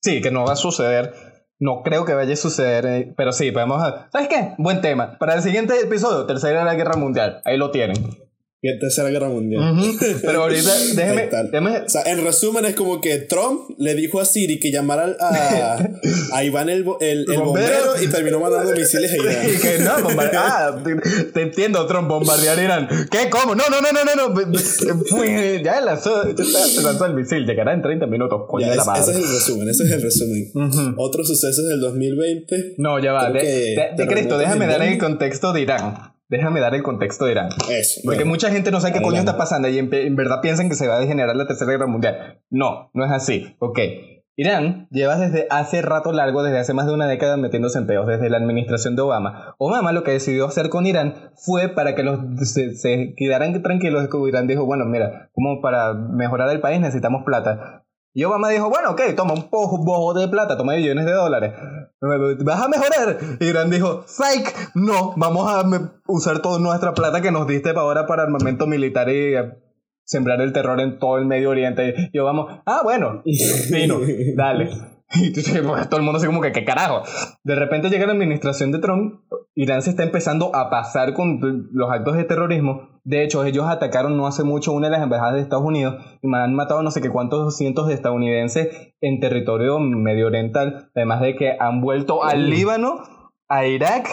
Sí, 0.00 0.20
que 0.20 0.30
no 0.30 0.44
va 0.44 0.52
a 0.52 0.56
suceder. 0.56 1.12
No 1.58 1.82
creo 1.82 2.04
que 2.04 2.14
vaya 2.14 2.32
a 2.32 2.36
suceder, 2.36 2.86
eh, 2.86 3.14
pero 3.16 3.32
sí, 3.32 3.50
podemos... 3.50 3.82
¿Sabes 4.12 4.28
qué? 4.28 4.54
Buen 4.58 4.80
tema. 4.80 5.18
Para 5.18 5.34
el 5.34 5.42
siguiente 5.42 5.74
episodio, 5.82 6.24
Tercera 6.24 6.72
Guerra 6.74 6.96
Mundial. 6.96 7.42
Ahí 7.44 7.58
lo 7.58 7.72
tienen. 7.72 7.96
Y 8.62 8.78
Tercera 8.78 9.08
Guerra 9.08 9.28
Mundial. 9.30 9.74
Pero 10.22 10.42
ahorita, 10.42 10.70
déjeme, 10.94 11.30
déjeme, 11.50 11.78
O 11.78 11.88
sea, 11.88 12.02
en 12.02 12.22
resumen, 12.22 12.66
es 12.66 12.74
como 12.74 13.00
que 13.00 13.16
Trump 13.16 13.70
le 13.78 13.94
dijo 13.94 14.20
a 14.20 14.26
Siri 14.26 14.60
que 14.60 14.70
llamara 14.70 15.16
a, 15.18 15.78
a 16.34 16.44
Iván 16.44 16.68
el, 16.68 16.84
el, 17.00 17.24
el 17.30 17.40
bombero 17.40 18.02
y 18.02 18.06
terminó 18.08 18.38
mandando 18.38 18.72
misiles 18.72 19.12
a 19.12 19.16
Irán. 19.16 19.46
que 19.62 19.78
no, 19.78 20.10
Ah, 20.34 20.78
te, 21.32 21.40
entiendo, 21.40 21.86
Trump, 21.86 22.08
bombardear 22.08 22.58
Irán. 22.58 22.86
¿Qué? 23.10 23.30
¿Cómo? 23.30 23.54
No, 23.54 23.64
no, 23.70 23.80
no, 23.80 23.92
no, 23.92 24.04
no. 24.04 24.28
no. 24.28 25.62
ya 25.62 25.80
lanzó, 25.80 26.28
ya 26.34 26.82
lanzó 26.82 27.06
el 27.06 27.14
misil, 27.14 27.46
llegará 27.46 27.72
en 27.72 27.80
30 27.80 28.06
minutos. 28.08 28.42
Ya, 28.60 28.74
es, 28.74 28.80
ese 28.80 29.10
es 29.12 29.16
el 29.16 29.34
resumen, 29.34 29.68
ese 29.70 29.84
es 29.84 29.90
el 29.90 30.02
resumen. 30.02 30.94
Otros 30.98 31.28
sucesos 31.28 31.66
del 31.66 31.80
2020. 31.80 32.74
No, 32.76 32.98
ya 32.98 33.12
va. 33.12 33.30
De, 33.30 33.40
de, 33.42 33.90
de 33.96 34.06
Cristo, 34.06 34.36
déjame 34.36 34.66
dar 34.66 34.82
el 34.82 34.98
contexto 34.98 35.54
de 35.54 35.62
Irán. 35.62 36.19
Déjame 36.30 36.60
dar 36.60 36.76
el 36.76 36.84
contexto 36.84 37.24
de 37.24 37.32
Irán. 37.32 37.48
Eso. 37.68 38.00
Porque 38.04 38.24
mucha 38.24 38.50
gente 38.50 38.70
no 38.70 38.80
sabe 38.80 38.94
qué 38.94 39.02
coño 39.02 39.18
está 39.18 39.36
pasando 39.36 39.68
y 39.68 39.78
en, 39.78 39.90
verdad 39.90 40.40
piensan 40.40 40.68
que 40.68 40.76
se 40.76 40.86
va 40.86 40.94
a 40.94 41.00
degenerar 41.00 41.34
la 41.34 41.46
Tercera 41.46 41.72
Guerra 41.72 41.88
Mundial. 41.88 42.40
No, 42.50 42.88
no 42.94 43.04
es 43.04 43.10
así. 43.10 43.56
Ok. 43.58 43.80
Irán 44.36 44.86
lleva 44.92 45.16
desde 45.16 45.48
hace 45.50 45.82
rato 45.82 46.12
largo, 46.12 46.44
desde 46.44 46.60
hace 46.60 46.72
más 46.72 46.86
de 46.86 46.94
una 46.94 47.08
década 47.08 47.36
metiéndose 47.36 47.78
en 47.78 47.88
peos, 47.88 48.06
desde 48.06 48.30
la 48.30 48.36
administración 48.36 48.94
de 48.94 49.02
Obama. 49.02 49.56
Obama 49.58 49.90
lo 49.90 50.04
que 50.04 50.12
decidió 50.12 50.46
hacer 50.46 50.68
con 50.68 50.86
Irán 50.86 51.32
fue 51.34 51.68
para 51.68 51.96
que 51.96 52.04
los 52.04 52.20
se, 52.48 53.14
quedaran 53.16 53.60
tranquilos. 53.60 54.08
Irán 54.28 54.46
dijo, 54.46 54.64
bueno, 54.64 54.84
mira, 54.84 55.30
como 55.32 55.60
para 55.60 55.94
mejorar 55.94 56.48
el 56.50 56.60
país 56.60 56.80
necesitamos 56.80 57.24
plata. 57.24 57.84
Y 58.12 58.24
Obama 58.24 58.48
dijo, 58.48 58.68
bueno, 58.68 58.90
ok, 58.90 59.02
toma 59.16 59.34
un 59.34 59.48
poco 59.48 60.14
de 60.14 60.26
plata, 60.26 60.56
toma 60.56 60.74
millones 60.74 61.06
de 61.06 61.12
dólares. 61.12 61.52
¿Vas 62.44 62.60
a 62.62 62.68
mejorar? 62.68 63.18
Y 63.38 63.46
Irán 63.46 63.70
dijo, 63.70 64.04
fake, 64.06 64.72
no, 64.74 65.14
vamos 65.16 65.48
a 65.48 65.64
usar 66.08 66.42
toda 66.42 66.58
nuestra 66.58 66.92
plata 66.92 67.20
que 67.20 67.30
nos 67.30 67.46
diste 67.46 67.72
para 67.72 67.82
ahora 67.82 68.06
para 68.06 68.24
armamento 68.24 68.66
militar 68.66 69.08
y 69.10 69.36
eh, 69.36 69.52
sembrar 70.04 70.40
el 70.40 70.52
terror 70.52 70.80
en 70.80 70.98
todo 70.98 71.18
el 71.18 71.26
Medio 71.26 71.50
Oriente. 71.50 72.10
Y 72.12 72.18
Obama, 72.18 72.62
ah, 72.66 72.80
bueno, 72.82 73.22
vino, 73.70 74.00
dale. 74.34 74.70
Y 75.14 75.32
todo 75.32 75.96
el 75.96 76.02
mundo 76.02 76.18
así 76.18 76.26
como 76.26 76.40
que, 76.40 76.52
¿qué 76.52 76.64
carajo? 76.64 77.02
De 77.42 77.54
repente 77.54 77.90
llega 77.90 78.06
la 78.06 78.12
administración 78.12 78.70
de 78.70 78.78
Trump, 78.78 79.20
Irán 79.54 79.82
se 79.82 79.90
está 79.90 80.04
empezando 80.04 80.54
a 80.54 80.70
pasar 80.70 81.14
con 81.14 81.68
los 81.72 81.90
actos 81.90 82.16
de 82.16 82.24
terrorismo. 82.24 82.88
De 83.02 83.24
hecho, 83.24 83.44
ellos 83.44 83.66
atacaron 83.68 84.16
no 84.16 84.26
hace 84.26 84.44
mucho 84.44 84.72
una 84.72 84.86
de 84.86 84.92
las 84.92 85.02
embajadas 85.02 85.34
de 85.34 85.40
Estados 85.40 85.64
Unidos 85.64 85.96
y 86.22 86.32
han 86.32 86.54
matado 86.54 86.82
no 86.82 86.90
sé 86.90 87.00
qué 87.00 87.10
cuántos 87.10 87.56
cientos 87.56 87.88
de 87.88 87.94
estadounidenses 87.94 88.94
en 89.00 89.20
territorio 89.20 89.78
medio 89.80 90.28
oriental. 90.28 90.90
Además 90.94 91.20
de 91.20 91.34
que 91.34 91.56
han 91.58 91.80
vuelto 91.80 92.22
al 92.22 92.48
Líbano, 92.48 93.02
a 93.48 93.66
Irak, 93.66 94.08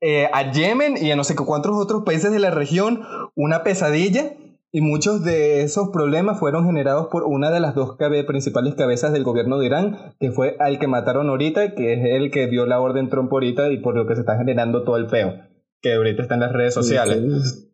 eh, 0.00 0.28
a 0.32 0.50
Yemen 0.52 0.96
y 0.98 1.10
a 1.10 1.16
no 1.16 1.24
sé 1.24 1.34
qué 1.34 1.44
cuántos 1.44 1.76
otros 1.76 2.04
países 2.04 2.30
de 2.30 2.38
la 2.38 2.50
región. 2.50 3.02
Una 3.34 3.64
pesadilla 3.64 4.34
y 4.74 4.80
muchos 4.80 5.22
de 5.22 5.62
esos 5.62 5.90
problemas 5.90 6.40
fueron 6.40 6.66
generados 6.66 7.06
por 7.06 7.22
una 7.22 7.52
de 7.52 7.60
las 7.60 7.76
dos 7.76 7.96
principales 8.26 8.74
cabezas 8.74 9.12
del 9.12 9.22
gobierno 9.22 9.56
de 9.56 9.66
Irán, 9.66 10.16
que 10.18 10.32
fue 10.32 10.56
al 10.58 10.80
que 10.80 10.88
mataron 10.88 11.28
ahorita, 11.28 11.76
que 11.76 11.92
es 11.92 12.00
el 12.04 12.32
que 12.32 12.48
dio 12.48 12.66
la 12.66 12.80
orden 12.80 13.08
Trump 13.08 13.32
ahorita 13.32 13.70
y 13.70 13.78
por 13.78 13.94
lo 13.94 14.04
que 14.08 14.16
se 14.16 14.22
está 14.22 14.36
generando 14.36 14.82
todo 14.82 14.96
el 14.96 15.06
peo, 15.06 15.32
que 15.80 15.94
ahorita 15.94 16.22
está 16.22 16.34
en 16.34 16.40
las 16.40 16.52
redes 16.52 16.74
sociales. 16.74 17.70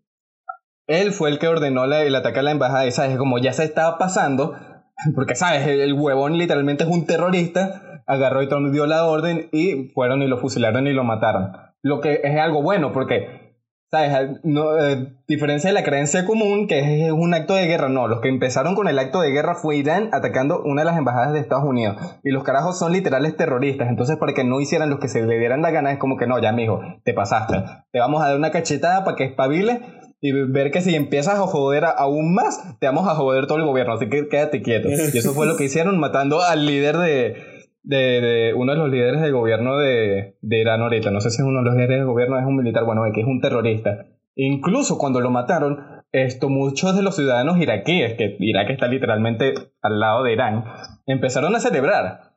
Él 0.86 1.12
fue 1.12 1.30
el 1.30 1.38
que 1.38 1.48
ordenó 1.48 1.84
el 1.84 2.14
ataque 2.14 2.40
a 2.40 2.42
la 2.42 2.50
embajada 2.50 2.86
y 2.86 2.92
sabes, 2.92 3.16
como 3.16 3.38
ya 3.38 3.54
se 3.54 3.64
estaba 3.64 3.96
pasando, 3.96 4.54
porque 5.14 5.36
sabes, 5.36 5.66
el 5.66 5.94
huevón 5.94 6.36
literalmente 6.36 6.84
es 6.84 6.90
un 6.90 7.06
terrorista, 7.06 8.02
agarró 8.06 8.42
y 8.42 8.48
Trump 8.50 8.74
dio 8.74 8.84
la 8.84 9.06
orden 9.06 9.48
y 9.52 9.88
fueron 9.94 10.20
y 10.20 10.26
lo 10.26 10.36
fusilaron 10.36 10.86
y 10.86 10.92
lo 10.92 11.04
mataron. 11.04 11.52
Lo 11.80 12.02
que 12.02 12.20
es 12.22 12.38
algo 12.38 12.60
bueno 12.60 12.92
porque 12.92 13.39
¿Sabes? 13.90 14.38
No, 14.44 14.78
eh, 14.78 15.08
diferencia 15.26 15.68
de 15.68 15.74
la 15.74 15.82
creencia 15.82 16.24
común, 16.24 16.68
que 16.68 17.06
es 17.06 17.10
un 17.10 17.34
acto 17.34 17.54
de 17.54 17.66
guerra, 17.66 17.88
no. 17.88 18.06
Los 18.06 18.20
que 18.20 18.28
empezaron 18.28 18.76
con 18.76 18.86
el 18.86 18.96
acto 19.00 19.20
de 19.20 19.32
guerra 19.32 19.56
fue 19.56 19.76
Irán 19.78 20.10
atacando 20.12 20.62
una 20.62 20.82
de 20.82 20.86
las 20.86 20.96
embajadas 20.96 21.32
de 21.32 21.40
Estados 21.40 21.64
Unidos. 21.64 21.96
Y 22.22 22.30
los 22.30 22.44
carajos 22.44 22.78
son 22.78 22.92
literales 22.92 23.36
terroristas. 23.36 23.88
Entonces, 23.88 24.16
para 24.16 24.32
que 24.32 24.44
no 24.44 24.60
hicieran 24.60 24.90
los 24.90 25.00
que 25.00 25.08
se 25.08 25.26
le 25.26 25.38
dieran 25.38 25.60
la 25.60 25.72
gana, 25.72 25.90
es 25.90 25.98
como 25.98 26.16
que 26.16 26.28
no, 26.28 26.40
ya, 26.40 26.52
mijo, 26.52 26.80
te 27.04 27.14
pasaste. 27.14 27.64
Te 27.90 27.98
vamos 27.98 28.22
a 28.22 28.28
dar 28.28 28.36
una 28.36 28.52
cachetada 28.52 29.04
para 29.04 29.16
que 29.16 29.24
espabile 29.24 29.80
y 30.20 30.30
ver 30.32 30.70
que 30.70 30.82
si 30.82 30.94
empiezas 30.94 31.40
a 31.40 31.46
joder 31.46 31.84
aún 31.84 32.32
más, 32.32 32.78
te 32.78 32.86
vamos 32.86 33.08
a 33.08 33.16
joder 33.16 33.48
todo 33.48 33.58
el 33.58 33.64
gobierno. 33.64 33.94
Así 33.94 34.08
que 34.08 34.28
quédate 34.28 34.62
quieto. 34.62 34.88
Y 34.88 35.18
eso 35.18 35.32
fue 35.32 35.46
lo 35.46 35.56
que 35.56 35.64
hicieron, 35.64 35.98
matando 35.98 36.42
al 36.42 36.64
líder 36.64 36.96
de, 36.96 37.49
de, 37.82 38.52
uno 38.56 38.72
de 38.72 38.78
los 38.78 38.90
líderes 38.90 39.20
del 39.20 39.32
gobierno 39.32 39.78
de, 39.78 40.36
de, 40.40 40.60
Irán 40.60 40.82
ahorita. 40.82 41.10
No 41.10 41.20
sé 41.20 41.30
si 41.30 41.42
es 41.42 41.48
uno 41.48 41.60
de 41.60 41.64
los 41.64 41.74
líderes 41.74 41.98
del 41.98 42.06
gobierno, 42.06 42.38
es 42.38 42.46
un 42.46 42.56
militar, 42.56 42.84
bueno, 42.84 43.02
que 43.14 43.20
es 43.20 43.26
un 43.26 43.40
terrorista. 43.40 44.06
Incluso 44.34 44.98
cuando 44.98 45.20
lo 45.20 45.30
mataron, 45.30 46.00
esto, 46.12 46.48
muchos 46.48 46.96
de 46.96 47.02
los 47.02 47.16
ciudadanos 47.16 47.58
iraquíes, 47.58 48.14
que 48.14 48.36
Irak 48.40 48.70
está 48.70 48.88
literalmente 48.88 49.54
al 49.82 50.00
lado 50.00 50.24
de 50.24 50.32
Irán, 50.32 50.64
empezaron 51.06 51.54
a 51.54 51.60
celebrar. 51.60 52.30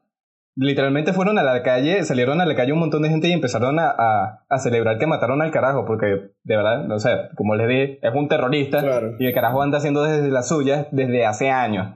Literalmente 0.56 1.14
fueron 1.14 1.40
a 1.40 1.44
la 1.44 1.64
calle, 1.64 2.04
salieron 2.04 2.40
a 2.40 2.46
la 2.46 2.56
calle 2.56 2.74
un 2.74 2.80
montón 2.80 3.02
de 3.02 3.10
gente 3.10 3.28
y 3.28 3.32
empezaron 3.32 3.80
a, 3.80 4.44
a, 4.48 4.58
celebrar 4.60 5.00
que 5.00 5.08
mataron 5.08 5.42
al 5.42 5.50
carajo, 5.50 5.86
porque 5.86 6.06
de 6.44 6.56
verdad, 6.56 6.86
no 6.86 7.00
sé, 7.00 7.10
como 7.36 7.56
les 7.56 7.68
dije, 7.68 8.00
es 8.04 8.14
un 8.14 8.28
terrorista 8.28 8.84
y 9.18 9.26
el 9.26 9.34
carajo 9.34 9.64
anda 9.64 9.80
haciendo 9.80 10.04
desde 10.04 10.30
las 10.30 10.48
suyas 10.48 10.86
desde 10.92 11.26
hace 11.26 11.50
años. 11.50 11.96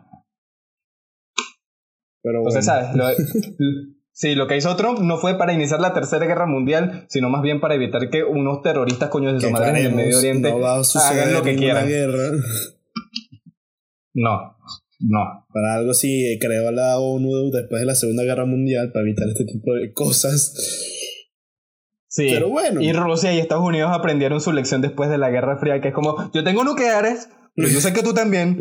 Pero 2.22 2.40
Entonces, 2.40 2.66
¿sabes? 2.66 2.96
Lo, 2.96 3.06
sí, 4.12 4.36
lo 4.36 4.48
que 4.48 4.58
hizo 4.58 4.76
Trump 4.76 5.00
no 5.00 5.18
fue 5.18 5.38
para 5.38 5.54
iniciar 5.54 5.80
la 5.80 5.94
tercera 5.94 6.26
guerra 6.26 6.46
mundial, 6.46 7.06
sino 7.10 7.30
más 7.30 7.42
bien 7.42 7.60
para 7.60 7.76
evitar 7.76 8.10
que 8.10 8.24
unos 8.24 8.62
terroristas 8.62 9.10
coños 9.10 9.34
de 9.34 9.42
su 9.42 9.52
madre 9.52 9.80
en 9.80 9.86
el 9.88 9.94
Medio 9.94 10.18
Oriente 10.18 10.50
hagan 10.50 11.34
lo 11.34 11.42
que 11.42 11.56
quieran. 11.56 11.88
Guerra. 11.88 12.32
No, 14.14 14.58
no. 15.00 15.46
Para 15.54 15.76
algo 15.76 15.94
sí 15.94 16.38
creó 16.42 16.72
la 16.72 16.98
ONU 16.98 17.52
después 17.52 17.80
de 17.80 17.86
la 17.86 17.96
Segunda 17.96 18.24
Guerra 18.24 18.46
Mundial 18.46 18.92
para 18.92 19.04
evitar 19.04 19.28
este 19.28 19.46
tipo 19.46 19.74
de 19.74 19.94
cosas. 19.94 20.54
Sí. 22.08 22.30
Pero 22.32 22.50
bueno. 22.50 22.82
Y 22.82 22.94
Rusia 22.94 23.32
y 23.34 23.40
Estados 23.40 23.64
Unidos 23.64 23.92
aprendieron 23.94 24.42
su 24.42 24.52
lección 24.52 24.82
después 24.82 25.10
de 25.10 25.20
la 25.20 25.30
Guerra 25.30 25.58
Fría, 25.60 25.82
que 25.82 25.90
es 25.90 25.94
como, 25.94 26.32
yo 26.34 26.44
tengo 26.44 26.64
nucleares, 26.64 27.30
pero 27.58 27.70
yo 27.70 27.82
sé 27.82 27.92
que 27.92 28.04
tú 28.04 28.14
también. 28.14 28.60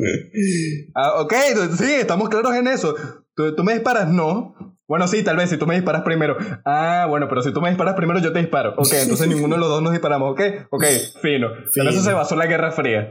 ah, 0.95 1.21
ok, 1.21 1.35
sí, 1.79 1.93
estamos 2.01 2.31
claros 2.31 2.55
en 2.57 2.67
eso. 2.67 2.97
¿Tú, 3.35 3.55
¿Tú, 3.55 3.62
me 3.62 3.75
disparas? 3.75 4.09
No. 4.09 4.55
Bueno, 4.89 5.07
sí, 5.07 5.23
tal 5.23 5.37
vez 5.37 5.51
si 5.51 5.59
tú 5.59 5.66
me 5.66 5.75
disparas 5.75 6.03
primero. 6.03 6.37
Ah, 6.64 7.07
bueno, 7.07 7.29
pero 7.29 7.43
si 7.43 7.53
tú 7.53 7.61
me 7.61 7.68
disparas 7.68 7.95
primero, 7.95 8.20
yo 8.20 8.33
te 8.33 8.39
disparo. 8.39 8.73
Ok, 8.79 8.89
entonces 9.03 9.29
ninguno 9.29 9.57
de 9.57 9.61
los 9.61 9.68
dos 9.68 9.83
nos 9.83 9.93
disparamos. 9.93 10.33
Ok, 10.33 10.41
ok, 10.70 10.85
fino. 11.20 11.49
En 11.75 11.89
eso 11.89 12.03
se 12.03 12.14
basó 12.14 12.37
la 12.37 12.47
Guerra 12.47 12.73
Fría. 12.73 13.11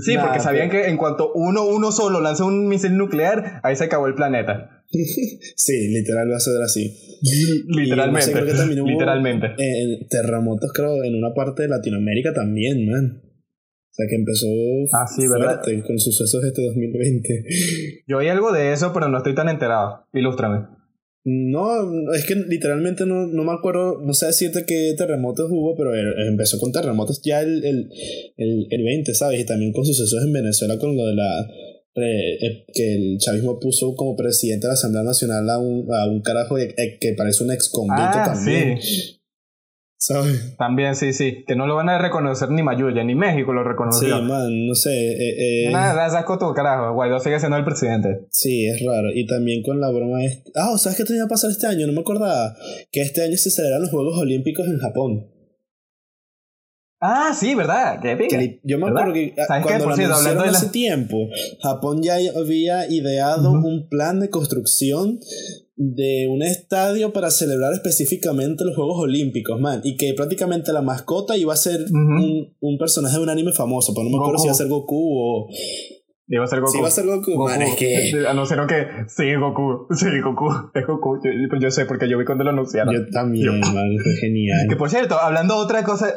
Sí, 0.00 0.16
porque 0.20 0.40
sabían 0.40 0.70
que 0.70 0.88
en 0.88 0.96
cuanto 0.96 1.32
uno, 1.32 1.64
uno 1.64 1.92
solo 1.92 2.20
lanza 2.20 2.44
un 2.44 2.66
misil 2.66 2.96
nuclear, 2.96 3.60
ahí 3.62 3.76
se 3.76 3.84
acabó 3.84 4.06
el 4.08 4.14
planeta. 4.14 4.82
sí, 5.56 5.88
literal 5.88 6.30
va 6.30 6.36
a 6.36 6.40
ser 6.40 6.60
así. 6.62 6.92
literalmente. 7.68 8.82
literalmente. 8.82 9.46
En 9.58 10.08
terremotos, 10.08 10.72
creo, 10.72 11.04
en 11.04 11.14
una 11.14 11.34
parte 11.34 11.62
de 11.62 11.68
Latinoamérica 11.68 12.32
también, 12.32 12.90
man. 12.90 13.22
O 13.92 13.94
sea 13.94 14.06
que 14.08 14.16
empezó 14.16 14.46
ah, 14.94 15.06
sí, 15.06 15.26
fuerte 15.26 15.82
con 15.86 15.98
sucesos 15.98 16.42
este 16.44 16.62
2020. 16.62 17.44
Yo 18.08 18.16
oí 18.18 18.28
algo 18.28 18.50
de 18.50 18.72
eso, 18.72 18.90
pero 18.94 19.08
no 19.08 19.18
estoy 19.18 19.34
tan 19.34 19.50
enterado. 19.50 20.06
Ilústrame. 20.14 20.66
No, 21.24 21.64
es 22.14 22.24
que 22.26 22.34
literalmente 22.34 23.06
no, 23.06 23.26
no 23.28 23.44
me 23.44 23.52
acuerdo, 23.52 24.00
no 24.02 24.12
sé 24.12 24.26
decirte 24.26 24.64
qué 24.66 24.94
terremotos 24.96 25.48
hubo, 25.52 25.76
pero 25.76 25.92
empezó 26.28 26.58
con 26.58 26.72
terremotos 26.72 27.20
ya 27.22 27.42
el, 27.42 27.64
el, 27.64 27.90
el, 28.38 28.66
el 28.70 28.82
20, 28.82 29.14
¿sabes? 29.14 29.40
Y 29.40 29.44
también 29.46 29.72
con 29.72 29.84
sucesos 29.84 30.24
en 30.24 30.32
Venezuela 30.32 30.78
con 30.78 30.96
lo 30.96 31.06
de 31.06 31.14
la 31.14 31.46
eh, 31.94 32.64
que 32.74 32.94
el 32.94 33.18
chavismo 33.18 33.60
puso 33.60 33.94
como 33.94 34.16
presidente 34.16 34.66
de 34.66 34.70
la 34.70 34.74
Asamblea 34.74 35.04
Nacional 35.04 35.48
a 35.50 35.58
un, 35.58 35.86
a 35.94 36.06
un 36.10 36.22
carajo 36.22 36.56
de- 36.56 36.74
eh, 36.76 36.98
que 37.00 37.12
parece 37.16 37.44
un 37.44 37.52
ex 37.52 37.68
convicto 37.68 38.02
Ah, 38.02 38.32
también. 38.34 38.80
sí. 38.80 39.20
¿Sabes? 40.04 40.56
También, 40.56 40.96
sí, 40.96 41.12
sí. 41.12 41.44
Que 41.46 41.54
no 41.54 41.68
lo 41.68 41.76
van 41.76 41.88
a 41.88 41.96
reconocer 41.96 42.50
ni 42.50 42.60
Mayuya, 42.64 43.04
ni 43.04 43.14
México 43.14 43.52
lo 43.52 43.62
Sí, 43.62 43.68
reconoció. 43.68 44.20
man, 44.22 44.66
no 44.66 44.74
sé. 44.74 44.90
eh, 44.90 45.66
eh, 45.68 45.70
Nada, 45.70 46.10
saco 46.10 46.38
tu 46.40 46.52
carajo. 46.54 46.92
Guaidó 46.94 47.20
sigue 47.20 47.38
siendo 47.38 47.56
el 47.56 47.64
presidente. 47.64 48.26
Sí, 48.30 48.66
es 48.66 48.84
raro. 48.84 49.10
Y 49.14 49.26
también 49.28 49.62
con 49.62 49.80
la 49.80 49.90
broma 49.92 50.24
esta. 50.24 50.50
Ah, 50.56 50.76
¿sabes 50.76 50.98
qué 50.98 51.04
tenía 51.04 51.22
que 51.22 51.28
pasar 51.28 51.52
este 51.52 51.68
año? 51.68 51.86
No 51.86 51.92
me 51.92 52.00
acordaba. 52.00 52.56
Que 52.90 53.00
este 53.00 53.22
año 53.22 53.36
se 53.36 53.50
celebran 53.50 53.82
los 53.82 53.90
Juegos 53.92 54.18
Olímpicos 54.18 54.66
en 54.66 54.78
Japón. 54.78 55.28
Ah, 57.00 57.32
sí, 57.38 57.54
¿verdad? 57.54 58.00
Qué 58.00 58.10
Que 58.10 58.16
pica. 58.16 58.36
li- 58.38 58.60
yo 58.62 58.78
me 58.78 58.88
acuerdo 58.88 59.12
que 59.12 59.34
ah, 59.48 59.60
cuando 59.62 59.84
Por 59.84 59.88
lo 59.90 59.96
cierto, 59.96 60.14
anunciaron 60.14 60.18
hablando 60.18 60.42
de 60.44 60.48
hace 60.50 60.66
la- 60.66 60.72
tiempo, 60.72 61.16
Japón 61.60 62.00
ya 62.02 62.16
había 62.36 62.88
ideado 62.88 63.50
un 63.52 63.88
plan 63.88 64.20
de 64.20 64.30
construcción 64.30 65.18
de 65.90 66.28
un 66.30 66.42
estadio 66.42 67.12
para 67.12 67.30
celebrar 67.30 67.72
específicamente 67.72 68.64
los 68.64 68.76
Juegos 68.76 68.98
Olímpicos, 69.00 69.60
man. 69.60 69.80
Y 69.84 69.96
que 69.96 70.14
prácticamente 70.14 70.72
la 70.72 70.82
mascota 70.82 71.36
iba 71.36 71.52
a 71.52 71.56
ser 71.56 71.80
un, 71.90 72.54
un 72.60 72.78
personaje 72.78 73.16
de 73.16 73.22
un 73.22 73.28
anime 73.30 73.52
famoso, 73.52 73.92
pero 73.94 74.04
no 74.04 74.10
me 74.10 74.16
acuerdo 74.16 74.34
Goku. 74.34 74.42
si 74.42 74.46
iba 74.46 74.52
a 74.52 74.56
ser 74.56 74.68
Goku 74.68 75.18
o... 75.18 75.48
Iba 76.28 76.44
a 76.44 76.46
ser 76.46 76.60
Goku. 76.60 76.72
Si 76.72 76.78
iba 76.78 76.88
a 76.88 76.90
ser 76.90 77.04
Goku, 77.04 77.32
Goku. 77.32 77.44
man, 77.48 77.62
es 77.62 77.74
que... 77.76 78.12
Anunciaron 78.28 78.66
que 78.68 78.86
sí, 79.08 79.34
Goku. 79.34 79.86
Sí, 79.94 80.06
Goku. 80.22 80.48
Es 80.74 80.86
Goku. 80.86 81.18
Yo, 81.22 81.58
yo 81.60 81.70
sé 81.70 81.84
porque 81.84 82.08
yo 82.08 82.16
vi 82.16 82.24
cuando 82.24 82.44
lo 82.44 82.50
anunciaron. 82.50 82.94
Yo 82.94 83.10
también, 83.10 83.46
Yo- 83.46 83.52
man, 83.52 83.88
fue 84.02 84.12
genial. 84.20 84.66
Que 84.68 84.76
por 84.76 84.88
cierto, 84.88 85.18
hablando 85.18 85.56
de 85.56 85.60
otra 85.64 85.82
cosa 85.82 86.14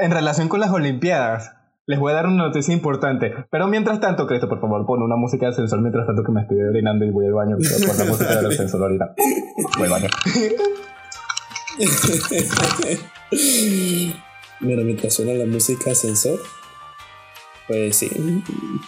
en 0.00 0.10
relación 0.10 0.48
con 0.48 0.60
las 0.60 0.70
Olimpiadas, 0.70 1.52
les 1.86 2.00
voy 2.00 2.12
a 2.12 2.16
dar 2.16 2.26
una 2.26 2.48
noticia 2.48 2.74
importante. 2.74 3.32
Pero 3.50 3.68
mientras 3.68 4.00
tanto, 4.00 4.26
Cristo, 4.26 4.48
por 4.48 4.60
favor, 4.60 4.84
pon 4.86 5.02
una 5.02 5.16
música 5.16 5.46
de 5.46 5.52
ascensor 5.52 5.80
mientras 5.80 6.06
tanto 6.06 6.24
que 6.24 6.32
me 6.32 6.42
estoy 6.42 6.60
orinando 6.60 7.04
y 7.04 7.10
voy 7.10 7.26
al 7.26 7.34
baño. 7.34 7.56
Pon 7.56 7.98
la 7.98 8.04
música 8.04 8.36
del 8.36 8.46
ascensor 8.46 8.82
ahorita. 8.82 9.14
Voy 9.78 9.86
al 9.86 9.90
baño. 9.90 10.08
Bueno, 14.58 14.84
mientras 14.84 15.12
suena 15.12 15.34
la 15.34 15.44
música 15.44 15.90
ascensor, 15.90 16.40
pues 17.68 17.94
sí, 17.94 18.08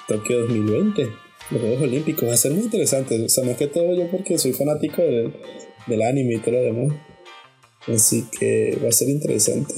Tokio 0.07 0.41
2020, 0.41 1.03
los 1.51 1.61
Juegos 1.61 1.83
Olímpicos, 1.83 2.27
va 2.27 2.33
a 2.33 2.39
ser 2.39 2.53
muy 2.53 2.63
interesante. 2.63 3.23
O 3.23 3.29
sea, 3.29 3.45
más 3.45 3.59
que 3.59 3.67
todo 3.67 3.95
yo 3.95 4.11
porque 4.11 4.39
soy 4.39 4.55
fanático 4.55 5.03
del, 5.03 5.35
del 5.87 6.03
anime 6.03 6.37
y 6.37 6.39
todo 6.39 6.55
lo 6.55 6.63
demás. 6.63 6.95
Así 7.87 8.25
que 8.31 8.79
va 8.83 8.89
a 8.89 8.93
ser 8.93 9.11
interesante. 9.11 9.75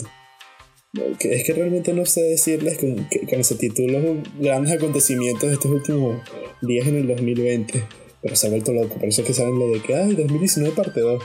Es 0.92 1.44
que 1.44 1.52
realmente 1.52 1.92
no 1.92 2.04
sé 2.04 2.22
decirles 2.22 2.78
con, 2.78 2.96
con 2.96 3.40
ese 3.40 3.54
título 3.54 4.16
grandes 4.40 4.72
acontecimientos 4.72 5.48
de 5.48 5.54
estos 5.54 5.70
últimos 5.70 6.20
días 6.62 6.88
en 6.88 6.96
el 6.96 7.06
2020. 7.06 7.84
Pero 8.20 8.36
se 8.36 8.46
ha 8.46 8.50
vuelto 8.50 8.72
loco, 8.72 8.96
por 8.96 9.08
eso 9.08 9.22
es 9.22 9.26
que 9.28 9.34
saben 9.34 9.58
lo 9.58 9.68
de 9.68 9.80
que, 9.80 9.94
ay, 9.94 10.14
2019 10.14 10.74
parte 10.74 11.00
2. 11.00 11.22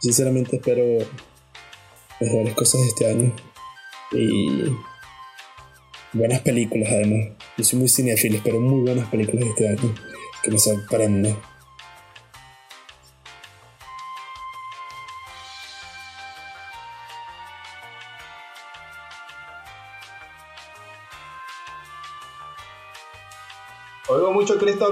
Sinceramente 0.00 0.56
espero 0.56 1.06
mejores 2.20 2.54
cosas 2.54 2.80
este 2.88 3.06
año. 3.06 3.36
Y 4.12 4.64
buenas 6.14 6.40
películas 6.40 6.88
además. 6.90 7.36
Yo 7.58 7.64
soy 7.64 7.80
muy 7.80 7.88
cineafilo, 7.88 8.36
espero 8.36 8.60
muy 8.60 8.80
buenas 8.80 9.08
películas 9.10 9.44
de 9.44 9.50
este 9.50 9.68
año. 9.68 9.94
Que 10.42 10.50
me 10.50 10.58
sorprendan. 10.58 11.36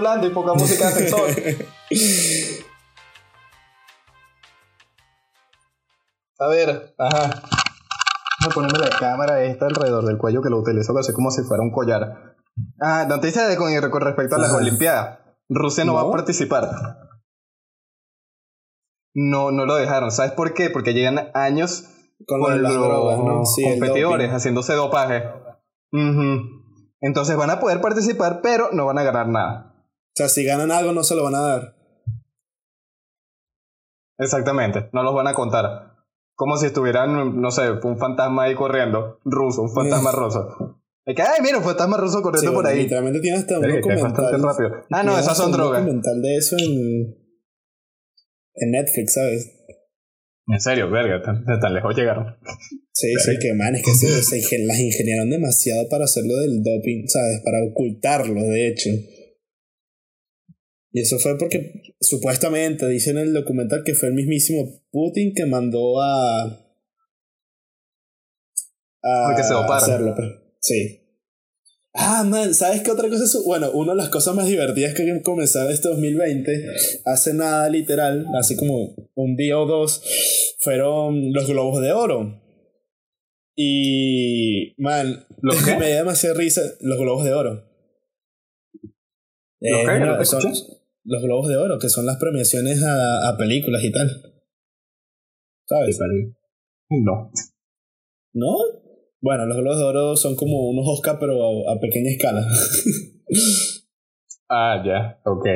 Hablando 0.00 0.26
y 0.26 0.30
poca 0.30 0.54
música 0.54 0.86
de 0.86 0.92
ascensor. 0.92 1.30
A 6.38 6.48
ver, 6.48 6.94
ajá. 6.98 7.42
Voy 8.40 8.50
a 8.50 8.54
ponerme 8.54 8.78
la 8.78 8.88
cámara 8.98 9.44
esta 9.44 9.66
alrededor 9.66 10.06
del 10.06 10.16
cuello 10.16 10.40
que 10.40 10.48
lo 10.48 10.58
utilizo 10.58 10.94
casi 10.94 11.12
como 11.12 11.30
si 11.30 11.42
fuera 11.42 11.62
un 11.62 11.70
collar. 11.70 12.36
Ah, 12.80 13.04
noticia 13.06 13.46
de 13.46 13.56
con, 13.56 13.70
con 13.90 14.00
respecto 14.00 14.36
a 14.36 14.38
las. 14.38 14.52
Olimpiadas. 14.52 15.18
Rusia 15.50 15.84
no, 15.84 15.94
va 15.94 16.02
a 16.02 16.10
participar. 16.10 16.70
No, 19.14 19.50
no 19.50 19.66
lo 19.66 19.74
dejaron. 19.76 20.10
¿Sabes 20.10 20.32
por 20.32 20.54
qué? 20.54 20.70
Porque 20.70 20.94
llegan 20.94 21.30
años 21.34 21.90
Con 22.26 22.40
los 22.40 22.72
drogas, 22.72 23.18
¿no? 23.18 23.44
Sí, 23.44 23.62
competidores 23.64 24.30
haciéndose 24.30 24.72
dopaje. 24.74 25.24
Ujú. 25.92 26.60
Entonces 27.00 27.36
van 27.36 27.50
a 27.50 27.60
poder 27.60 27.80
participar, 27.80 28.40
pero 28.42 28.70
no 28.72 28.86
van 28.86 28.98
a 28.98 29.02
ganar 29.02 29.28
nada. 29.28 29.69
O 30.12 30.16
sea, 30.16 30.28
si 30.28 30.44
ganan 30.44 30.70
algo 30.70 30.92
no 30.92 31.02
se 31.04 31.14
lo 31.14 31.24
van 31.24 31.34
a 31.34 31.40
dar. 31.40 31.76
Exactamente, 34.18 34.88
no 34.92 35.02
los 35.02 35.14
van 35.14 35.28
a 35.28 35.34
contar. 35.34 35.94
Como 36.34 36.56
si 36.56 36.66
estuvieran, 36.66 37.40
no 37.40 37.50
sé, 37.50 37.70
un 37.70 37.98
fantasma 37.98 38.44
ahí 38.44 38.54
corriendo, 38.54 39.18
ruso, 39.24 39.62
un 39.62 39.72
fantasma 39.74 40.12
ruso. 40.16 40.76
Es 41.06 41.14
que, 41.16 41.22
ay, 41.22 41.40
mira, 41.42 41.58
un 41.58 41.64
fantasma 41.64 41.96
ruso 41.96 42.18
Sí, 42.18 42.22
corriendo 42.22 42.52
por 42.52 42.66
ahí. 42.66 42.82
Literalmente 42.82 43.20
tiene 43.20 43.38
hasta 43.38 43.58
un 43.58 43.62
bastante 43.62 43.80
documental. 43.80 44.42
rápido. 44.42 44.70
Ah, 44.90 45.02
no, 45.02 45.18
esas 45.18 45.36
son 45.36 45.46
un 45.46 45.52
drogas. 45.52 45.80
documental 45.80 46.20
de 46.22 46.36
eso 46.36 46.56
en, 46.58 47.16
en 48.54 48.70
Netflix, 48.70 49.14
¿sabes? 49.14 49.56
En 50.46 50.60
serio, 50.60 50.90
verga, 50.90 51.22
tan, 51.22 51.44
tan 51.44 51.74
lejos 51.74 51.96
llegaron. 51.96 52.36
Sí, 52.92 53.08
sí, 53.24 53.38
que 53.40 53.54
man, 53.54 53.74
es 53.76 53.82
que 53.84 53.92
se, 53.92 54.58
las 54.66 54.78
ingeniaron 54.80 55.30
demasiado 55.30 55.88
para 55.88 56.04
hacerlo 56.04 56.36
del 56.36 56.62
doping, 56.62 57.06
¿sabes? 57.06 57.40
Para 57.44 57.58
ocultarlo, 57.70 58.42
de 58.42 58.68
hecho. 58.68 58.90
Y 60.92 61.00
eso 61.00 61.18
fue 61.18 61.38
porque 61.38 61.94
supuestamente 62.00 62.88
dice 62.88 63.10
en 63.10 63.18
el 63.18 63.32
documental 63.32 63.82
que 63.84 63.94
fue 63.94 64.08
el 64.08 64.14
mismísimo 64.14 64.82
Putin 64.90 65.32
que 65.34 65.46
mandó 65.46 66.00
a. 66.00 66.44
a 69.02 69.34
que 69.36 69.42
se 69.42 69.54
hacerlo, 69.54 70.14
pues. 70.16 70.28
Sí. 70.60 70.96
Ah, 71.92 72.22
man, 72.24 72.54
¿sabes 72.54 72.82
qué 72.82 72.90
otra 72.90 73.08
cosa? 73.08 73.24
es? 73.24 73.44
Bueno, 73.44 73.70
una 73.72 73.92
de 73.92 73.98
las 73.98 74.10
cosas 74.10 74.34
más 74.34 74.46
divertidas 74.46 74.94
que 74.94 75.22
comenzaba 75.22 75.72
este 75.72 75.88
2020, 75.88 76.66
hace 77.04 77.34
nada 77.34 77.68
literal, 77.68 78.26
así 78.38 78.56
como 78.56 78.94
un 79.14 79.36
día 79.36 79.58
o 79.58 79.66
dos, 79.66 80.02
fueron 80.60 81.32
los 81.32 81.48
globos 81.48 81.80
de 81.80 81.92
oro. 81.92 82.40
Y, 83.56 84.74
man, 84.78 85.26
¿Los 85.42 85.62
me 85.62 85.86
dio 85.86 85.96
demasiada 85.96 86.36
risa 86.36 86.62
los 86.80 86.98
globos 86.98 87.24
de 87.24 87.32
oro. 87.32 87.64
¿Los 89.60 89.80
Eh, 89.80 89.84
qué? 89.86 90.00
no. 90.00 90.79
Los 91.04 91.22
globos 91.22 91.48
de 91.48 91.56
oro, 91.56 91.78
que 91.78 91.88
son 91.88 92.06
las 92.06 92.16
premiaciones 92.16 92.82
a, 92.82 93.28
a 93.28 93.36
películas 93.36 93.82
y 93.84 93.92
tal. 93.92 94.08
¿Sabes? 95.66 95.98
No. 96.90 97.30
¿No? 98.32 98.56
Bueno, 99.20 99.46
los 99.46 99.56
globos 99.58 99.78
de 99.78 99.84
oro 99.84 100.16
son 100.16 100.34
como 100.36 100.68
unos 100.68 100.86
Oscar, 100.88 101.18
pero 101.20 101.68
a, 101.68 101.74
a 101.74 101.80
pequeña 101.80 102.10
escala. 102.10 102.46
Ah, 104.52 104.82
ya, 104.84 105.20
ok. 105.30 105.46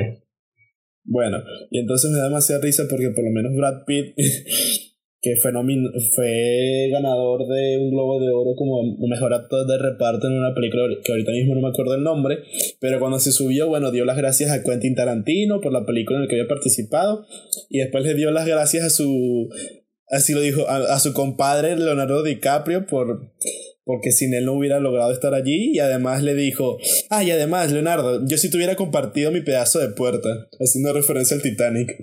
Bueno, 1.03 1.39
y 1.71 1.81
entonces 1.81 2.13
me 2.13 2.19
da 2.19 2.25
demasiada 2.29 2.63
risa 2.63 2.85
porque 2.89 3.11
por 3.11 3.25
lo 3.25 3.31
menos 3.31 3.53
Brad 3.57 3.85
Pitt, 3.85 4.15
que 5.25 5.37
fue, 5.37 5.53
fue 6.15 6.91
ganador 6.93 7.47
de 7.49 7.79
un 7.79 7.91
Globo 7.93 8.21
de 8.21 8.29
Oro 8.29 8.55
como 8.55 8.83
mejor 9.09 9.33
actor 9.33 9.67
de 9.67 9.79
reparto 9.79 10.27
en 10.27 10.35
una 10.35 10.55
película 10.55 10.83
que 11.03 11.13
ahorita 11.13 11.33
mismo 11.33 11.55
no 11.55 11.63
me 11.63 11.69
acuerdo 11.69 11.95
el 11.95 12.03
nombre, 12.03 12.41
pero 12.79 13.01
cuando 13.01 13.19
se 13.19 13.33
subió, 13.33 13.67
bueno, 13.67 13.91
dio 13.91 14.05
las 14.05 14.19
gracias 14.19 14.51
a 14.51 14.63
Quentin 14.63 14.95
Tarantino 14.95 15.63
por 15.63 15.73
la 15.73 15.87
película 15.87 16.19
en 16.19 16.25
la 16.25 16.29
que 16.29 16.35
había 16.35 16.47
participado 16.47 17.25
y 17.71 17.79
después 17.79 18.05
le 18.05 18.13
dio 18.13 18.33
las 18.33 18.47
gracias 18.47 18.85
a 18.85 18.91
su, 18.91 19.49
así 20.11 20.35
lo 20.35 20.43
dijo, 20.43 20.69
a, 20.69 20.95
a 20.95 21.01
su 21.01 21.15
compadre 21.15 21.75
Leonardo 21.77 22.23
DiCaprio 22.23 22.87
por... 22.87 23.33
Porque 23.87 24.13
sin 24.13 24.33
él 24.33 24.47
no 24.47 24.55
hubiera 24.55 24.81
logrado 24.81 25.13
estar 25.13 25.35
allí 25.35 25.73
y 25.75 25.79
además 25.79 26.23
le 26.23 26.35
dijo, 26.35 26.79
ah, 27.11 27.23
y 27.23 27.31
además, 27.31 27.71
Leonardo, 27.71 28.27
yo 28.27 28.39
si 28.39 28.49
te 28.49 28.57
hubiera 28.57 28.77
compartido 28.77 29.31
mi 29.31 29.43
pedazo 29.43 29.79
de 29.79 29.89
puerta, 29.89 30.49
haciendo 30.59 30.95
referencia 30.95 31.37
al 31.37 31.43
Titanic. 31.43 31.95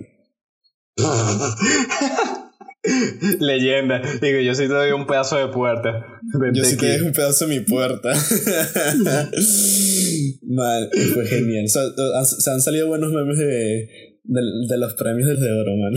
Leyenda. 3.40 4.02
Digo, 4.20 4.40
yo 4.40 4.54
sí 4.54 4.62
te 4.66 4.74
doy 4.74 4.90
un 4.92 5.06
pedazo 5.06 5.36
de 5.38 5.48
puerta. 5.52 6.18
Vente 6.40 6.58
Yo 6.58 6.64
sí 6.64 6.76
te 6.76 6.86
aquí. 6.86 6.92
dejo 6.94 7.06
un 7.06 7.12
pedazo 7.12 7.46
de 7.46 7.58
mi 7.58 7.64
puerta. 7.64 8.08
man, 10.48 10.88
fue 11.14 11.26
genial. 11.26 11.64
O 11.64 11.68
sea, 11.68 11.82
han- 12.18 12.26
se 12.26 12.50
han 12.50 12.60
salido 12.60 12.88
buenos 12.88 13.12
memes 13.12 13.38
de, 13.38 13.44
de, 14.24 14.40
de 14.68 14.78
los 14.78 14.94
premios 14.94 15.28
de 15.40 15.52
oro, 15.52 15.76
man. 15.76 15.92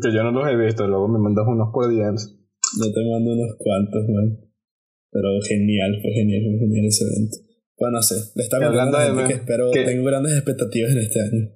Que 0.00 0.12
yo 0.14 0.22
no 0.22 0.32
los 0.32 0.48
he 0.50 0.56
visto, 0.56 0.86
luego 0.86 1.08
me 1.08 1.18
mandas 1.18 1.44
unos 1.46 1.68
por 1.72 1.88
DMs. 1.88 2.36
Yo 2.80 2.92
te 2.92 3.00
mando 3.10 3.32
unos 3.32 3.56
cuantos, 3.58 4.02
man. 4.08 4.38
Pero 5.10 5.28
genial, 5.46 5.98
fue 6.02 6.12
genial, 6.12 6.42
fue 6.42 6.58
genial 6.58 6.84
ese 6.86 7.04
evento. 7.04 7.36
Bueno, 7.78 7.96
no 7.98 8.02
sé, 8.02 8.14
le 8.34 8.42
está 8.42 8.58
Y 8.60 8.64
hablando 8.64 8.98
de 8.98 9.24
que 9.28 9.34
espero, 9.34 9.70
tengo 9.70 10.04
grandes 10.04 10.32
expectativas 10.34 10.90
en 10.92 10.98
este 10.98 11.20
año. 11.20 11.48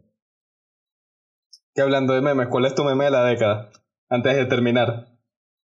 Que 1.74 1.82
hablando 1.82 2.12
de 2.12 2.20
memes, 2.20 2.48
¿cuál 2.48 2.66
es 2.66 2.74
tu 2.74 2.84
meme 2.84 3.06
de 3.06 3.10
la 3.10 3.24
década? 3.24 3.70
Antes 4.10 4.36
de 4.36 4.44
terminar. 4.46 5.08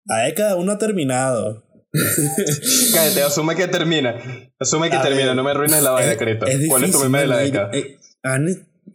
La 0.06 0.24
década 0.26 0.54
aún 0.54 0.66
no 0.66 0.72
ha 0.72 0.78
terminado. 0.78 1.64
Cállate, 2.94 3.22
asume 3.22 3.56
que 3.56 3.68
termina. 3.68 4.16
Asume 4.60 4.90
que 4.90 4.98
termina, 4.98 5.36
no 5.36 5.44
me 5.44 5.52
arruines 5.52 5.84
la 5.84 5.92
vaina, 5.92 6.16
Cristo. 6.18 6.46
¿Cuál 6.70 6.86
es 6.86 6.92
tu 6.92 7.00
meme 7.00 7.20
de 7.20 7.28
la 7.28 7.38
década? 7.38 7.70
Eh, 7.74 7.98
han 8.24 8.48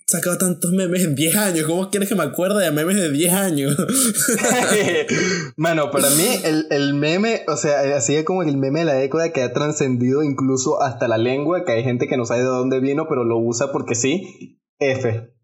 sacado 0.07 0.39
tantos 0.39 0.73
memes 0.73 1.05
en 1.05 1.15
10 1.15 1.37
años. 1.37 1.67
¿Cómo 1.67 1.91
quieres 1.91 2.09
que 2.09 2.15
me 2.15 2.25
acuerde 2.25 2.65
de 2.65 2.71
memes 2.73 2.97
de 2.97 3.11
10 3.13 3.33
años? 3.33 3.77
Mano, 5.57 5.91
para 5.91 6.11
mí 6.11 6.27
el, 6.45 6.67
el 6.71 6.95
meme, 6.95 7.43
o 7.49 7.57
sea, 7.57 7.97
así 7.97 8.17
es 8.17 8.25
como 8.25 8.43
el 8.43 8.57
meme 8.57 8.81
de 8.81 8.87
la 8.87 8.95
década 8.95 9.33
que 9.33 9.43
ha 9.43 9.53
trascendido 9.53 10.23
incluso 10.23 10.83
hasta 10.83 11.07
la 11.07 11.19
lengua, 11.19 11.65
que 11.65 11.73
hay 11.73 11.85
gente 11.85 12.09
que 12.09 12.17
no 12.17 12.25
sabe 12.25 12.41
de 12.41 12.47
dónde 12.47 12.81
vino, 12.81 13.07
pero 13.09 13.25
lo 13.25 13.39
usa 13.39 13.71
porque 13.71 13.95
sí. 13.95 14.61
F. 14.79 15.36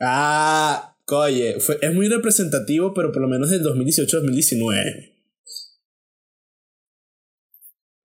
Ah, 0.00 0.96
oye, 1.08 1.56
es 1.56 1.94
muy 1.94 2.08
representativo, 2.08 2.94
pero 2.94 3.12
por 3.12 3.22
lo 3.22 3.28
menos 3.28 3.50
del 3.50 3.62
2018-2019. 3.62 5.10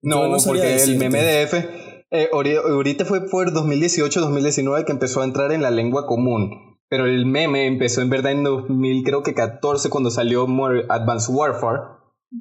No, 0.02 0.36
porque 0.44 0.76
el 0.76 0.98
meme 0.98 1.22
de 1.22 1.42
F, 1.42 1.68
eh, 2.10 2.28
ahorita 2.32 3.04
fue 3.04 3.28
por 3.28 3.52
2018-2019 3.52 4.84
que 4.84 4.92
empezó 4.92 5.22
a 5.22 5.24
entrar 5.24 5.52
en 5.52 5.62
la 5.62 5.70
lengua 5.70 6.06
común. 6.06 6.78
Pero 6.88 7.06
el 7.06 7.26
meme 7.26 7.66
empezó 7.66 8.02
en 8.02 8.10
verdad 8.10 8.30
en 8.30 8.44
2000, 8.44 9.02
creo 9.02 9.22
que 9.24 9.34
14, 9.34 9.90
cuando 9.90 10.10
salió 10.10 10.46
More 10.46 10.84
Advanced 10.88 11.34
Warfare. 11.34 11.80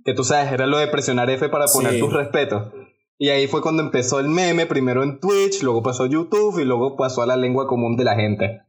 Que 0.04 0.14
tú 0.14 0.24
sabes, 0.24 0.52
era 0.52 0.68
lo 0.68 0.78
de 0.78 0.88
presionar 0.88 1.30
F 1.30 1.50
para 1.50 1.66
poner 1.66 2.00
tus 2.00 2.14
respetos. 2.14 2.72
Y 3.18 3.30
ahí 3.30 3.48
fue 3.48 3.62
cuando 3.62 3.82
empezó 3.82 4.20
el 4.20 4.28
meme, 4.28 4.66
primero 4.66 5.02
en 5.02 5.20
Twitch, 5.20 5.64
luego 5.64 5.82
pasó 5.82 6.04
a 6.04 6.10
YouTube 6.10 6.60
y 6.60 6.66
luego 6.66 6.98
pasó 6.98 7.22
a 7.22 7.26
la 7.26 7.38
lengua 7.38 7.66
común 7.66 7.96
de 7.96 8.04
la 8.04 8.16
gente. 8.16 8.65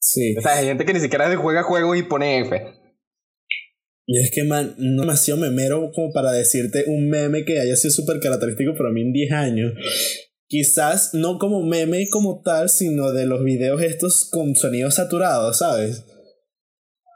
Sí. 0.00 0.34
O 0.36 0.40
sea, 0.40 0.56
hay 0.56 0.66
gente 0.66 0.84
que 0.84 0.94
ni 0.94 1.00
siquiera 1.00 1.34
juega 1.36 1.62
juegos 1.62 1.96
y 1.98 2.02
pone 2.02 2.40
F. 2.40 2.80
Y 4.06 4.18
es 4.18 4.32
que, 4.34 4.42
man, 4.42 4.74
no 4.78 5.02
demasiado 5.02 5.40
memero 5.40 5.92
como 5.94 6.12
para 6.12 6.32
decirte 6.32 6.84
un 6.88 7.08
meme 7.08 7.44
que 7.44 7.60
haya 7.60 7.76
sido 7.76 7.92
súper 7.92 8.18
característico 8.18 8.74
para 8.74 8.90
mí 8.90 9.02
en 9.02 9.12
10 9.12 9.32
años. 9.32 9.72
Quizás 10.48 11.14
no 11.14 11.38
como 11.38 11.62
meme 11.62 12.08
como 12.10 12.42
tal, 12.42 12.68
sino 12.70 13.12
de 13.12 13.26
los 13.26 13.44
videos 13.44 13.80
estos 13.82 14.28
con 14.28 14.56
sonidos 14.56 14.96
saturados, 14.96 15.58
¿sabes? 15.58 16.04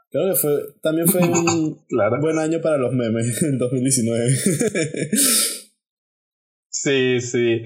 Creo 0.09 0.33
que 0.33 0.39
fue, 0.39 0.61
también 0.81 1.07
fue 1.09 1.19
un 1.21 1.83
buen 2.21 2.39
año 2.39 2.61
para 2.61 2.77
los 2.77 2.93
memes 2.93 3.43
en 3.43 3.57
2019. 3.57 4.29
sí, 6.69 7.19
sí. 7.19 7.61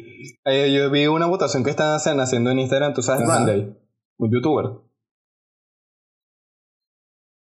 Eh, 0.46 0.74
yo 0.74 0.90
vi 0.90 1.06
una 1.06 1.28
votación 1.28 1.64
que 1.64 1.70
están 1.70 2.20
haciendo 2.20 2.50
en 2.50 2.58
Instagram, 2.58 2.96
tú 2.96 3.04
sabes, 3.04 3.28
Randy, 3.28 3.76
un 4.18 4.32
youtuber. 4.32 4.89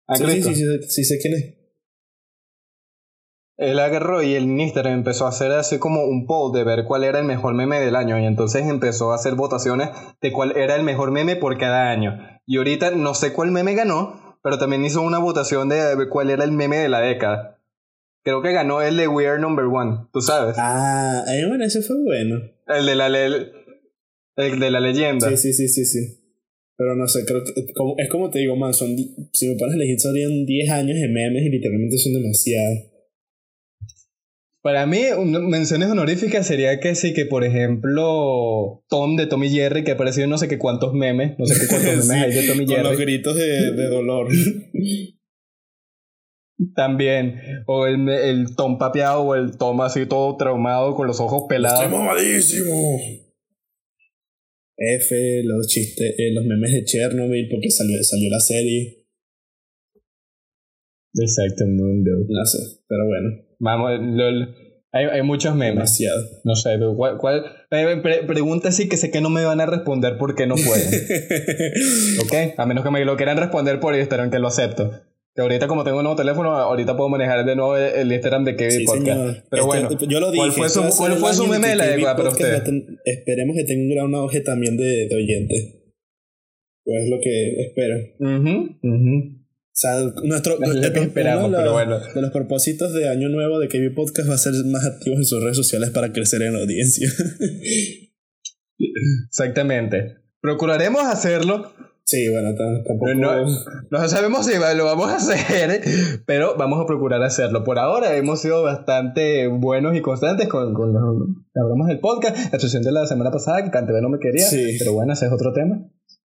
Ah, 0.07 0.17
sí, 0.17 0.25
sí, 0.43 0.55
sí, 0.55 0.65
sí, 0.89 1.05
sé 1.05 1.19
quién 1.19 1.35
es. 1.35 1.55
Él 3.57 3.79
agarró 3.79 4.23
y 4.23 4.35
el 4.35 4.45
Instagram 4.45 4.95
empezó 4.95 5.27
a 5.27 5.29
hacer 5.29 5.53
así 5.53 5.79
como 5.79 6.05
un 6.05 6.27
poll 6.27 6.53
de 6.53 6.65
ver 6.65 6.85
cuál 6.85 7.05
era 7.05 7.21
el 7.21 7.25
mejor 7.25 7.55
meme 7.55 7.79
del 7.79 7.95
año 7.95 8.19
y 8.19 8.27
entonces 8.27 8.67
empezó 8.67 9.13
a 9.13 9.15
hacer 9.15 9.37
votaciones 9.37 9.91
de 10.21 10.33
cuál 10.33 10.57
era 10.57 10.75
el 10.75 10.83
mejor 10.83 11.13
meme 11.13 11.37
por 11.37 11.57
cada 11.57 11.91
año. 11.91 12.19
Y 12.47 12.57
ahorita 12.59 12.91
no 12.91 13.15
sé 13.15 13.33
cuál 13.33 13.53
meme 13.53 13.75
ganó, 13.75 14.39
pero 14.43 14.59
también 14.59 14.85
hizo 14.85 15.03
una 15.03 15.19
votación 15.19 15.69
de 15.69 16.09
cuál 16.11 16.31
era 16.31 16.45
el 16.45 16.53
meme 16.53 16.79
de 16.79 16.89
la 16.89 17.01
década. 17.01 17.61
Creo 18.25 18.41
que 18.41 18.53
ganó 18.53 18.81
el 18.81 18.97
de 18.97 19.07
We 19.07 19.29
Are 19.29 19.39
Number 19.39 19.67
One, 19.67 20.09
tú 20.11 20.23
sabes. 20.23 20.57
Ah, 20.59 21.25
bueno, 21.47 21.65
ese 21.65 21.83
fue 21.83 21.97
bueno. 22.03 22.41
El 22.67 22.87
de 22.87 22.95
la, 22.97 23.07
el 23.07 24.61
de 24.61 24.71
la 24.71 24.81
leyenda. 24.81 25.29
Sí, 25.29 25.37
sí, 25.37 25.53
sí, 25.53 25.69
sí, 25.69 25.85
sí. 25.85 26.24
Pero 26.77 26.97
no 26.97 27.07
sé, 27.07 27.25
creo 27.25 27.43
que 27.45 27.53
es 27.99 28.09
como 28.09 28.31
te 28.31 28.41
digo, 28.41 28.57
man, 28.57 28.75
son, 28.75 28.97
si 29.33 29.49
me 29.49 29.57
pones 29.57 29.75
a 29.75 29.77
elegir, 29.77 30.01
serían 30.01 30.45
10 30.45 30.70
años 30.70 30.99
de 30.99 31.09
memes 31.09 31.45
y 31.45 31.51
literalmente 31.51 31.99
son 31.99 32.14
demasiados. 32.14 32.91
Para 34.61 34.87
mí, 34.87 35.03
menciones 35.25 35.91
honoríficas 35.91 36.47
sería 36.47 36.81
que 36.81 36.95
sí, 36.95 37.12
que 37.12 37.27
por 37.27 37.45
ejemplo, 37.45 38.83
Tom 38.89 39.14
de 39.16 39.27
Tommy 39.27 39.51
Jerry, 39.51 39.85
que 39.85 39.91
ha 39.91 39.95
aparecido 39.95 40.27
no 40.27 40.39
sé 40.39 40.49
qué 40.49 40.59
cuántos 40.59 40.95
memes, 40.95 41.39
no 41.39 41.45
sé 41.45 41.61
qué 41.61 41.66
cuántos 41.68 42.07
memes 42.09 42.25
hay 42.25 42.33
de 42.33 42.49
Tommy 42.49 42.66
Jerry. 42.66 42.83
Con 42.83 42.91
los 42.91 42.99
gritos 42.99 43.37
de, 43.37 43.72
de 43.72 43.89
dolor. 43.89 44.29
También. 46.75 47.41
O 47.66 47.87
el, 47.87 48.09
el 48.09 48.57
Tom 48.57 48.79
papeado 48.79 49.20
o 49.22 49.35
el 49.35 49.59
Tom 49.59 49.81
así 49.83 50.07
todo 50.07 50.37
traumado 50.37 50.95
con 50.95 51.07
los 51.07 51.20
ojos 51.20 51.45
pelados. 51.49 51.83
¡Estoy 51.83 51.99
mamadísimo! 51.99 52.99
F, 54.77 55.43
los 55.45 55.66
chistes, 55.68 56.14
eh, 56.18 56.33
los 56.33 56.45
memes 56.45 56.72
de 56.72 56.85
Chernobyl 56.85 57.49
porque 57.49 57.70
salió, 57.70 58.03
salió 58.03 58.31
la 58.31 58.41
serie. 58.41 59.07
Exacto, 61.14 61.66
mundo. 61.66 62.11
No 62.29 62.45
sé, 62.45 62.59
pero 62.89 63.07
bueno. 63.07 63.45
Vamos, 63.61 63.91
hay, 64.93 65.05
hay, 65.07 65.22
muchos 65.22 65.55
memes. 65.55 65.75
Demasiado. 65.75 66.20
No 66.45 66.57
sé, 66.57 66.79
¿cuál? 66.97 67.18
cuál 67.18 67.45
pregunta 68.27 68.68
así 68.68 68.89
que 68.89 68.97
sé 68.97 69.11
que 69.11 69.20
no 69.20 69.31
me 69.31 69.45
van 69.45 69.61
a 69.61 69.66
responder 69.66 70.18
porque 70.18 70.47
no 70.47 70.57
pueden. 70.57 70.89
¿Ok? 72.22 72.59
A 72.59 72.66
menos 72.66 72.85
que 72.85 72.91
me 72.91 73.05
lo 73.05 73.16
quieran 73.16 73.37
responder 73.37 73.81
por 73.81 73.95
Instagram, 73.95 74.31
que 74.31 74.39
lo 74.39 74.49
acepto. 74.49 74.91
Que 75.35 75.43
ahorita 75.43 75.66
como 75.66 75.82
tengo 75.82 75.99
un 75.99 76.05
nuevo 76.05 76.16
teléfono, 76.16 76.55
ahorita 76.55 76.97
puedo 76.97 77.09
manejar 77.09 77.45
de 77.45 77.57
nuevo 77.57 77.76
el 77.76 78.12
Instagram 78.12 78.45
de 78.45 78.55
Kevin 78.57 78.85
Podcast. 78.85 79.47
Pero 79.51 79.66
bueno, 79.66 79.89
yo 80.07 80.20
lo 80.20 80.30
dije, 80.30 80.39
¿cuál 80.39 80.53
fue 80.53 80.68
su, 80.68 80.82
¿cuál 80.97 81.16
fue 81.16 81.35
su 81.35 81.47
meme 81.47 81.68
de 81.68 81.76
la 81.76 81.95
época 81.95 82.16
para 82.16 82.28
usted? 82.28 82.62
esperemos 83.05 83.57
que 83.57 83.64
tenga 83.64 83.82
un 83.82 83.91
gran 83.91 84.14
auge 84.14 84.41
también 84.43 84.76
de, 84.76 85.09
de 85.09 85.14
oyentes. 85.16 85.80
Pues 86.85 87.03
es 87.03 87.11
lo 87.11 87.18
que 87.20 87.62
espero. 87.62 87.97
Uh 88.20 88.26
-huh, 88.26 89.45
o 89.74 89.76
sea, 89.76 90.03
nuestro, 90.22 90.57
esperamos, 90.62 91.51
pero 91.51 91.72
bueno. 91.72 91.99
de 91.99 92.22
los 92.22 92.30
propósitos 92.30 92.95
de 92.95 93.09
Año 93.09 93.28
Nuevo 93.28 93.59
de 93.59 93.66
KB 93.66 93.93
Podcast 93.93 94.30
va 94.30 94.35
a 94.35 94.39
ser 94.39 94.53
más 94.66 94.87
activos 94.87 95.18
en 95.18 95.24
sus 95.24 95.43
redes 95.43 95.57
sociales 95.57 95.91
para 95.91 96.12
crecer 96.12 96.43
en 96.43 96.55
audiencia. 96.55 97.09
Exactamente. 99.28 100.18
Procuraremos 100.41 101.03
hacerlo. 101.03 101.72
Sí, 102.07 102.29
bueno, 102.29 102.55
tampoco. 102.55 103.15
No, 103.15 103.47
no, 103.91 104.09
sabemos 104.09 104.45
si 104.47 104.53
lo 104.59 104.85
vamos 104.85 105.09
a 105.09 105.17
hacer, 105.17 105.81
pero 106.27 106.55
vamos 106.57 106.83
a 106.83 106.87
procurar 106.87 107.23
hacerlo. 107.23 107.65
Por 107.65 107.79
ahora 107.79 108.17
hemos 108.17 108.43
sido 108.43 108.63
bastante 108.63 109.47
buenos 109.47 109.97
y 109.97 110.03
constantes 110.03 110.49
con, 110.49 110.75
con 110.75 110.93
los, 110.93 111.03
hablamos 111.55 111.89
del 111.89 112.01
podcast. 112.01 112.53
La 112.53 112.61
sesión 112.61 112.83
de 112.83 112.93
la 112.93 113.07
semana 113.07 113.31
pasada, 113.31 113.65
que 113.65 113.71
Cantebe 113.71 114.03
no 114.03 114.11
me 114.11 114.19
quería, 114.19 114.45
sí. 114.45 114.77
pero 114.79 114.93
bueno, 114.93 115.15
ese 115.15 115.27
es 115.27 115.33
otro 115.33 115.55
tema. 115.55 115.91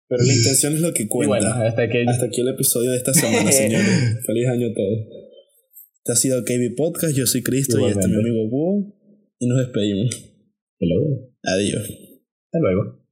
Pero 0.08 0.22
la 0.22 0.32
intención 0.32 0.72
es 0.74 0.80
lo 0.80 0.94
que 0.94 1.08
cuenta. 1.08 1.28
bueno, 1.28 1.52
hasta 1.52 1.82
aquí... 1.82 1.98
hasta 2.06 2.26
aquí 2.26 2.40
el 2.42 2.48
episodio 2.48 2.92
de 2.92 2.98
esta 2.98 3.12
semana, 3.12 3.50
señores. 3.52 4.24
Feliz 4.24 4.48
año 4.48 4.68
a 4.68 4.74
todos. 4.74 5.26
Este 5.98 6.12
ha 6.12 6.14
sido 6.14 6.44
KB 6.44 6.76
Podcast. 6.76 7.16
Yo 7.16 7.26
soy 7.26 7.42
Cristo 7.42 7.80
y 7.80 7.90
este 7.90 8.00
es 8.00 8.08
mi 8.08 8.14
amigo 8.14 8.48
Búho. 8.48 8.94
Y 9.40 9.48
nos 9.48 9.58
despedimos. 9.58 10.32
Hello. 10.78 11.28
Adiós. 11.42 11.82
Hasta 11.82 12.58
luego. 12.60 13.05